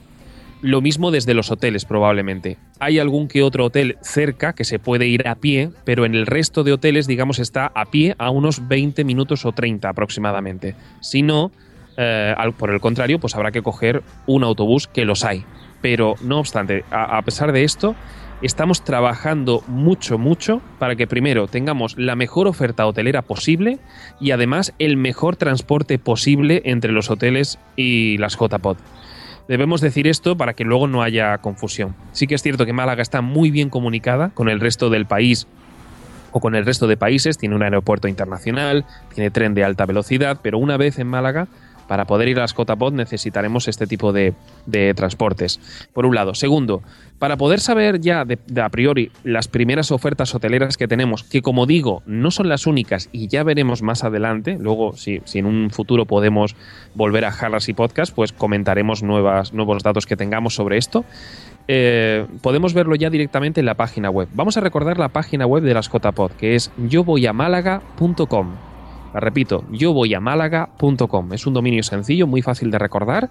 Lo 0.63 0.81
mismo 0.81 1.11
desde 1.11 1.35
los 1.35 1.51
hoteles 1.51 1.85
probablemente. 1.85 2.57
Hay 2.81 2.99
algún 2.99 3.29
que 3.29 3.43
otro 3.43 3.67
hotel 3.67 3.99
cerca 4.03 4.55
que 4.55 4.65
se 4.65 4.79
puede 4.79 5.07
ir 5.07 5.29
a 5.29 5.37
pie, 5.37 5.71
pero 5.85 6.05
en 6.05 6.15
el 6.15 6.27
resto 6.27 6.65
de 6.65 6.73
hoteles, 6.73 7.07
digamos, 7.07 7.39
está 7.39 7.71
a 7.75 7.87
pie 7.87 8.17
a 8.19 8.31
unos 8.31 8.67
20 8.67 9.05
minutos 9.05 9.45
o 9.45 9.53
30 9.53 9.89
aproximadamente. 9.89 10.75
Si 11.01 11.23
no, 11.23 11.53
eh, 11.97 12.35
por 12.59 12.71
el 12.71 12.81
contrario, 12.81 13.21
pues 13.21 13.35
habrá 13.37 13.53
que 13.53 13.63
coger 13.63 14.03
un 14.27 14.45
autobús 14.45 14.87
que 14.87 15.05
los 15.05 15.25
hay. 15.25 15.45
Pero 15.83 16.15
no 16.23 16.39
obstante, 16.41 16.85
a, 16.91 17.21
pesar 17.23 17.53
de 17.53 17.63
esto, 17.63 17.95
estamos 18.43 18.83
trabajando 18.85 19.63
mucho, 19.67 20.19
mucho 20.19 20.61
para 20.79 20.97
que 20.97 21.07
primero 21.07 21.49
tengamos 21.49 21.97
la 21.99 22.17
mejor 22.17 22.47
oferta 22.47 22.87
hotelera 22.87 23.23
posible 23.23 23.79
y 24.21 24.31
además 24.31 24.75
el 24.79 24.97
mejor 24.97 25.37
transporte 25.37 25.99
posible 25.99 26.63
entre 26.65 26.93
los 26.93 27.11
hoteles 27.11 27.59
y 27.77 28.19
las 28.19 28.37
JPod. 28.37 28.77
Debemos 29.49 29.81
decir 29.81 30.09
esto 30.09 30.37
para 30.37 30.55
que 30.55 30.65
luego 30.65 30.89
no 30.89 31.03
haya 31.03 31.39
confusión. 31.39 31.95
Sí 32.13 32.27
que 32.27 32.35
es 32.35 32.43
cierto 32.43 32.67
que 32.67 32.73
Málaga 32.73 33.03
está 33.03 33.23
muy 33.23 33.51
bien 33.51 33.71
comunicada 33.71 34.31
con 34.31 34.49
el 34.49 34.61
resto 34.61 34.91
del 34.91 35.07
país 35.07 35.47
o 36.33 36.41
con 36.41 36.55
el 36.55 36.67
resto 36.67 36.87
de 36.87 36.97
países, 36.97 37.39
tiene 37.39 37.55
un 37.55 37.63
aeropuerto 37.63 38.09
internacional, 38.09 38.85
tiene 39.15 39.31
tren 39.31 39.55
de 39.55 39.65
alta 39.65 39.87
velocidad, 39.87 40.41
pero 40.43 40.59
una 40.59 40.77
vez 40.77 40.99
en 40.99 41.07
Málaga 41.07 41.49
para 41.87 42.07
poder 42.07 42.29
ir 42.29 42.39
a 42.39 42.43
las 42.43 42.55
Cotapod 42.55 42.93
necesitaremos 42.93 43.69
este 43.69 43.87
tipo 43.87 44.13
de, 44.13 44.35
transportes. 44.95 45.61
Por 45.93 46.07
un 46.07 46.15
lado. 46.15 46.35
Segundo, 46.35 46.83
para 47.19 47.37
poder 47.37 47.61
saber 47.61 48.01
ya 48.01 48.25
de, 48.25 48.39
a 48.61 48.69
priori 48.69 49.11
las 49.25 49.49
primeras 49.49 49.91
ofertas 49.91 50.35
hoteleras 50.35 50.77
que 50.77 50.89
tenemos, 50.89 51.23
que 51.23 51.43
como 51.43 51.67
digo, 51.67 52.03
no 52.07 52.31
son 52.31 52.49
las 52.49 52.67
únicas 52.67 53.09
y 53.13 53.29
ya 53.29 53.43
veremos 53.43 53.83
más 53.83 54.05
adelante, 54.05 54.59
luego 54.61 54.97
si, 54.97 55.21
en 55.35 55.47
un 55.47 55.71
futuro 55.71 56.07
podemos 56.07 56.57
volver 56.95 57.25
a 57.25 57.33
Jarras 57.33 57.69
y 57.69 57.75
Podcast, 57.75 58.15
pues 58.15 58.33
comentaremos 58.33 59.03
nuevas, 59.03 59.53
nuevos 59.53 59.83
datos 59.83 60.07
que 60.07 60.17
tengamos 60.17 60.55
sobre 60.55 60.79
esto. 60.79 61.05
Eh, 61.69 62.27
podemos 62.43 62.75
verlo 62.75 62.95
ya 62.95 63.11
directamente 63.11 63.61
en 63.61 63.67
la 63.67 63.75
página 63.75 64.09
web. 64.09 64.29
Vamos 64.35 64.57
a 64.57 64.61
recordar 64.61 64.99
la 64.99 65.09
página 65.09 65.47
web 65.47 65.65
de 65.65 65.75
las 65.75 65.89
Cotapod, 65.89 66.31
que 66.33 66.55
es 66.55 66.71
yovoyamálaga.com 66.77 68.76
repito, 69.21 69.65
yo 69.71 69.93
voy 69.93 70.15
a 70.15 70.21
málaga.com. 70.21 71.33
Es 71.33 71.47
un 71.47 71.55
dominio 71.55 71.83
sencillo, 71.83 72.27
muy 72.27 72.43
fácil 72.43 72.71
de 72.71 72.79
recordar. 72.79 73.31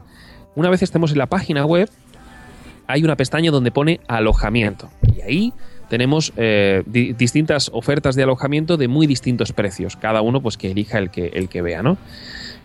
Una 0.56 0.70
vez 0.70 0.82
estemos 0.84 1.12
en 1.12 1.18
la 1.18 1.28
página 1.28 1.66
web, 1.66 1.90
hay 2.88 3.04
una 3.04 3.16
pestaña 3.16 3.52
donde 3.52 3.72
pone 3.72 4.00
alojamiento. 4.08 4.90
Y 5.16 5.22
ahí 5.22 5.54
tenemos 5.90 6.34
eh, 6.38 6.84
distintas 6.86 7.70
ofertas 7.74 8.16
de 8.16 8.24
alojamiento 8.24 8.78
de 8.78 8.88
muy 8.88 9.08
distintos 9.08 9.52
precios. 9.52 9.96
Cada 9.96 10.22
uno, 10.22 10.42
pues 10.42 10.58
que 10.58 10.72
elija 10.72 10.98
el 10.98 11.10
que, 11.10 11.28
el 11.28 11.50
que 11.50 11.62
vea, 11.62 11.84
¿no? 11.84 11.98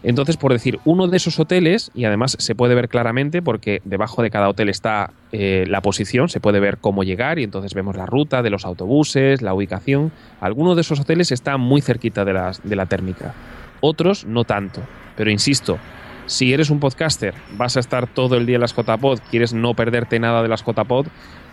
Entonces, 0.03 0.37
por 0.37 0.53
decir, 0.53 0.81
uno 0.85 1.09
de 1.09 1.17
esos 1.19 1.39
hoteles, 1.39 1.91
y 1.95 2.05
además 2.05 2.37
se 2.39 2.55
puede 2.55 2.75
ver 2.75 2.89
claramente 2.89 3.43
porque 3.43 3.83
debajo 3.85 4.23
de 4.23 4.31
cada 4.31 4.49
hotel 4.49 4.71
está 4.71 5.13
eh, 5.33 5.67
la 5.69 5.83
posición, 5.83 6.29
se 6.29 6.41
puede 6.41 6.59
ver 6.59 6.79
cómo 6.79 7.05
llegar 7.05 7.39
y 7.39 7.45
entonces 7.45 7.75
vemos 7.75 7.97
la 7.97 8.07
ruta 8.07 8.43
de 8.43 8.51
los 8.51 8.65
autobuses, 8.65 9.43
la 9.43 9.53
ubicación. 9.53 10.11
Algunos 10.41 10.77
de 10.77 10.83
esos 10.83 11.01
hoteles 11.01 11.33
están 11.33 11.61
muy 11.61 11.83
cerquita 11.83 12.25
de, 12.25 12.33
de 12.65 12.77
la 12.77 12.87
térmica, 12.87 13.35
otros 13.81 14.25
no 14.25 14.45
tanto. 14.45 14.81
Pero 15.17 15.31
insisto, 15.31 15.79
si 16.25 16.55
eres 16.55 16.71
un 16.71 16.81
podcaster, 16.81 17.35
vas 17.59 17.77
a 17.77 17.81
estar 17.81 18.07
todo 18.07 18.37
el 18.37 18.47
día 18.47 18.55
en 18.55 18.63
las 18.63 18.75
JPod, 18.75 19.19
quieres 19.31 19.53
no 19.53 19.75
perderte 19.75 20.19
nada 20.19 20.43
de 20.43 20.49
las 20.49 20.65
JPod, 20.65 21.09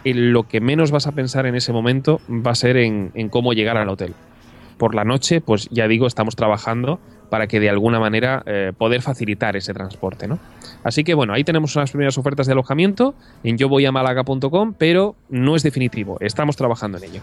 lo 0.05 0.47
que 0.47 0.61
menos 0.61 0.91
vas 0.91 1.07
a 1.07 1.11
pensar 1.11 1.45
en 1.47 1.55
ese 1.55 1.73
momento 1.73 2.21
va 2.29 2.51
a 2.51 2.55
ser 2.55 2.77
en, 2.77 3.11
en 3.13 3.27
cómo 3.27 3.51
llegar 3.51 3.75
al 3.75 3.89
hotel. 3.89 4.13
Por 4.77 4.95
la 4.95 5.03
noche, 5.03 5.41
pues 5.41 5.67
ya 5.69 5.87
digo, 5.87 6.07
estamos 6.07 6.35
trabajando 6.35 7.01
para 7.29 7.47
que 7.47 7.59
de 7.59 7.69
alguna 7.69 7.99
manera 7.99 8.43
eh, 8.45 8.73
poder 8.77 9.01
facilitar 9.01 9.55
ese 9.55 9.73
transporte. 9.73 10.27
¿no? 10.27 10.39
Así 10.83 11.03
que 11.03 11.13
bueno, 11.13 11.33
ahí 11.33 11.43
tenemos 11.43 11.75
unas 11.75 11.91
primeras 11.91 12.17
ofertas 12.17 12.47
de 12.47 12.53
alojamiento 12.53 13.15
en 13.43 13.57
yo 13.57 13.69
voy 13.69 13.85
a 13.85 13.91
málaga.com, 13.91 14.73
pero 14.77 15.15
no 15.29 15.55
es 15.55 15.63
definitivo, 15.63 16.17
estamos 16.19 16.55
trabajando 16.55 16.97
en 16.97 17.03
ello. 17.03 17.21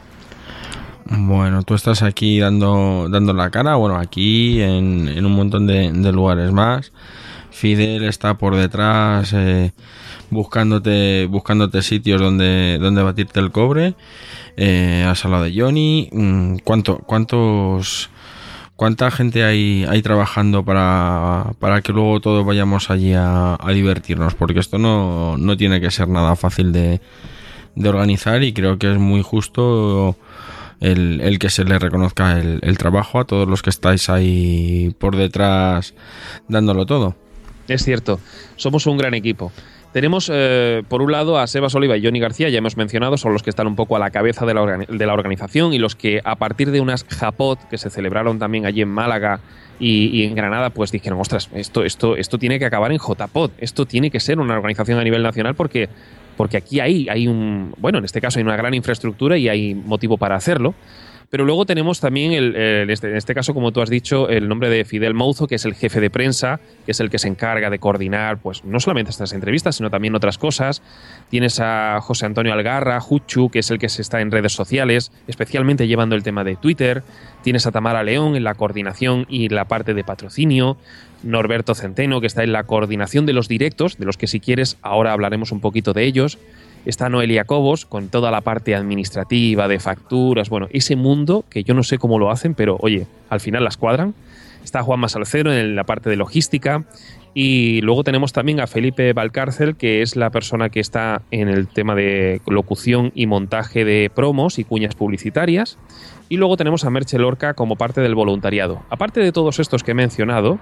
Bueno, 1.07 1.63
tú 1.63 1.75
estás 1.75 2.03
aquí 2.03 2.41
dando, 2.41 3.09
dando 3.11 3.35
la 3.35 3.51
cara, 3.51 3.77
bueno, 3.77 3.97
aquí 3.97 4.63
en, 4.63 5.25
un 5.25 5.33
montón 5.33 5.67
de, 5.67 5.91
lugares 6.13 6.51
más. 6.51 6.93
Fidel 7.51 8.05
está 8.05 8.35
por 8.35 8.57
detrás 8.57 9.33
eh, 9.35 9.73
buscándote, 10.31 11.27
buscándote 11.27 11.83
sitios 11.83 12.21
donde, 12.21 12.79
donde 12.81 13.03
batirte 13.03 13.39
el 13.39 13.53
cobre. 13.53 13.95
Eh, 14.57 15.05
has 15.07 15.25
hablado 15.25 15.45
de 15.45 15.55
Johnny. 15.55 16.09
Mm, 16.11 16.57
¿Cuánto, 16.65 16.99
¿Cuántos 16.99 18.11
¿Cuánta 18.77 19.11
gente 19.13 19.45
hay, 19.45 19.85
hay 19.89 20.03
trabajando 20.03 20.65
para, 20.65 21.53
para 21.61 21.81
que 21.81 21.93
luego 21.93 22.21
todos 22.21 22.45
vayamos 22.45 22.91
allí 22.91 23.13
a, 23.15 23.57
divertirnos? 23.73 24.35
Porque 24.35 24.59
esto 24.59 24.79
no, 24.79 25.37
no, 25.39 25.57
tiene 25.57 25.81
que 25.81 25.93
ser 25.93 26.09
nada 26.09 26.35
fácil 26.35 26.73
de, 26.73 27.01
de 27.77 27.89
organizar 27.89 28.43
y 28.43 28.53
creo 28.53 28.77
que 28.79 28.91
es 28.91 28.99
muy 28.99 29.23
justo 29.23 30.17
el, 30.81 31.21
el 31.21 31.39
que 31.39 31.51
se 31.51 31.65
le 31.65 31.79
reconozca 31.79 32.41
el, 32.41 32.59
el, 32.63 32.77
trabajo 32.77 33.21
a 33.21 33.25
todos 33.27 33.49
los 33.49 33.63
que 33.63 33.71
estáis 33.71 34.11
ahí 34.11 34.93
por 34.99 35.15
detrás 35.15 35.95
dándolo 36.49 36.85
todo. 36.85 37.15
Es 37.69 37.85
cierto, 37.85 38.19
somos 38.57 38.87
un 38.87 38.99
gran 38.99 39.15
equipo. 39.15 39.53
Tenemos, 39.95 40.29
eh, 40.29 40.83
por 40.89 41.03
un 41.03 41.13
lado, 41.13 41.39
a 41.39 41.47
Sebas 41.47 41.73
Oliva 41.77 41.97
y 41.97 42.03
Johnny 42.03 42.19
García, 42.19 42.49
ya 42.49 42.59
hemos 42.59 42.77
mencionado, 42.77 43.17
son 43.17 43.33
los 43.33 43.45
que 43.45 43.51
están 43.51 43.69
un 43.69 43.77
poco 43.77 43.95
a 43.95 44.01
la 44.01 44.11
cabeza 44.11 44.45
de 44.45 44.53
la, 44.53 45.13
organización 45.13 45.73
y 45.73 45.79
los 45.79 45.95
que, 45.95 46.21
a 46.25 46.35
partir 46.35 46.73
de 46.73 46.81
unas 46.81 47.05
Japot 47.05 47.69
que 47.69 47.79
se 47.79 47.91
celebraron 47.91 48.41
también 48.41 48.67
allí 48.67 48.83
en 48.83 48.89
Málaga 48.89 49.39
y, 49.79 50.25
en 50.25 50.35
Granada, 50.35 50.71
pues 50.71 50.91
dijeron, 50.91 51.21
ostras, 51.21 51.49
esto, 51.55 51.85
esto, 51.85 52.17
esto 52.17 52.39
tiene 52.39 52.59
que 52.59 52.65
acabar 52.65 52.91
en 52.91 52.99
JPOT, 52.99 53.53
esto 53.59 53.87
tiene 53.87 54.11
que 54.11 54.19
ser 54.19 54.41
una 54.41 54.55
organización 54.55 54.99
a 54.99 55.05
nivel 55.05 55.23
nacional 55.23 55.55
porque, 55.55 55.89
porque 56.37 56.57
aquí 56.57 56.81
hay, 56.81 57.09
hay 57.09 57.29
un, 57.29 57.73
bueno, 57.79 57.99
en 57.99 58.05
este 58.05 58.21
caso 58.21 58.41
hay 58.41 58.45
una 58.45 58.57
gran 58.57 58.75
infraestructura 58.75 59.39
y 59.39 59.49
hay 59.49 59.77
motivo 59.77 60.19
para 60.19 60.35
hacerlo. 60.35 60.75
Pero 61.35 61.47
luego 61.47 61.67
tenemos 61.67 61.99
también, 61.99 62.31
el, 62.31 62.89
este, 62.89 63.11
en 63.11 63.17
este 63.17 63.35
caso, 63.35 63.55
como 63.55 63.73
tú 63.73 63.81
has 63.81 63.91
dicho, 63.91 64.29
el 64.29 64.47
nombre 64.47 64.69
de 64.69 64.85
Fidel 64.85 65.15
Mouzo, 65.15 65.49
que 65.49 65.57
es 65.57 65.65
el 65.65 65.75
jefe 65.75 66.01
de 66.01 66.09
prensa, 66.09 66.61
que 66.87 66.93
es 66.93 67.01
el 67.01 67.11
que 67.11 67.19
se 67.19 67.27
encarga 67.27 67.71
de 67.71 67.81
coordinar, 67.81 68.39
pues 68.39 68.65
no 68.65 68.79
solamente 68.79 69.11
estas 69.11 69.33
entrevistas, 69.33 69.75
sino 69.75 69.91
también 69.91 70.15
otras 70.15 70.39
cosas. 70.39 70.81
Tienes 71.31 71.59
a 71.59 71.99
José 72.01 72.27
Antonio 72.27 72.53
Algarra, 72.53 73.01
Juchu, 73.01 73.51
que 73.51 73.59
es 73.59 73.71
el 73.73 73.81
que 73.81 73.89
se 73.89 74.01
está 74.01 74.21
en 74.21 74.31
redes 74.31 74.53
sociales, 74.53 75.11
especialmente 75.27 75.89
llevando 75.89 76.15
el 76.15 76.23
tema 76.23 76.45
de 76.45 76.55
Twitter. 76.55 77.03
Tienes 77.43 77.67
a 77.67 77.73
Tamara 77.73 78.05
León 78.05 78.37
en 78.37 78.45
la 78.45 78.55
coordinación 78.55 79.27
y 79.29 79.49
la 79.49 79.65
parte 79.65 79.93
de 79.93 80.05
patrocinio. 80.05 80.77
Norberto 81.25 81.75
Centeno, 81.75 82.21
que 82.21 82.29
está 82.29 82.45
en 82.45 82.53
la 82.53 82.63
coordinación 82.63 83.27
de 83.27 83.33
los 83.33 83.49
directos, 83.49 83.99
de 83.99 84.05
los 84.05 84.17
que 84.17 84.29
si 84.29 84.39
quieres 84.39 84.77
ahora 84.83 85.13
hablaremos 85.13 85.51
un 85.51 85.59
poquito 85.59 85.95
de 85.95 86.05
ellos 86.05 86.39
está 86.85 87.09
Noelia 87.09 87.45
Cobos 87.45 87.87
con 87.87 88.09
toda 88.09 88.31
la 88.31 88.41
parte 88.41 88.75
administrativa, 88.75 89.69
de 89.69 89.79
facturas, 89.79 90.51
bueno, 90.51 90.69
ese 90.71 90.97
mundo 90.97 91.45
que 91.49 91.65
yo 91.65 91.75
no 91.75 91.83
sé 91.83 91.99
cómo 91.99 92.19
lo 92.19 92.31
hacen, 92.31 92.55
pero 92.55 92.77
oye, 92.81 93.07
al 93.29 93.41
final 93.41 93.65
las 93.65 93.77
cuadran. 93.77 94.15
Está 94.63 94.83
Juan 94.83 95.01
Masalcero 95.01 95.53
en 95.53 95.77
la 95.77 95.85
parte 95.85 96.09
de 96.09 96.17
logística. 96.17 96.85
Y 97.35 97.81
luego 97.83 98.05
tenemos 98.05 98.33
también 98.33 98.61
a 98.61 98.69
Felipe 98.69 99.13
Valcárcel, 99.13 99.77
que 99.77 100.03
es 100.03 100.15
la 100.15 100.31
persona 100.31 100.69
que 100.69 100.79
está 100.79 101.23
en 101.33 101.49
el 101.49 101.67
tema 101.67 101.97
de 101.97 102.41
locución 102.47 103.11
y 103.15 103.27
montaje 103.27 103.85
de 103.85 104.09
promos 104.15 104.59
y 104.61 104.65
cuñas 104.65 104.95
publicitarias. 104.95 105.77
Y 106.29 106.37
luego 106.37 106.57
tenemos 106.57 106.85
a 106.85 106.91
Merche 106.91 107.19
Lorca 107.19 107.55
como 107.55 107.77
parte 107.77 108.01
del 108.01 108.15
voluntariado. 108.15 108.83
Aparte 108.89 109.21
de 109.21 109.33
todos 109.33 109.59
estos 109.59 109.83
que 109.83 109.91
he 109.91 109.95
mencionado, 109.95 110.59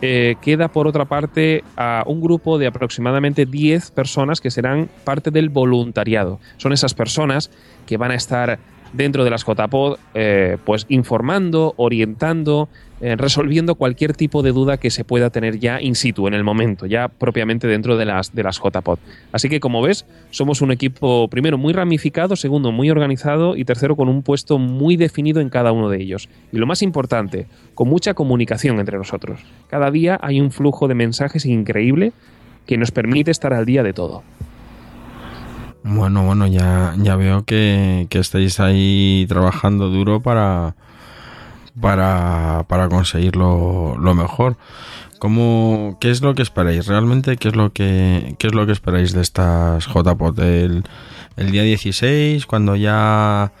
eh, 0.00 0.36
queda 0.40 0.68
por 0.68 0.86
otra 0.86 1.06
parte 1.06 1.64
a 1.76 2.04
un 2.06 2.20
grupo 2.20 2.58
de 2.58 2.66
aproximadamente 2.66 3.46
10 3.46 3.90
personas 3.90 4.40
que 4.40 4.50
serán 4.50 4.88
parte 5.04 5.30
del 5.30 5.48
voluntariado. 5.48 6.38
Son 6.56 6.72
esas 6.72 6.94
personas 6.94 7.50
que 7.86 7.96
van 7.96 8.12
a 8.12 8.14
estar 8.14 8.58
dentro 8.92 9.24
de 9.24 9.30
las 9.30 9.44
JPod, 9.44 9.98
eh, 10.14 10.56
pues 10.64 10.86
informando, 10.88 11.74
orientando, 11.76 12.68
eh, 13.00 13.16
resolviendo 13.16 13.76
cualquier 13.76 14.14
tipo 14.14 14.42
de 14.42 14.52
duda 14.52 14.76
que 14.76 14.90
se 14.90 15.04
pueda 15.04 15.30
tener 15.30 15.58
ya 15.58 15.80
in 15.80 15.94
situ, 15.94 16.26
en 16.26 16.34
el 16.34 16.44
momento, 16.44 16.86
ya 16.86 17.08
propiamente 17.08 17.66
dentro 17.66 17.96
de 17.96 18.04
las, 18.04 18.34
de 18.34 18.42
las 18.42 18.58
JPod. 18.58 18.98
Así 19.32 19.48
que, 19.48 19.60
como 19.60 19.82
ves, 19.82 20.06
somos 20.30 20.62
un 20.62 20.72
equipo, 20.72 21.28
primero, 21.28 21.58
muy 21.58 21.72
ramificado, 21.72 22.36
segundo, 22.36 22.72
muy 22.72 22.90
organizado 22.90 23.56
y 23.56 23.64
tercero, 23.64 23.96
con 23.96 24.08
un 24.08 24.22
puesto 24.22 24.58
muy 24.58 24.96
definido 24.96 25.40
en 25.40 25.48
cada 25.48 25.72
uno 25.72 25.88
de 25.88 26.02
ellos. 26.02 26.28
Y 26.52 26.58
lo 26.58 26.66
más 26.66 26.82
importante, 26.82 27.46
con 27.74 27.88
mucha 27.88 28.14
comunicación 28.14 28.80
entre 28.80 28.98
nosotros. 28.98 29.40
Cada 29.68 29.90
día 29.90 30.18
hay 30.20 30.40
un 30.40 30.50
flujo 30.50 30.88
de 30.88 30.94
mensajes 30.94 31.46
increíble 31.46 32.12
que 32.66 32.76
nos 32.76 32.90
permite 32.90 33.30
estar 33.30 33.54
al 33.54 33.64
día 33.64 33.82
de 33.82 33.92
todo. 33.92 34.22
Bueno, 35.84 36.24
bueno, 36.26 36.46
ya, 36.46 36.94
ya 36.98 37.16
veo 37.16 37.44
que, 37.44 38.06
estáis 38.10 38.60
ahí 38.60 39.24
trabajando 39.28 39.88
duro 39.88 40.20
para, 40.20 40.74
para, 41.80 42.64
para 42.68 42.88
conseguir 42.88 43.36
lo, 43.36 43.96
mejor. 44.14 44.56
¿Cómo, 45.18 45.96
¿Qué 46.00 46.10
es 46.10 46.22
lo 46.22 46.34
que 46.34 46.42
esperáis? 46.42 46.86
¿Realmente 46.86 47.36
qué 47.36 47.48
es 47.48 47.56
lo 47.56 47.72
que, 47.72 48.36
qué 48.38 48.46
es 48.46 48.54
lo 48.54 48.66
que 48.66 48.72
esperáis 48.72 49.12
de 49.12 49.20
estas 49.20 49.86
JPOT? 49.86 50.38
El, 50.38 50.84
el 51.36 51.50
día 51.50 51.62
16, 51.62 52.46
cuando 52.46 52.76
ya 52.76 53.52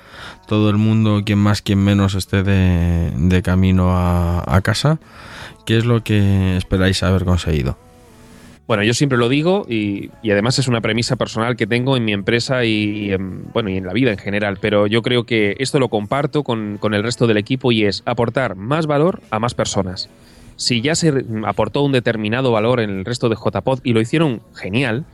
todo 0.46 0.70
el 0.70 0.76
mundo, 0.76 1.22
quien 1.24 1.38
más, 1.38 1.62
quien 1.62 1.82
menos, 1.82 2.14
esté 2.14 2.42
de, 2.42 3.12
de 3.16 3.42
camino 3.42 3.96
a, 3.96 4.44
a 4.46 4.60
casa, 4.60 4.98
¿qué 5.66 5.78
es 5.78 5.84
lo 5.84 6.04
que 6.04 6.56
esperáis 6.56 7.02
haber 7.02 7.24
conseguido? 7.24 7.76
Bueno, 8.68 8.82
yo 8.82 8.92
siempre 8.92 9.16
lo 9.16 9.30
digo 9.30 9.64
y, 9.66 10.10
además 10.30 10.58
es 10.58 10.68
una 10.68 10.82
premisa 10.82 11.16
personal 11.16 11.56
que 11.56 11.66
tengo 11.66 11.96
en 11.96 12.04
mi 12.04 12.12
empresa 12.12 12.66
y, 12.66 13.10
en, 13.12 13.50
bueno, 13.54 13.70
y 13.70 13.78
en 13.78 13.86
la 13.86 13.94
vida 13.94 14.10
en 14.10 14.18
general, 14.18 14.58
pero 14.60 14.86
yo 14.86 15.00
creo 15.00 15.24
que 15.24 15.56
esto 15.58 15.78
lo 15.78 15.88
comparto 15.88 16.44
con, 16.44 16.78
el 16.82 17.02
resto 17.02 17.26
del 17.26 17.38
equipo 17.38 17.72
y 17.72 17.86
es 17.86 18.02
aportar 18.04 18.56
más 18.56 18.86
valor 18.86 19.22
a 19.30 19.38
más 19.38 19.54
personas. 19.54 20.10
Si 20.56 20.82
ya 20.82 20.94
se 20.94 21.24
aportó 21.46 21.82
un 21.82 21.92
determinado 21.92 22.52
valor 22.52 22.80
en 22.80 22.90
el 22.90 23.04
resto 23.06 23.30
de 23.30 23.36
JPod 23.36 23.80
y 23.84 23.94
lo 23.94 24.02
hicieron 24.02 24.42
genial, 24.54 25.06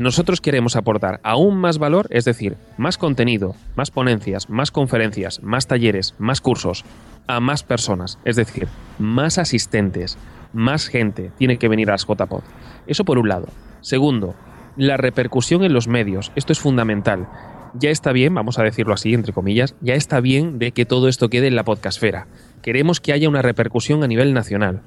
nosotros 0.00 0.40
queremos 0.40 0.74
aportar 0.74 1.20
aún 1.22 1.58
más 1.58 1.78
valor, 1.78 2.08
es 2.10 2.24
decir, 2.24 2.56
más 2.76 2.98
contenido, 2.98 3.54
más 3.76 3.92
ponencias, 3.92 4.50
más 4.50 4.72
conferencias, 4.72 5.40
más 5.44 5.68
talleres, 5.68 6.16
más 6.18 6.40
cursos, 6.40 6.84
a 7.28 7.38
más 7.38 7.62
personas, 7.62 8.18
es 8.24 8.34
decir, 8.34 8.66
más 8.98 9.38
asistentes, 9.38 10.18
más 10.52 10.88
gente 10.88 11.30
tiene 11.38 11.58
que 11.58 11.68
venir 11.68 11.88
a 11.88 11.92
las 11.92 12.04
JPod. 12.04 12.42
Eso 12.86 13.04
por 13.04 13.18
un 13.18 13.28
lado. 13.28 13.48
Segundo, 13.80 14.34
la 14.76 14.96
repercusión 14.96 15.64
en 15.64 15.72
los 15.72 15.88
medios. 15.88 16.32
Esto 16.36 16.52
es 16.52 16.60
fundamental. 16.60 17.28
Ya 17.74 17.90
está 17.90 18.12
bien, 18.12 18.34
vamos 18.34 18.58
a 18.58 18.62
decirlo 18.62 18.94
así, 18.94 19.12
entre 19.12 19.32
comillas, 19.32 19.74
ya 19.80 19.94
está 19.94 20.20
bien 20.20 20.58
de 20.58 20.72
que 20.72 20.86
todo 20.86 21.08
esto 21.08 21.28
quede 21.28 21.46
en 21.46 21.56
la 21.56 21.64
podcastfera. 21.64 22.26
Queremos 22.62 23.00
que 23.00 23.12
haya 23.12 23.28
una 23.28 23.42
repercusión 23.42 24.02
a 24.02 24.06
nivel 24.06 24.32
nacional. 24.32 24.80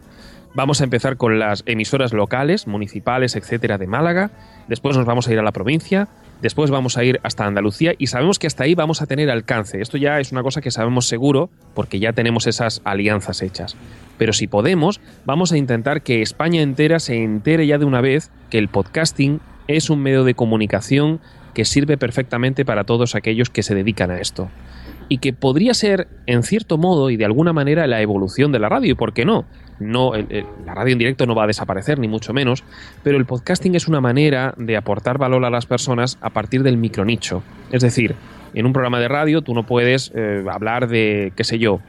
Vamos 0.56 0.82
a 0.82 0.84
empezar 0.84 1.18
con 1.18 1.38
las 1.38 1.64
emisoras 1.68 2.12
locales, 2.12 2.66
municipales, 2.66 3.36
etcétera, 3.36 3.78
de 3.78 3.86
Málaga. 3.86 4.32
Después 4.68 4.98
nos 4.98 5.06
vamos 5.06 5.28
a 5.28 5.34
ir 5.34 5.40
a 5.40 5.44
la 5.44 5.52
provincia. 5.52 6.08
Después 6.42 6.72
vamos 6.72 6.98
a 6.98 7.04
ir 7.04 7.20
hasta 7.22 7.46
Andalucía 7.46 7.94
y 7.98 8.08
sabemos 8.08 8.40
que 8.40 8.48
hasta 8.48 8.64
ahí 8.64 8.74
vamos 8.74 9.02
a 9.02 9.06
tener 9.06 9.30
alcance. 9.30 9.82
Esto 9.82 9.98
ya 9.98 10.20
es 10.20 10.32
una 10.32 10.42
cosa 10.42 10.62
que 10.62 10.72
sabemos 10.72 11.08
seguro 11.08 11.50
porque 11.76 12.00
ya 12.00 12.14
tenemos 12.14 12.48
esas 12.48 12.82
alianzas 12.86 13.42
hechas. 13.42 13.76
Pero 14.20 14.34
si 14.34 14.46
podemos, 14.46 15.02
vamos 15.26 15.52
a 15.52 15.58
intentar 15.58 16.04
que 16.04 16.22
España 16.22 16.62
entera 16.62 17.00
se 17.00 17.24
entere 17.24 17.66
ya 17.66 17.80
de 17.80 17.86
una 17.86 18.02
vez 18.02 18.30
que 18.52 18.60
el 18.60 18.68
podcasting 18.68 19.40
es 19.68 19.90
un 19.90 20.04
medio 20.04 20.24
de 20.24 20.36
comunicación 20.36 21.20
que 21.56 21.66
sirve 21.66 21.98
perfectamente 21.98 22.66
para 22.66 22.84
todos 22.84 23.16
aquellos 23.16 23.50
que 23.50 23.64
se 23.64 23.74
dedican 23.74 24.12
a 24.12 24.20
esto. 24.20 24.50
Y 25.08 25.18
que 25.18 25.34
podría 25.34 25.74
ser, 25.74 26.08
en 26.28 26.44
cierto 26.44 26.78
modo 26.78 27.10
y 27.10 27.18
de 27.18 27.26
alguna 27.26 27.54
manera, 27.54 27.88
la 27.88 28.02
evolución 28.02 28.52
de 28.52 28.60
la 28.60 28.70
radio. 28.70 28.92
¿Y 28.92 28.96
por 28.96 29.14
qué 29.14 29.26
no? 29.26 29.46
no 29.80 30.12
la 30.14 30.76
radio 30.76 30.92
en 30.92 31.00
directo 31.00 31.26
no 31.26 31.34
va 31.34 31.46
a 31.46 31.48
desaparecer, 31.48 32.00
ni 32.00 32.08
mucho 32.08 32.34
menos, 32.34 32.64
pero 33.02 33.18
el 33.18 33.26
podcasting 33.26 33.76
es 33.76 33.88
una 33.88 34.02
manera 34.02 34.54
de 34.58 34.76
aportar 34.76 35.18
valor 35.18 35.46
a 35.46 35.50
las 35.50 35.66
personas 35.66 36.18
a 36.22 36.30
partir 36.30 36.64
del 36.64 36.78
micronicho. 36.78 37.42
Es 37.72 37.82
decir, 37.82 38.16
en 38.54 38.66
un 38.66 38.74
programa 38.74 39.00
de 39.00 39.08
radio 39.08 39.42
tú 39.42 39.54
no 39.54 39.66
puedes 39.66 40.12
eh, 40.14 40.44
hablar 40.52 40.90
de, 40.90 41.32
qué 41.36 41.46
sé 41.46 41.60
yo, 41.60 41.80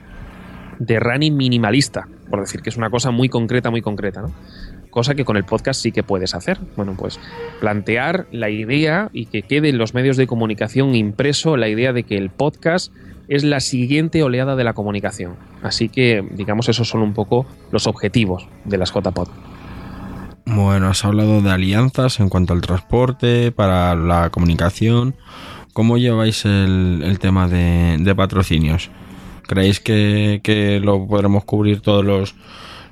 de 0.79 1.01
running 1.01 1.37
minimalista, 1.37 2.07
por 2.31 2.41
decir 2.41 2.63
que 2.63 2.71
es 2.71 2.77
una 2.77 2.89
cosa 2.89 3.11
muy 3.11 3.29
concreta, 3.29 3.71
muy 3.71 3.83
concreta, 3.83 4.23
¿no? 4.23 4.33
Cosa 4.91 5.15
que 5.15 5.25
con 5.25 5.37
el 5.37 5.45
podcast 5.45 5.83
sí 5.83 5.93
que 5.93 6.03
puedes 6.03 6.35
hacer. 6.35 6.59
Bueno, 6.77 6.95
pues 6.97 7.21
plantear 7.61 8.27
la 8.33 8.49
idea 8.49 9.11
y 9.13 9.27
que 9.27 9.43
quede 9.43 9.69
en 9.69 9.79
los 9.79 9.95
medios 9.95 10.17
de 10.17 10.27
comunicación 10.27 10.95
impreso 10.95 11.57
la 11.57 11.69
idea 11.69 11.93
de 11.93 12.05
que 12.05 12.17
el 12.17 12.31
podcast 12.31 12.93
es 13.29 13.45
la 13.45 13.61
siguiente 13.61 14.23
oleada 14.23 14.57
de 14.57 14.65
la 14.65 14.73
comunicación. 14.73 15.37
Así 15.63 15.89
que, 15.89 16.27
digamos, 16.33 16.69
esos 16.69 16.89
son 16.89 17.03
un 17.03 17.15
poco 17.15 17.47
los 17.71 17.87
objetivos 17.87 18.49
de 18.65 18.79
las 18.79 18.93
JPod. 18.93 19.29
Bueno, 20.47 20.89
has 20.89 21.05
hablado 21.05 21.41
de 21.41 21.51
alianzas 21.51 22.19
en 22.19 22.29
cuanto 22.29 22.55
al 22.55 22.61
transporte, 22.61 23.53
para 23.53 23.95
la 23.95 24.31
comunicación. 24.31 25.15
¿Cómo 25.73 25.99
lleváis 25.99 26.45
el, 26.45 27.19
tema 27.21 27.47
de 27.47 28.15
patrocinios? 28.17 28.91
¿Creéis 29.51 29.81
que, 29.81 30.81
lo 30.81 31.09
podremos 31.09 31.43
cubrir 31.43 31.81
todos 31.81 32.05
los, 32.05 32.37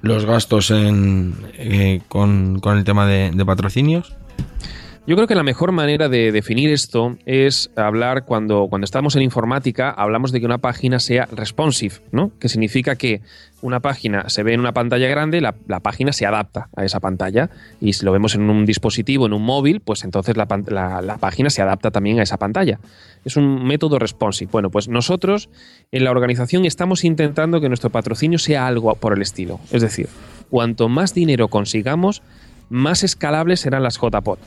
los 0.03 0.25
gastos 0.25 0.73
en, 0.73 1.37
eh, 1.55 2.01
con, 2.09 2.61
el 2.65 2.83
tema 2.83 3.07
de 3.07 3.45
patrocinios? 3.47 4.17
Yo 5.09 5.17
creo 5.17 5.27
que 5.27 5.35
la 5.35 5.43
mejor 5.43 5.73
manera 5.73 6.11
de 6.11 6.33
definir 6.33 6.69
esto 6.69 7.17
es 7.25 7.71
hablar 7.77 8.27
cuando, 8.27 8.67
cuando 8.69 8.85
estamos 8.85 9.17
en 9.17 9.23
informática, 9.23 9.89
hablamos 9.89 10.33
de 10.33 10.41
que 10.41 10.45
una 10.45 10.59
página 10.59 10.99
sea 10.99 11.25
responsive, 11.33 11.95
¿no? 12.13 12.31
Que 12.39 12.51
significa 12.51 12.95
que 12.95 13.23
una 13.63 13.81
página 13.81 14.29
se 14.29 14.43
ve 14.43 14.53
en 14.53 14.61
una 14.61 14.75
pantalla 14.75 15.09
grande, 15.09 15.41
la, 15.41 15.81
página 15.81 16.13
se 16.13 16.27
adapta 16.27 16.69
a 16.77 16.85
esa 16.85 17.01
pantalla. 17.01 17.49
Y 17.81 17.95
si 17.95 18.05
lo 18.05 18.13
vemos 18.13 18.35
en 18.35 18.51
un 18.51 18.67
dispositivo, 18.67 19.25
en 19.25 19.33
un 19.33 19.41
móvil, 19.41 19.81
pues 19.81 20.05
entonces 20.05 20.37
la, 20.37 20.47
la, 21.01 21.17
página 21.17 21.49
se 21.49 21.63
adapta 21.63 21.91
también 21.91 22.21
a 22.21 22.23
esa 22.23 22.37
pantalla. 22.37 22.79
Es 23.25 23.39
un 23.39 23.65
método 23.65 23.99
responsive. 23.99 24.51
Bueno, 24.53 24.69
pues 24.69 24.89
nosotros 24.89 25.49
en 25.91 26.05
la 26.05 26.11
organización 26.11 26.67
estamos 26.67 27.03
intentando 27.03 27.63
que 27.63 27.69
nuestro 27.69 27.89
patrocinio 27.89 28.39
sea 28.39 28.67
algo 28.67 28.95
por 28.97 29.15
el 29.15 29.23
estilo. 29.23 29.59
Es 29.73 29.81
decir, 29.81 30.11
cuanto 30.51 30.91
más 30.91 31.15
dinero 31.15 31.49
consigamos, 31.49 32.21
más 32.69 33.05
escalables 33.05 33.61
serán 33.61 33.83
las 33.83 33.99
JPOT. 33.99 34.39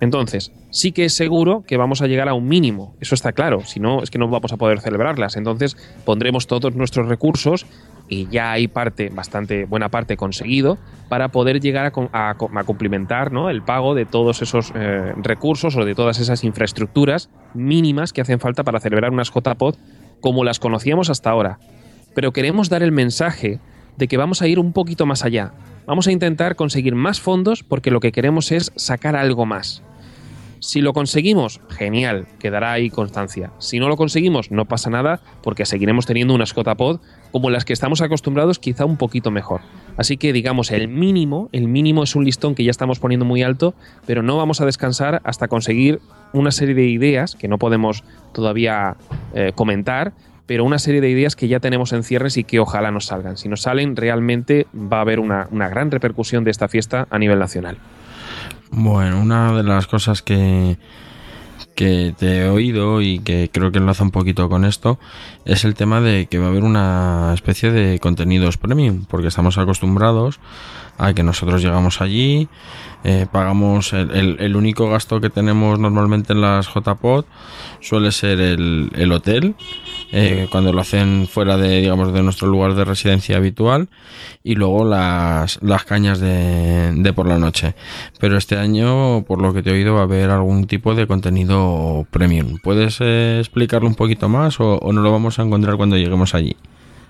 Entonces, 0.00 0.50
sí 0.70 0.92
que 0.92 1.04
es 1.04 1.14
seguro 1.14 1.62
que 1.66 1.76
vamos 1.76 2.00
a 2.00 2.06
llegar 2.06 2.28
a 2.28 2.34
un 2.34 2.48
mínimo, 2.48 2.94
eso 3.00 3.14
está 3.14 3.32
claro, 3.32 3.60
si 3.64 3.80
no 3.80 4.02
es 4.02 4.10
que 4.10 4.18
no 4.18 4.28
vamos 4.28 4.52
a 4.52 4.56
poder 4.56 4.80
celebrarlas. 4.80 5.36
Entonces, 5.36 5.76
pondremos 6.04 6.46
todos 6.46 6.74
nuestros 6.74 7.06
recursos 7.06 7.66
y 8.08 8.26
ya 8.28 8.50
hay 8.50 8.66
parte, 8.66 9.10
bastante 9.10 9.66
buena 9.66 9.90
parte 9.90 10.16
conseguido 10.16 10.78
para 11.08 11.28
poder 11.28 11.60
llegar 11.60 11.92
a, 12.12 12.30
a, 12.30 12.64
cumplimentar 12.64 13.30
el 13.50 13.62
pago 13.62 13.94
de 13.94 14.06
todos 14.06 14.42
esos 14.42 14.72
eh, 14.74 15.12
recursos 15.16 15.76
o 15.76 15.84
de 15.84 15.94
todas 15.94 16.18
esas 16.18 16.44
infraestructuras 16.44 17.30
mínimas 17.54 18.12
que 18.12 18.22
hacen 18.22 18.40
falta 18.40 18.64
para 18.64 18.80
celebrar 18.80 19.12
unas 19.12 19.30
JPOD 19.30 19.76
como 20.20 20.44
las 20.44 20.58
conocíamos 20.58 21.10
hasta 21.10 21.30
ahora. 21.30 21.58
Pero 22.14 22.32
queremos 22.32 22.68
dar 22.68 22.82
el 22.82 22.90
mensaje 22.90 23.60
de 23.96 24.08
que 24.08 24.16
vamos 24.16 24.42
a 24.42 24.48
ir 24.48 24.58
un 24.58 24.72
poquito 24.72 25.06
más 25.06 25.24
allá. 25.24 25.52
Vamos 25.86 26.06
a 26.06 26.12
intentar 26.12 26.56
conseguir 26.56 26.94
más 26.94 27.20
fondos 27.20 27.62
porque 27.62 27.90
lo 27.90 28.00
que 28.00 28.12
queremos 28.12 28.50
es 28.50 28.72
sacar 28.76 29.14
algo 29.14 29.46
más. 29.46 29.82
Si 30.62 30.82
lo 30.82 30.92
conseguimos, 30.92 31.58
genial, 31.70 32.26
quedará 32.38 32.72
ahí 32.72 32.90
constancia. 32.90 33.50
Si 33.58 33.78
no 33.78 33.88
lo 33.88 33.96
conseguimos, 33.96 34.50
no 34.50 34.66
pasa 34.66 34.90
nada 34.90 35.20
porque 35.42 35.64
seguiremos 35.64 36.04
teniendo 36.04 36.34
unas 36.34 36.54
JPod 36.54 37.00
como 37.32 37.48
las 37.48 37.64
que 37.64 37.72
estamos 37.72 38.02
acostumbrados, 38.02 38.58
quizá 38.58 38.84
un 38.84 38.98
poquito 38.98 39.30
mejor. 39.30 39.62
Así 39.96 40.18
que 40.18 40.34
digamos, 40.34 40.70
el 40.70 40.86
mínimo, 40.88 41.48
el 41.52 41.66
mínimo 41.66 42.02
es 42.02 42.14
un 42.14 42.26
listón 42.26 42.54
que 42.54 42.62
ya 42.62 42.70
estamos 42.70 42.98
poniendo 42.98 43.24
muy 43.24 43.42
alto, 43.42 43.72
pero 44.04 44.22
no 44.22 44.36
vamos 44.36 44.60
a 44.60 44.66
descansar 44.66 45.22
hasta 45.24 45.48
conseguir 45.48 45.98
una 46.34 46.50
serie 46.50 46.74
de 46.74 46.88
ideas 46.88 47.36
que 47.36 47.48
no 47.48 47.56
podemos 47.56 48.04
todavía 48.34 48.98
eh, 49.32 49.52
comentar, 49.54 50.12
pero 50.44 50.66
una 50.66 50.78
serie 50.78 51.00
de 51.00 51.08
ideas 51.08 51.36
que 51.36 51.48
ya 51.48 51.60
tenemos 51.60 51.94
en 51.94 52.02
cierres 52.02 52.36
y 52.36 52.44
que 52.44 52.60
ojalá 52.60 52.90
nos 52.90 53.06
salgan. 53.06 53.38
Si 53.38 53.48
nos 53.48 53.62
salen, 53.62 53.96
realmente 53.96 54.66
va 54.74 54.98
a 54.98 55.02
haber 55.02 55.20
una, 55.20 55.48
una 55.50 55.70
gran 55.70 55.90
repercusión 55.90 56.44
de 56.44 56.50
esta 56.50 56.68
fiesta 56.68 57.08
a 57.08 57.18
nivel 57.18 57.38
nacional. 57.38 57.78
Bueno, 58.72 59.20
una 59.20 59.52
de 59.52 59.64
las 59.64 59.86
cosas 59.86 60.22
que, 60.22 60.78
que 61.74 62.14
te 62.16 62.42
he 62.42 62.48
oído 62.48 63.02
y 63.02 63.18
que 63.18 63.50
creo 63.52 63.72
que 63.72 63.78
enlaza 63.78 64.04
un 64.04 64.10
poquito 64.10 64.48
con 64.48 64.64
esto 64.64 64.98
es 65.44 65.64
el 65.64 65.74
tema 65.74 66.00
de 66.00 66.26
que 66.26 66.38
va 66.38 66.46
a 66.46 66.48
haber 66.50 66.62
una 66.62 67.32
especie 67.34 67.72
de 67.72 67.98
contenidos 67.98 68.58
premium, 68.58 69.06
porque 69.08 69.28
estamos 69.28 69.58
acostumbrados 69.58 70.38
a 70.98 71.14
que 71.14 71.22
nosotros 71.22 71.62
llegamos 71.62 72.00
allí, 72.00 72.48
eh, 73.02 73.26
pagamos 73.30 73.94
el, 73.94 74.56
único 74.56 74.90
gasto 74.90 75.20
que 75.20 75.30
tenemos 75.30 75.78
normalmente 75.78 76.34
en 76.34 76.42
las 76.42 76.68
JPod 76.68 77.24
suele 77.80 78.12
ser 78.12 78.40
el, 78.40 79.12
hotel 79.12 79.54
eh, 80.12 80.48
cuando 80.50 80.72
lo 80.72 80.82
hacen 80.82 81.26
fuera 81.26 81.56
de 81.56 81.80
digamos 81.80 82.12
de 82.12 82.22
nuestro 82.22 82.48
lugar 82.48 82.74
de 82.74 82.84
residencia 82.84 83.38
habitual 83.38 83.88
y 84.44 84.54
luego 84.54 84.84
las, 84.84 85.62
las 85.62 85.84
cañas 85.84 86.20
de, 86.20 86.92
de 86.94 87.12
por 87.14 87.26
la 87.26 87.38
noche 87.38 87.74
pero 88.18 88.36
este 88.36 88.56
año 88.56 89.22
por 89.24 89.40
lo 89.40 89.54
que 89.54 89.62
te 89.62 89.70
he 89.70 89.72
oído 89.72 89.94
va 89.94 90.00
a 90.00 90.04
haber 90.04 90.28
algún 90.28 90.66
tipo 90.66 90.94
de 90.94 91.06
contenido 91.06 92.06
premium 92.10 92.58
¿puedes 92.62 92.98
eh, 93.00 93.38
explicarlo 93.40 93.88
un 93.88 93.94
poquito 93.94 94.28
más 94.28 94.60
o, 94.60 94.76
o 94.76 94.92
no 94.92 95.00
lo 95.00 95.10
vamos 95.10 95.38
a 95.38 95.42
encontrar 95.42 95.76
cuando 95.76 95.96
lleguemos 95.96 96.34
allí? 96.34 96.54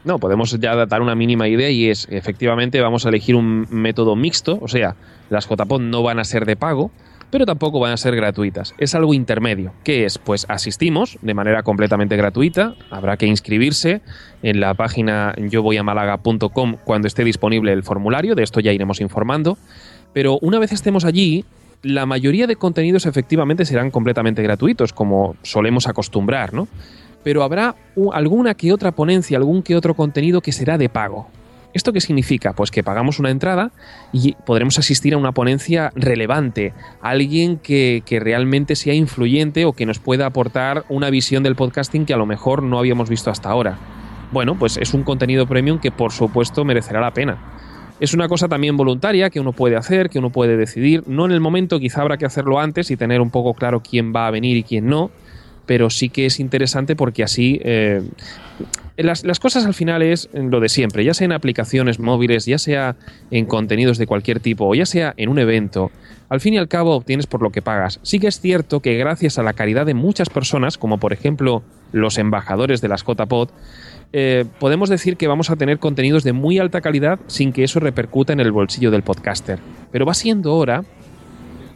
No, 0.05 0.19
podemos 0.19 0.59
ya 0.59 0.87
dar 0.87 1.03
una 1.03 1.15
mínima 1.15 1.49
idea 1.49 1.71
y 1.71 1.91
es, 1.91 2.09
efectivamente, 2.11 2.81
vamos 2.81 3.05
a 3.05 3.11
elegir 3.11 3.37
un 3.37 3.67
método 3.71 4.17
mixto, 4.17 4.59
o 4.63 4.69
sea, 4.69 4.97
las 5.29 5.47
JPOD 5.49 5.81
no 5.81 6.03
van 6.03 6.19
a 6.19 6.25
ser 6.25 6.47
de 6.47 6.57
pago, 6.57 6.91
pero 7.31 7.47
tampoco 7.47 7.79
van 7.79 7.93
a 7.93 7.97
ser 7.97 8.17
gratuitas. 8.17 8.75
Es 8.79 8.95
algo 8.95 9.15
intermedio. 9.15 9.73
¿Qué 9.85 10.05
es? 10.05 10.19
Pues 10.19 10.47
asistimos 10.49 11.19
de 11.23 11.35
manera 11.35 11.63
completamente 11.63 12.17
gratuita. 12.17 12.75
Habrá 12.91 13.17
que 13.17 13.27
inscribirse 13.27 14.01
en 14.43 14.59
la 14.61 14.75
página 14.75 15.35
yovoyamálaga.com 15.37 16.77
cuando 16.85 17.07
esté 17.07 17.23
disponible 17.25 17.73
el 17.73 17.83
formulario. 17.83 18.35
De 18.35 18.43
esto 18.43 18.61
ya 18.61 18.73
iremos 18.73 19.01
informando. 19.01 19.59
Pero 20.13 20.39
una 20.41 20.59
vez 20.59 20.73
estemos 20.73 21.05
allí, 21.05 21.45
la 21.83 22.05
mayoría 22.05 22.47
de 22.47 22.57
contenidos 22.57 23.07
efectivamente 23.07 23.65
serán 23.65 23.91
completamente 23.91 24.43
gratuitos, 24.43 24.93
como 24.93 25.37
solemos 25.43 25.87
acostumbrar, 25.87 26.53
¿no? 26.53 26.67
Pero 27.23 27.43
habrá 27.43 27.75
alguna 28.13 28.55
que 28.55 28.73
otra 28.73 28.93
ponencia, 28.93 29.37
algún 29.37 29.63
que 29.63 29.77
otro 29.77 29.95
contenido 29.95 30.41
que 30.41 30.53
será 30.53 30.79
de 30.79 30.89
pago. 30.89 31.29
¿Esto 31.73 31.93
qué 31.93 32.01
significa? 32.01 32.53
Pues 32.53 32.73
que 32.73 32.83
pagamos 32.83 33.21
una 33.21 33.31
entrada 33.31 33.71
y 34.13 34.33
podremos 34.45 34.79
asistir 34.79 35.15
a 35.15 35.19
una 35.19 35.33
ponencia 35.33 35.93
relevante, 35.95 36.73
alguien 37.01 37.59
que, 37.59 38.03
que, 38.05 38.19
realmente 38.19 38.75
sea 38.75 38.95
influyente 38.95 39.65
o 39.65 39.73
que 39.73 39.87
nos 39.87 40.01
pueda 40.01 40.27
aportar 40.27 40.85
una 40.89 41.11
visión 41.11 41.45
del 41.45 41.55
podcasting 41.55 42.07
que 42.07 42.15
a 42.15 42.17
lo 42.17 42.27
mejor 42.27 42.65
no 42.65 42.79
habíamos 42.81 43.09
visto 43.09 43.31
hasta 43.31 43.51
ahora. 43.51 43.79
Bueno, 44.33 44.57
pues 44.59 44.79
es 44.79 44.95
un 44.95 45.05
contenido 45.05 45.47
premium 45.47 45.79
que 45.79 45.93
por 45.93 46.11
supuesto 46.11 46.65
merecerá 46.65 47.01
la 47.01 47.13
pena. 47.13 47.39
Es 48.01 48.15
una 48.15 48.29
cosa 48.29 48.49
también 48.49 48.77
voluntaria 48.77 49.29
que 49.29 49.41
uno 49.41 49.53
puede 49.53 49.77
hacer, 49.77 50.09
que 50.09 50.19
uno 50.19 50.31
puede 50.31 50.57
decidir, 50.57 51.05
no 51.07 51.27
en 51.27 51.33
el 51.33 51.41
momento, 51.41 51.79
quizá 51.79 52.01
habrá 52.01 52.17
que 52.17 52.25
hacerlo 52.25 52.59
antes 52.59 52.91
y 52.91 52.97
tener 52.97 53.21
un 53.21 53.31
poco 53.31 53.55
claro 53.55 53.83
quién 53.83 54.13
va 54.15 54.27
a 54.27 54.31
venir 54.31 54.57
y 54.57 54.63
quién 54.63 54.87
no, 54.87 55.11
pero 55.71 55.89
sí 55.89 56.09
que 56.09 56.27
es 56.27 56.41
interesante 56.41 56.97
porque 56.97 57.23
así 57.23 57.61
eh, 57.63 58.03
las, 58.97 59.23
cosas 59.39 59.67
al 59.67 59.73
final 59.73 60.03
es 60.03 60.29
lo 60.33 60.59
de 60.59 60.69
siempre, 60.69 61.05
ya 61.05 61.15
sea 61.15 61.27
en 61.27 61.33
aplicaciones 61.33 62.01
móviles, 62.01 62.45
ya 62.45 62.59
sea 62.59 62.97
en 63.31 63.47
contenidos 63.47 63.97
de 63.97 64.09
cualquier 64.09 64.41
tipo, 64.41 64.67
o 64.67 64.75
ya 64.75 64.85
sea 64.85 65.15
en 65.17 65.29
un 65.29 65.39
evento, 65.39 65.93
al 66.29 66.41
fin 66.41 66.55
y 66.55 66.59
al 66.59 66.67
cabo 66.67 66.97
obtienes 66.97 67.29
por 67.29 67.41
lo 67.41 67.51
que 67.51 67.63
pagas. 67.63 68.01
Sí 68.03 68.19
que 68.19 68.27
es 68.27 68.41
cierto 68.41 68.81
que 68.81 68.99
gracias 68.99 69.39
a 69.39 69.45
la 69.45 69.53
caridad 69.53 69.87
de 69.87 69.95
muchas 69.95 70.29
personas, 70.29 70.77
como 70.77 70.99
por 70.99 71.13
ejemplo 71.13 71.63
los 71.93 72.19
embajadores 72.19 72.81
de 72.81 72.89
las 72.89 73.05
JPod, 73.05 73.51
eh, 74.13 74.47
podemos 74.59 74.89
decir 74.89 75.17
que 75.17 75.29
vamos 75.29 75.51
a 75.51 75.57
tener 75.57 75.79
contenidos 75.79 76.25
de 76.25 76.33
muy 76.33 76.59
alta 76.59 76.81
calidad 76.81 77.21
sin 77.29 77.53
que 77.53 77.63
eso 77.63 77.79
repercuta 77.79 78.33
en 78.33 78.41
el 78.41 78.51
bolsillo 78.51 78.91
del 78.91 79.05
podcaster. 79.05 79.61
Pero 79.93 80.05
va 80.05 80.15
siendo 80.15 80.57
hora 80.57 80.83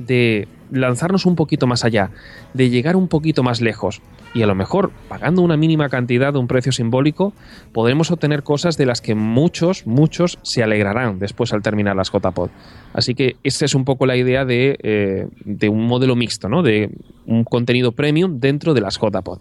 de 0.00 0.48
lanzarnos 0.70 1.26
un 1.26 1.36
poquito 1.36 1.66
más 1.66 1.84
allá, 1.84 2.10
de 2.52 2.70
llegar 2.70 2.96
un 2.96 3.08
poquito 3.08 3.42
más 3.42 3.60
lejos. 3.60 4.00
Y 4.34 4.42
a 4.42 4.46
lo 4.46 4.54
mejor, 4.54 4.90
pagando 5.08 5.42
una 5.42 5.56
mínima 5.56 5.88
cantidad 5.88 6.32
de 6.32 6.38
un 6.38 6.48
precio 6.48 6.72
simbólico, 6.72 7.32
podremos 7.72 8.10
obtener 8.10 8.42
cosas 8.42 8.76
de 8.76 8.86
las 8.86 9.00
que 9.00 9.14
muchos, 9.14 9.86
muchos 9.86 10.38
se 10.42 10.62
alegrarán 10.62 11.18
después 11.18 11.52
al 11.52 11.62
terminar 11.62 11.94
las 11.94 12.10
JPod. 12.10 12.50
Así 12.92 13.14
que 13.14 13.36
esa 13.44 13.64
es 13.64 13.74
un 13.74 13.84
poco 13.84 14.06
la 14.06 14.16
idea 14.16 14.44
de, 14.44 14.76
eh, 14.82 15.28
de 15.44 15.68
un 15.68 15.86
modelo 15.86 16.16
mixto, 16.16 16.48
¿no? 16.48 16.62
de 16.62 16.90
un 17.26 17.44
contenido 17.44 17.92
premium 17.92 18.40
dentro 18.40 18.74
de 18.74 18.80
las 18.80 18.98
JPod. 18.98 19.40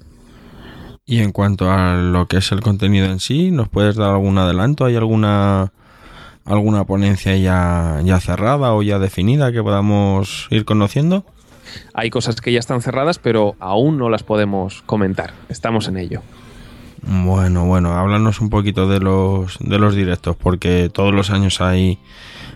Y 1.05 1.19
en 1.19 1.31
cuanto 1.31 1.69
a 1.69 1.95
lo 1.95 2.27
que 2.27 2.37
es 2.37 2.51
el 2.51 2.61
contenido 2.61 3.07
en 3.07 3.19
sí, 3.19 3.51
¿nos 3.51 3.67
puedes 3.67 3.95
dar 3.95 4.11
algún 4.11 4.37
adelanto? 4.37 4.85
¿Hay 4.85 4.95
alguna 4.95 5.73
alguna 6.45 6.83
ponencia 6.85 7.35
ya, 7.37 8.01
ya 8.03 8.19
cerrada 8.19 8.73
o 8.73 8.83
ya 8.83 8.99
definida 8.99 9.51
que 9.51 9.63
podamos 9.63 10.47
ir 10.49 10.65
conociendo? 10.65 11.25
Hay 11.93 12.09
cosas 12.09 12.41
que 12.41 12.51
ya 12.51 12.59
están 12.59 12.81
cerradas, 12.81 13.19
pero 13.19 13.55
aún 13.59 13.97
no 13.97 14.09
las 14.09 14.23
podemos 14.23 14.83
comentar. 14.85 15.33
Estamos 15.49 15.87
en 15.87 15.97
ello. 15.97 16.21
Bueno, 17.05 17.65
bueno, 17.65 17.93
háblanos 17.93 18.39
un 18.39 18.49
poquito 18.49 18.87
de 18.87 18.99
los, 18.99 19.57
de 19.59 19.77
los 19.77 19.95
directos, 19.95 20.35
porque 20.37 20.89
todos 20.91 21.13
los 21.13 21.31
años 21.31 21.59
hay, 21.59 21.99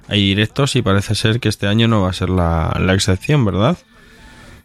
hay 0.07 0.21
directos 0.21 0.75
y 0.75 0.81
parece 0.81 1.15
ser 1.15 1.39
que 1.39 1.49
este 1.49 1.67
año 1.67 1.87
no 1.87 2.01
va 2.01 2.09
a 2.09 2.13
ser 2.13 2.29
la, 2.29 2.77
la 2.79 2.93
excepción, 2.93 3.43
¿verdad? 3.43 3.77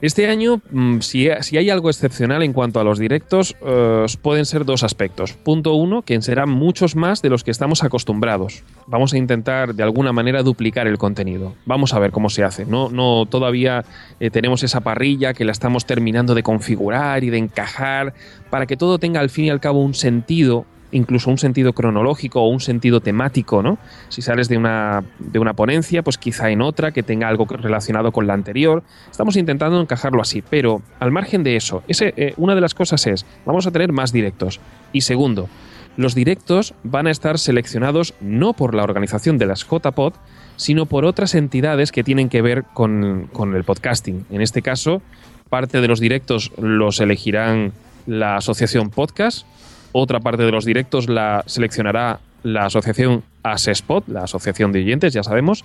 Este 0.03 0.26
año, 0.26 0.61
mm, 0.72 0.98
si, 0.98 1.28
hay 1.30 1.70
algo 1.70 1.88
excepcional 1.88 2.42
en 2.42 2.53
cuanto 2.53 2.80
a 2.80 2.84
los 2.84 2.98
directos, 2.98 3.55
eh, 3.64 4.05
pueden 4.20 4.46
ser 4.46 4.64
dos 4.64 4.82
aspectos. 4.82 5.34
Punto 5.34 5.74
uno, 5.74 6.03
que 6.03 6.20
serán 6.22 6.50
muchos 6.50 6.96
más 6.96 7.22
de 7.22 7.30
los 7.30 7.44
que 7.44 7.53
estamos 7.53 7.84
acostumbrados. 7.84 8.64
Vamos 8.88 9.12
a 9.12 9.18
intentar 9.18 9.76
de 9.76 9.82
alguna 9.84 10.12
manera 10.12 10.42
duplicar 10.42 10.88
el 10.88 10.98
contenido. 10.98 11.55
Vamos 11.66 11.94
a 11.94 12.00
ver 12.00 12.11
cómo 12.11 12.30
se 12.30 12.42
hace. 12.42 12.66
No, 12.66 13.26
todavía 13.26 13.84
eh, 14.18 14.30
tenemos 14.30 14.64
esa 14.64 14.80
parrilla 14.80 15.34
que 15.34 15.44
la 15.44 15.53
estamos 15.53 15.86
terminando 15.86 16.34
de 16.34 16.42
configurar 16.42 17.22
y 17.22 17.30
de 17.30 17.38
encajar 17.38 18.12
para 18.50 18.66
que 18.66 18.76
todo 18.76 18.98
tenga 18.98 19.20
al 19.20 19.30
fin 19.30 19.44
y 19.44 19.50
al 19.50 19.61
cabo 19.61 19.84
un 19.84 19.94
sentido 19.94 20.66
incluso 20.93 21.30
un 21.30 21.38
sentido 21.38 21.72
cronológico 21.72 22.43
o 22.43 22.49
un 22.49 22.61
sentido 22.61 23.01
temático, 23.01 23.62
¿no? 23.62 23.78
Si 24.09 24.22
sales 24.22 24.49
de 24.49 24.57
una, 24.57 25.03
de 25.18 25.38
una 25.38 25.55
ponencia, 25.55 26.03
pues 26.03 26.18
quizá 26.18 26.51
en 26.51 26.62
otra 26.62 26.93
que 26.93 27.03
tenga 27.03 27.28
algo 27.28 27.47
relacionado 27.47 28.12
con 28.12 28.26
la 28.26 28.34
anterior. 28.34 28.82
Estamos 29.11 29.36
intentando 29.36 29.80
encajarlo 29.80 30.22
así, 30.22 30.43
pero 30.43 30.82
al 31.01 31.11
margen 31.11 31.43
de 31.43 31.57
eso, 31.57 31.82
ese, 31.88 32.14
eh, 32.16 32.34
una 32.36 32.55
de 32.55 32.61
las 32.61 32.74
cosas 32.74 33.07
es, 33.07 33.26
vamos 33.45 33.66
a 33.66 33.70
tener 33.70 33.93
más 33.93 34.12
directos. 34.12 34.61
Y 34.93 35.01
segundo, 35.01 35.49
los 35.97 36.14
directos 36.14 36.74
van 36.84 37.07
a 37.07 37.11
estar 37.11 37.38
seleccionados 37.38 38.14
no 38.20 38.53
por 38.53 38.74
la 38.74 38.84
organización 38.84 39.38
de 39.38 39.47
las 39.47 39.66
JPod, 39.66 40.14
sino 40.57 40.86
por 40.86 41.05
otras 41.05 41.34
entidades 41.34 41.93
que 41.93 42.05
tienen 42.05 42.28
que 42.28 42.43
ver 42.43 42.64
con, 42.72 43.28
con 43.32 43.55
el 43.55 43.64
podcasting. 43.64 44.26
En 44.30 44.40
este 44.40 44.62
caso, 44.62 45.03
parte 45.49 45.80
de 45.80 45.88
los 45.88 46.01
directos 46.01 46.53
los 46.57 47.01
elegirán 47.01 47.72
la 48.07 48.36
asociación 48.36 48.90
Podcast, 48.90 49.47
otra 49.93 50.20
parte 50.20 50.43
de 50.43 50.51
los 50.51 50.64
directos 50.64 51.09
la 51.09 51.45
seleccionará 51.47 52.20
la 52.43 52.66
asociación 52.66 53.22
ASESPOT, 53.43 54.09
la 54.09 54.24
asociación 54.24 54.72
de 54.72 54.80
oyentes, 54.80 55.12
ya 55.12 55.22
sabemos. 55.22 55.64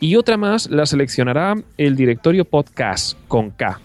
Y 0.00 0.16
otra 0.16 0.36
más 0.36 0.68
la 0.70 0.86
seleccionará 0.86 1.54
el 1.78 1.96
directorio 1.96 2.44
Podcast 2.44 3.16
con 3.28 3.50
K. 3.50 3.80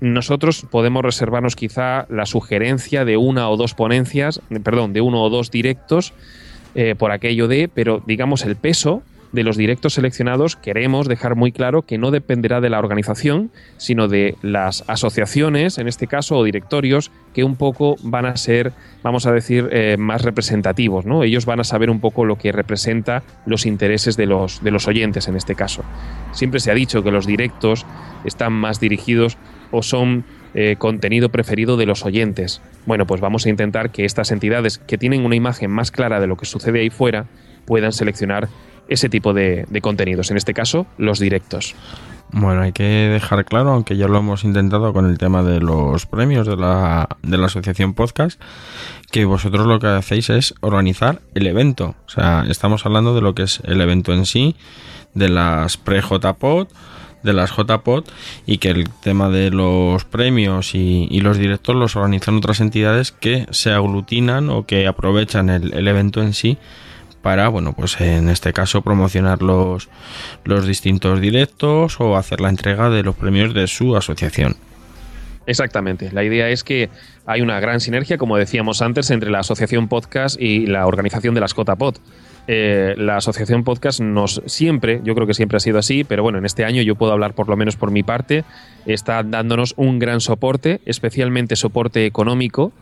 Nosotros 0.00 0.64
podemos 0.70 1.02
reservarnos 1.02 1.56
quizá 1.56 2.06
la 2.08 2.26
sugerencia 2.26 3.04
de 3.04 3.16
una 3.16 3.50
o 3.50 3.56
dos 3.56 3.74
ponencias, 3.74 4.40
perdón, 4.62 4.92
de 4.92 5.00
uno 5.00 5.22
o 5.22 5.30
dos 5.30 5.50
directos 5.50 6.12
eh, 6.76 6.94
por 6.96 7.10
aquello 7.10 7.48
de, 7.48 7.68
pero 7.68 8.02
digamos 8.06 8.44
el 8.44 8.54
peso 8.54 9.02
de 9.32 9.42
los 9.42 9.56
directos 9.56 9.94
seleccionados 9.94 10.56
queremos 10.56 11.08
dejar 11.08 11.36
muy 11.36 11.52
claro 11.52 11.82
que 11.82 11.98
no 11.98 12.10
dependerá 12.10 12.60
de 12.60 12.70
la 12.70 12.78
organización, 12.78 13.50
sino 13.76 14.08
de 14.08 14.36
las 14.42 14.84
asociaciones, 14.88 15.78
en 15.78 15.88
este 15.88 16.06
caso, 16.06 16.36
o 16.36 16.44
directorios, 16.44 17.10
que 17.34 17.44
un 17.44 17.56
poco 17.56 17.96
van 18.02 18.26
a 18.26 18.36
ser, 18.36 18.72
vamos 19.02 19.26
a 19.26 19.32
decir, 19.32 19.68
eh, 19.70 19.96
más 19.98 20.22
representativos. 20.22 21.04
¿no? 21.04 21.22
Ellos 21.22 21.46
van 21.46 21.60
a 21.60 21.64
saber 21.64 21.90
un 21.90 22.00
poco 22.00 22.24
lo 22.24 22.36
que 22.36 22.52
representa 22.52 23.22
los 23.46 23.66
intereses 23.66 24.16
de 24.16 24.26
los, 24.26 24.62
de 24.62 24.70
los 24.70 24.88
oyentes, 24.88 25.28
en 25.28 25.36
este 25.36 25.54
caso. 25.54 25.84
Siempre 26.32 26.60
se 26.60 26.70
ha 26.70 26.74
dicho 26.74 27.02
que 27.02 27.10
los 27.10 27.26
directos 27.26 27.86
están 28.24 28.52
más 28.52 28.80
dirigidos 28.80 29.36
o 29.70 29.82
son 29.82 30.24
eh, 30.54 30.76
contenido 30.78 31.28
preferido 31.28 31.76
de 31.76 31.86
los 31.86 32.04
oyentes. 32.04 32.62
Bueno, 32.86 33.06
pues 33.06 33.20
vamos 33.20 33.44
a 33.44 33.50
intentar 33.50 33.90
que 33.90 34.06
estas 34.06 34.30
entidades 34.30 34.78
que 34.78 34.96
tienen 34.96 35.24
una 35.24 35.36
imagen 35.36 35.70
más 35.70 35.90
clara 35.90 36.20
de 36.20 36.26
lo 36.26 36.36
que 36.36 36.46
sucede 36.46 36.80
ahí 36.80 36.90
fuera 36.90 37.26
puedan 37.66 37.92
seleccionar 37.92 38.48
ese 38.88 39.08
tipo 39.08 39.34
de, 39.34 39.66
contenidos, 39.82 40.30
en 40.30 40.36
este 40.36 40.54
caso 40.54 40.86
los 40.96 41.18
directos. 41.18 41.74
Bueno, 42.30 42.62
hay 42.62 42.72
que 42.72 42.82
dejar 42.82 43.44
claro, 43.46 43.70
aunque 43.70 43.96
ya 43.96 44.06
lo 44.06 44.18
hemos 44.18 44.44
intentado 44.44 44.92
con 44.92 45.06
el 45.06 45.16
tema 45.16 45.42
de 45.42 45.60
los 45.60 46.04
premios 46.04 46.46
de 46.46 46.56
la, 46.56 47.08
de 47.22 47.38
la 47.38 47.46
asociación 47.46 47.94
podcast, 47.94 48.40
que 49.10 49.24
vosotros 49.24 49.66
lo 49.66 49.80
que 49.80 49.86
hacéis 49.86 50.28
es 50.28 50.54
organizar 50.60 51.20
el 51.34 51.46
evento. 51.46 51.94
O 52.06 52.10
sea, 52.10 52.44
estamos 52.48 52.84
hablando 52.84 53.14
de 53.14 53.22
lo 53.22 53.34
que 53.34 53.44
es 53.44 53.60
el 53.64 53.80
evento 53.80 54.12
en 54.12 54.26
sí, 54.26 54.56
de 55.14 55.30
las 55.30 55.78
pre-JPod, 55.78 56.68
de 57.22 57.32
las 57.32 57.50
JPod 57.56 58.04
y 58.46 58.58
que 58.58 58.68
el 58.68 58.90
tema 58.90 59.30
de 59.30 59.50
los 59.50 60.04
premios 60.04 60.74
y, 60.74 61.20
los 61.20 61.38
directos 61.38 61.74
los 61.74 61.96
organizan 61.96 62.36
otras 62.36 62.60
entidades 62.60 63.10
que 63.10 63.46
se 63.50 63.72
aglutinan 63.72 64.50
o 64.50 64.66
que 64.66 64.86
aprovechan 64.86 65.48
el 65.48 65.88
evento 65.88 66.22
en 66.22 66.32
sí 66.32 66.58
para, 67.22 67.48
bueno, 67.48 67.72
pues 67.72 68.00
en 68.00 68.28
este 68.28 68.52
caso 68.52 68.82
promocionar 68.82 69.42
los, 69.42 69.88
los 70.44 70.66
distintos 70.66 71.20
directos 71.20 72.00
o 72.00 72.16
hacer 72.16 72.40
la 72.40 72.48
entrega 72.48 72.90
de 72.90 73.02
los 73.02 73.16
premios 73.16 73.54
de 73.54 73.66
su 73.66 73.96
asociación. 73.96 74.56
Exactamente. 75.46 76.10
La 76.12 76.24
idea 76.24 76.50
es 76.50 76.62
que 76.62 76.90
hay 77.24 77.40
una 77.40 77.58
gran 77.58 77.80
sinergia, 77.80 78.18
como 78.18 78.36
decíamos 78.36 78.82
antes, 78.82 79.10
entre 79.10 79.30
la 79.30 79.40
asociación 79.40 79.88
podcast 79.88 80.38
y 80.38 80.66
la 80.66 80.86
organización 80.86 81.34
de 81.34 81.40
las 81.40 81.54
JPod. 81.54 81.96
Eh, 82.50 82.94
la 82.96 83.16
asociación 83.16 83.64
podcast 83.64 84.00
nos 84.00 84.42
siempre, 84.46 85.00
yo 85.04 85.14
creo 85.14 85.26
que 85.26 85.34
siempre 85.34 85.56
ha 85.56 85.60
sido 85.60 85.78
así, 85.78 86.04
pero 86.04 86.22
bueno, 86.22 86.38
en 86.38 86.46
este 86.46 86.64
año 86.64 86.80
yo 86.82 86.94
puedo 86.96 87.12
hablar 87.12 87.34
por 87.34 87.48
lo 87.48 87.56
menos 87.56 87.76
por 87.76 87.90
mi 87.90 88.02
parte, 88.02 88.44
está 88.86 89.22
dándonos 89.22 89.74
un 89.76 89.98
gran 89.98 90.20
soporte, 90.20 90.80
especialmente 90.86 91.56
soporte 91.56 92.06
económico, 92.06 92.72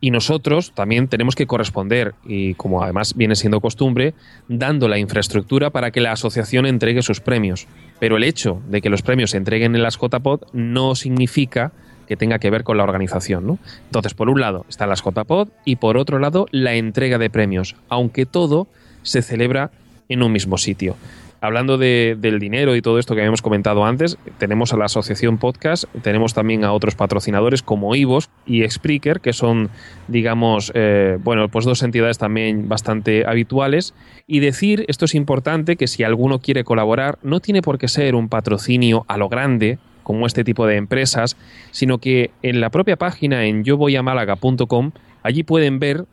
y 0.00 0.10
nosotros 0.10 0.72
también 0.74 1.08
tenemos 1.08 1.34
que 1.34 1.46
corresponder, 1.46 2.14
y 2.24 2.54
como 2.54 2.82
además 2.82 3.14
viene 3.14 3.36
siendo 3.36 3.60
costumbre, 3.60 4.14
dando 4.48 4.88
la 4.88 4.98
infraestructura 4.98 5.70
para 5.70 5.90
que 5.90 6.00
la 6.00 6.12
asociación 6.12 6.66
entregue 6.66 7.02
sus 7.02 7.20
premios. 7.20 7.66
Pero 7.98 8.16
el 8.16 8.24
hecho 8.24 8.62
de 8.68 8.80
que 8.80 8.88
los 8.88 9.02
premios 9.02 9.30
se 9.30 9.36
entreguen 9.36 9.76
en 9.76 9.82
las 9.82 9.98
JPod 9.98 10.42
no 10.52 10.94
significa 10.94 11.72
que 12.08 12.16
tenga 12.16 12.38
que 12.38 12.50
ver 12.50 12.64
con 12.64 12.76
la 12.76 12.82
organización. 12.82 13.46
¿no? 13.46 13.58
Entonces, 13.84 14.14
por 14.14 14.30
un 14.30 14.40
lado 14.40 14.64
están 14.68 14.88
las 14.88 15.02
JPod 15.04 15.48
y 15.64 15.76
por 15.76 15.96
otro 15.96 16.18
lado 16.18 16.46
la 16.50 16.74
entrega 16.74 17.18
de 17.18 17.30
premios, 17.30 17.76
aunque 17.88 18.26
todo 18.26 18.66
se 19.02 19.22
celebra 19.22 19.70
en 20.08 20.22
un 20.22 20.32
mismo 20.32 20.58
sitio. 20.58 20.96
Hablando 21.42 21.78
de, 21.78 22.16
del 22.18 22.38
dinero 22.38 22.76
y 22.76 22.82
todo 22.82 22.98
esto 22.98 23.14
que 23.14 23.22
habíamos 23.22 23.40
comentado 23.40 23.86
antes, 23.86 24.18
tenemos 24.36 24.74
a 24.74 24.76
la 24.76 24.84
Asociación 24.84 25.38
Podcast, 25.38 25.84
tenemos 26.02 26.34
también 26.34 26.64
a 26.64 26.72
otros 26.72 26.94
patrocinadores 26.94 27.62
como 27.62 27.94
Ivos 27.94 28.28
y 28.44 28.68
Spreaker, 28.68 29.20
que 29.20 29.32
son, 29.32 29.70
digamos, 30.06 30.70
eh, 30.74 31.16
bueno, 31.24 31.48
pues 31.48 31.64
dos 31.64 31.82
entidades 31.82 32.18
también 32.18 32.68
bastante 32.68 33.24
habituales. 33.26 33.94
Y 34.26 34.40
decir, 34.40 34.84
esto 34.88 35.06
es 35.06 35.14
importante, 35.14 35.76
que 35.76 35.86
si 35.86 36.04
alguno 36.04 36.40
quiere 36.40 36.62
colaborar, 36.62 37.18
no 37.22 37.40
tiene 37.40 37.62
por 37.62 37.78
qué 37.78 37.88
ser 37.88 38.16
un 38.16 38.28
patrocinio 38.28 39.06
a 39.08 39.16
lo 39.16 39.30
grande, 39.30 39.78
como 40.02 40.26
este 40.26 40.44
tipo 40.44 40.66
de 40.66 40.76
empresas, 40.76 41.36
sino 41.70 41.98
que 41.98 42.32
en 42.42 42.60
la 42.60 42.70
propia 42.70 42.96
página 42.96 43.46
en 43.46 43.64
yovoyamálaga.com, 43.64 44.90
allí 45.22 45.42
pueden 45.42 45.78
ver 45.78 46.04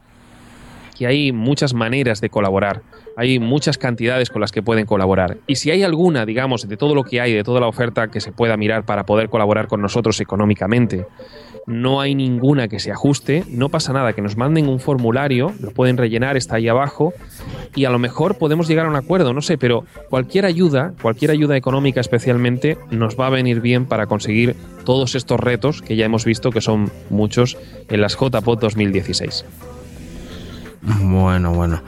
que 0.98 1.06
hay 1.06 1.32
muchas 1.32 1.74
maneras 1.74 2.22
de 2.22 2.30
colaborar, 2.30 2.82
hay 3.16 3.40
muchas 3.40 3.78
cantidades 3.78 4.30
con 4.30 4.42
las 4.42 4.52
que 4.52 4.64
pueden 4.64 4.86
colaborar. 4.86 5.38
Y 5.46 5.58
si 5.58 5.70
hay 5.70 5.84
alguna, 5.84 6.26
digamos, 6.26 6.68
de 6.68 6.78
todo 6.78 6.96
lo 6.96 7.04
que 7.04 7.22
hay, 7.22 7.34
de 7.34 7.44
toda 7.44 7.60
la 7.60 7.68
oferta 7.68 8.08
que 8.08 8.20
se 8.20 8.32
pueda 8.32 8.58
mirar 8.58 8.86
para 8.86 9.06
poder 9.06 9.30
colaborar 9.30 9.68
con 9.68 9.82
nosotros 9.82 10.20
económicamente, 10.22 11.06
no 11.68 12.00
hay 12.00 12.16
ninguna 12.16 12.68
que 12.68 12.80
se 12.80 12.92
ajuste, 12.92 13.44
no 13.50 13.70
pasa 13.70 13.94
nada, 13.94 14.14
que 14.14 14.22
nos 14.22 14.38
manden 14.38 14.70
un 14.70 14.80
formulario, 14.80 15.54
lo 15.60 15.72
pueden 15.72 15.98
rellenar, 15.98 16.38
está 16.38 16.56
ahí 16.56 16.68
abajo, 16.70 17.14
y 17.76 17.86
a 17.86 17.90
lo 17.90 18.00
mejor 18.00 18.38
podemos 18.38 18.68
llegar 18.68 18.86
a 18.86 18.90
un 18.90 18.96
acuerdo, 18.96 19.34
no 19.34 19.42
sé, 19.42 19.58
pero 19.58 19.84
cualquier 20.10 20.46
ayuda, 20.46 20.94
cualquier 21.02 21.32
ayuda 21.32 21.58
económica 21.58 22.00
especialmente, 22.00 22.78
nos 22.90 23.20
va 23.20 23.28
a 23.28 23.32
venir 23.32 23.60
bien 23.60 23.86
para 23.86 24.08
conseguir 24.08 24.56
todos 24.86 25.16
estos 25.16 25.40
retos 25.40 25.82
que 25.82 25.98
ya 25.98 26.06
hemos 26.06 26.24
visto 26.24 26.52
que 26.52 26.62
son 26.62 26.90
muchos 27.10 27.58
en 27.90 28.02
las 28.02 28.16
JPOT 28.16 28.62
2016. 28.62 29.46
Bueno, 30.82 31.54
bueno, 31.54 31.82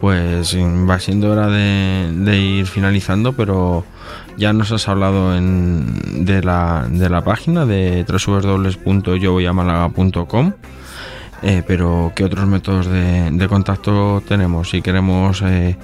pues 0.00 0.56
va 0.56 0.98
siendo 0.98 1.30
hora 1.30 1.48
de, 1.48 2.10
de, 2.12 2.38
ir 2.38 2.66
finalizando, 2.66 3.32
pero 3.32 3.84
ya 4.36 4.52
nos 4.52 4.72
has 4.72 4.88
hablado 4.88 5.36
en, 5.36 6.24
de, 6.24 6.42
la, 6.42 6.88
de 6.90 7.08
la 7.08 7.22
página 7.22 7.64
de 7.64 8.04
www.yovoyamalaga.com. 8.04 10.52
Eh, 11.46 11.62
pero 11.66 12.10
¿qué 12.14 12.24
otros 12.24 12.46
métodos 12.46 12.86
de, 12.86 13.30
de, 13.30 13.48
contacto 13.48 14.22
tenemos? 14.26 14.70
Si 14.70 14.80
queremos 14.80 15.42
eh, 15.42 15.76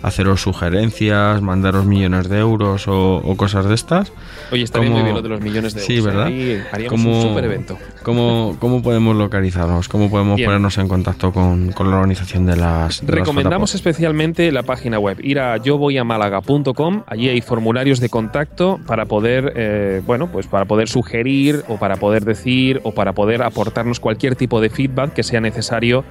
haceros 0.00 0.40
sugerencias, 0.40 1.42
mandaros 1.42 1.86
millones 1.86 2.28
de 2.28 2.38
euros 2.38 2.86
o, 2.86 3.16
o 3.16 3.36
cosas 3.36 3.66
de 3.66 3.74
estas. 3.74 4.12
Oye, 4.52 4.62
está 4.62 4.78
bien 4.78 4.92
muy 4.92 5.02
bien 5.02 5.16
lo 5.16 5.22
de 5.22 5.28
los 5.28 5.40
millones 5.40 5.74
de 5.74 5.80
euros. 5.80 5.96
Sí, 5.96 6.00
¿verdad? 6.00 6.26
Ahí 6.26 6.62
haríamos 6.70 7.00
un 7.04 7.22
super 7.22 7.44
evento. 7.44 7.76
¿cómo, 8.04 8.56
¿Cómo 8.60 8.80
podemos 8.80 9.16
localizarnos? 9.16 9.88
¿Cómo 9.88 10.08
podemos 10.08 10.36
bien. 10.36 10.46
ponernos 10.46 10.78
en 10.78 10.86
contacto 10.86 11.32
con, 11.32 11.72
con, 11.72 11.90
la 11.90 11.96
organización 11.96 12.46
de 12.46 12.56
las... 12.56 13.04
De 13.04 13.12
Recomendamos 13.12 13.70
las 13.70 13.74
especialmente 13.74 14.52
la 14.52 14.62
página 14.62 15.00
web. 15.00 15.18
Ir 15.20 15.40
a 15.40 15.56
yovoyamálaga.com. 15.56 17.02
Allí 17.08 17.28
hay 17.28 17.40
formularios 17.40 17.98
de 17.98 18.08
contacto 18.08 18.78
para 18.86 19.06
poder, 19.06 19.52
eh, 19.56 20.00
bueno, 20.06 20.28
pues 20.30 20.46
para 20.46 20.64
poder 20.66 20.88
sugerir 20.88 21.64
o 21.66 21.76
para 21.76 21.96
poder 21.96 22.24
decir 22.24 22.80
o 22.84 22.92
para 22.92 23.14
poder 23.14 23.42
aportarnos 23.42 23.98
cualquier 23.98 24.36
tipo 24.36 24.60
de 24.60 24.70
feedback 24.70 25.07
que 25.10 25.22
sea 25.22 25.40
necesario 25.40 26.04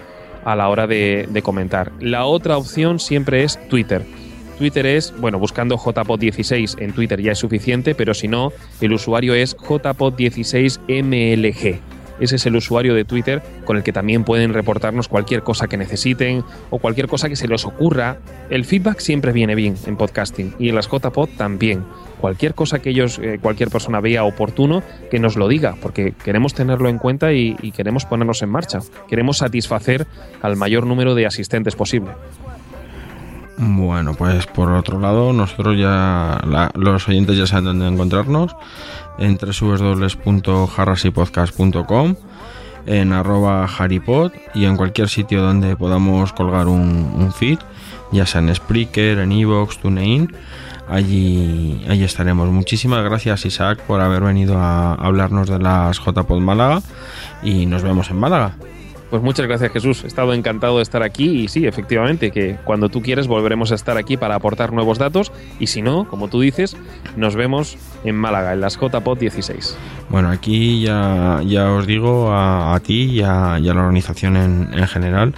a 0.45 0.56
la 0.56 0.70
hora 0.70 0.88
de, 0.88 1.41
comentar. 1.43 1.91
La 2.00 2.24
otra 2.26 2.58
opción 2.58 3.00
siempre 3.00 3.43
es 3.43 3.60
Twitter. 3.70 4.06
Twitter 4.58 4.86
es, 4.86 5.14
bueno, 5.20 5.39
buscando 5.39 5.78
JPod16 5.78 6.82
en 6.82 6.93
Twitter 6.93 7.22
ya 7.22 7.34
es 7.34 7.39
suficiente, 7.39 7.95
pero 7.95 8.14
si 8.14 8.28
no, 8.28 8.52
el 8.82 8.91
usuario 8.93 9.34
es 9.36 9.56
JPod16MLG. 9.58 11.80
Ese 12.20 12.38
es 12.38 12.45
el 12.45 12.55
usuario 12.55 12.93
de 12.93 13.05
Twitter 13.05 13.41
con 13.65 13.78
el 13.78 13.84
que 13.84 13.93
también 13.93 14.24
pueden 14.24 14.53
reportarnos 14.53 15.07
cualquier 15.07 15.43
cosa 15.43 15.68
que 15.68 15.78
necesiten 15.78 16.43
o 16.70 16.80
cualquier 16.80 17.07
cosa 17.07 17.30
que 17.30 17.36
se 17.36 17.47
les 17.47 17.65
ocurra. 17.65 18.18
El 18.49 18.65
feedback 18.65 18.99
siempre 18.99 19.32
viene 19.32 19.55
bien 19.55 19.76
en 19.86 19.97
podcasting 19.97 20.55
y 20.59 20.70
en 20.70 20.76
las 20.76 20.89
JPod 20.89 21.30
también 21.38 21.84
cualquier 22.20 22.55
cosa 22.55 22.80
que 22.80 22.89
ellos, 22.89 23.20
eh, 23.20 23.39
cualquier 23.41 23.70
persona 23.70 24.01
vea 24.01 24.24
oportuno, 24.24 24.84
que 25.09 25.20
nos 25.20 25.36
lo 25.36 25.47
diga, 25.47 25.76
porque 25.82 26.13
queremos 26.13 26.53
tenerlo 26.53 26.89
en 26.89 26.97
cuenta 26.97 27.34
y, 27.34 27.55
y, 27.61 27.72
queremos 27.72 28.05
ponernos 28.05 28.41
en 28.41 28.49
marcha. 28.49 28.80
Queremos 29.07 29.38
satisfacer 29.38 30.07
al 30.41 30.55
mayor 30.55 30.86
número 30.86 31.15
de 31.15 31.26
asistentes 31.26 31.76
posible. 31.76 32.11
Bueno, 33.58 34.14
pues 34.14 34.45
por 34.45 34.72
otro 34.72 34.99
lado, 34.99 35.34
nosotros 35.34 35.76
ya, 35.78 36.39
los 36.76 37.08
oyentes 37.08 37.38
ya 37.38 37.47
saben 37.47 37.66
dónde 37.66 37.88
encontrarnos, 37.88 38.55
en 39.18 39.38
www.harrasipodcast.com, 39.38 42.16
en 42.86 43.14
arroba 43.14 43.66
haripod 43.66 44.32
y 44.53 44.66
en 44.66 44.78
cualquier 44.78 45.10
sitio 45.10 45.41
donde 45.41 45.76
podamos 45.76 46.34
colgar 46.34 46.68
un, 46.68 47.12
un 47.16 47.34
feed, 47.34 47.58
ya 48.12 48.28
sea 48.28 48.41
en 48.41 48.53
Spreaker, 48.53 49.18
en 49.20 49.32
Evox, 49.32 49.80
TuneIn 49.80 50.32
allí, 50.89 51.86
allí 51.89 52.03
estaremos. 52.03 52.49
Muchísimas 52.49 53.03
gracias 53.03 53.45
Isaac 53.45 53.80
por 53.82 54.01
haber 54.01 54.24
venido 54.24 54.58
a 54.58 54.93
hablarnos 54.93 55.49
de 55.49 55.60
las 55.60 55.99
JPod 55.99 56.39
Málaga 56.39 56.82
y 57.43 57.66
nos 57.66 57.84
vemos 57.84 58.10
en 58.10 58.18
Málaga. 58.18 58.55
Pues 59.10 59.22
muchas 59.24 59.47
gracias 59.47 59.72
Jesús, 59.72 60.03
he 60.03 60.08
estado 60.08 60.34
encantado 60.34 60.78
de 60.78 60.84
estar 60.84 61.01
aquí 61.01 61.43
y 61.43 61.47
sí, 61.47 61.66
efectivamente, 61.66 62.30
que 62.30 62.58
cuando 62.66 62.89
tú 62.89 63.01
quieres 63.01 63.28
volveremos 63.28 63.72
a 63.72 63.76
estar 63.76 63.97
aquí 63.97 64.18
para 64.18 64.36
aportar 64.36 64.74
nuevos 64.74 64.97
datos 64.97 65.32
y 65.60 65.68
si 65.68 65.82
no, 65.82 66.08
como 66.10 66.28
tú 66.28 66.41
dices, 66.41 66.76
nos 67.16 67.36
vemos 67.36 67.78
en 68.03 68.16
Málaga, 68.16 68.51
en 68.51 68.60
las 68.60 68.78
JPod 68.78 69.18
16. 69.18 69.78
Bueno, 70.10 70.30
aquí 70.30 70.82
ya, 70.82 71.41
ya 71.45 71.72
os 71.72 71.88
digo 71.88 72.32
a, 72.32 72.76
a 72.76 72.80
ti 72.82 73.03
y 73.03 73.22
a, 73.22 73.60
y 73.62 73.70
a, 73.70 73.74
la 73.74 73.82
organización 73.82 74.36
en, 74.36 74.70
en 74.74 74.88
general 74.88 75.34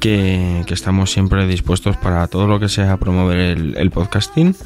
que, 0.00 0.64
estamos 0.68 1.12
siempre 1.12 1.46
dispuestos 1.46 1.96
para 1.96 2.26
todo 2.26 2.46
lo 2.46 2.58
que 2.58 2.68
sea 2.68 2.96
promover 2.96 3.58
el, 3.76 3.90
podcasting. 3.90 4.56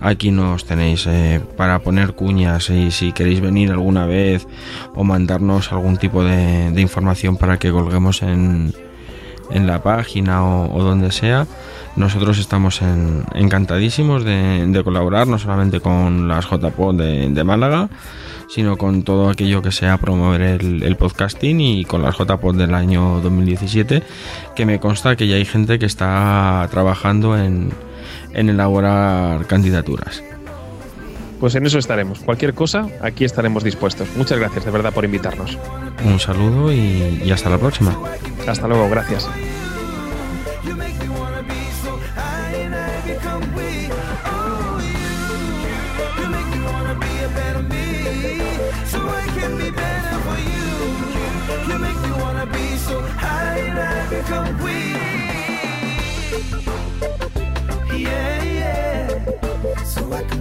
Aquí 0.00 0.30
nos 0.30 0.64
tenéis 0.66 1.06
eh, 1.06 1.40
para 1.56 1.78
poner 1.78 2.14
cuñas 2.14 2.68
y 2.68 2.90
si 2.90 3.12
queréis 3.12 3.40
venir 3.40 3.70
alguna 3.70 4.06
vez 4.06 4.46
o 4.94 5.04
mandarnos 5.04 5.72
algún 5.72 5.96
tipo 5.96 6.24
de, 6.24 6.72
información 6.80 7.36
para 7.36 7.58
que 7.58 7.70
colguemos 7.70 8.22
en, 8.22 8.74
en 9.50 9.66
la 9.66 9.82
página 9.82 10.44
o, 10.44 10.82
donde 10.82 11.12
sea. 11.12 11.46
Nosotros 11.96 12.38
estamos 12.38 12.80
en, 12.80 13.24
encantadísimos 13.34 14.24
de, 14.24 14.66
de, 14.66 14.84
colaborar, 14.84 15.26
no 15.26 15.38
solamente 15.38 15.80
con 15.80 16.26
las 16.26 16.46
JPO 16.46 16.94
de, 16.94 17.28
de 17.28 17.44
Málaga, 17.44 17.90
sino 18.48 18.76
con 18.76 19.02
todo 19.02 19.28
aquello 19.28 19.62
que 19.62 19.72
sea 19.72 19.98
promover 19.98 20.40
el, 20.42 20.82
el, 20.82 20.96
podcasting 20.96 21.60
y 21.60 21.84
con 21.84 22.02
las 22.02 22.16
JPod 22.16 22.56
del 22.56 22.74
año 22.74 23.20
2017, 23.20 24.02
que 24.54 24.66
me 24.66 24.80
consta 24.80 25.16
que 25.16 25.26
ya 25.26 25.36
hay 25.36 25.44
gente 25.44 25.78
que 25.78 25.86
está 25.86 26.66
trabajando 26.70 27.36
en, 27.36 27.70
en 28.32 28.48
elaborar 28.48 29.46
candidaturas. 29.46 30.22
Pues 31.40 31.54
en 31.56 31.66
eso 31.66 31.78
estaremos. 31.78 32.20
Cualquier 32.20 32.54
cosa, 32.54 32.86
aquí 33.00 33.24
estaremos 33.24 33.64
dispuestos. 33.64 34.08
Muchas 34.16 34.38
gracias 34.38 34.64
de 34.64 34.70
verdad 34.70 34.92
por 34.92 35.04
invitarnos. 35.04 35.58
Un 36.04 36.20
saludo 36.20 36.72
y, 36.72 37.22
y 37.24 37.30
hasta 37.32 37.50
la 37.50 37.58
próxima. 37.58 37.98
Hasta 38.46 38.68
luego, 38.68 38.88
gracias. 38.88 39.28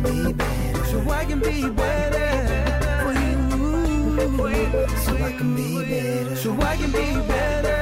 Be 0.04 0.34
better. 0.34 0.86
So 0.86 1.10
I 1.10 1.26
can 1.26 1.40
be 1.40 1.70
better 1.70 2.30
for 3.04 3.14
you. 3.14 3.38
So 5.06 5.16
I 5.16 5.32
can 5.38 5.56
be 5.56 5.86
better. 5.86 6.36
So 6.36 6.54
I 6.62 6.76
can 6.78 6.92
be 6.92 7.14
better. 7.28 7.82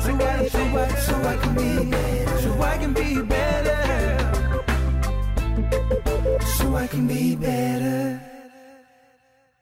So 0.00 1.14
I 1.22 1.36
can 1.36 1.54
be 1.54 1.90
better. 1.90 2.38
So 2.40 2.62
I 2.62 2.76
can 2.78 2.92
be 2.92 3.22
better. 3.22 3.80
So 6.56 6.76
I 6.76 6.86
can 6.86 7.06
be 7.06 7.36
better. 7.36 8.29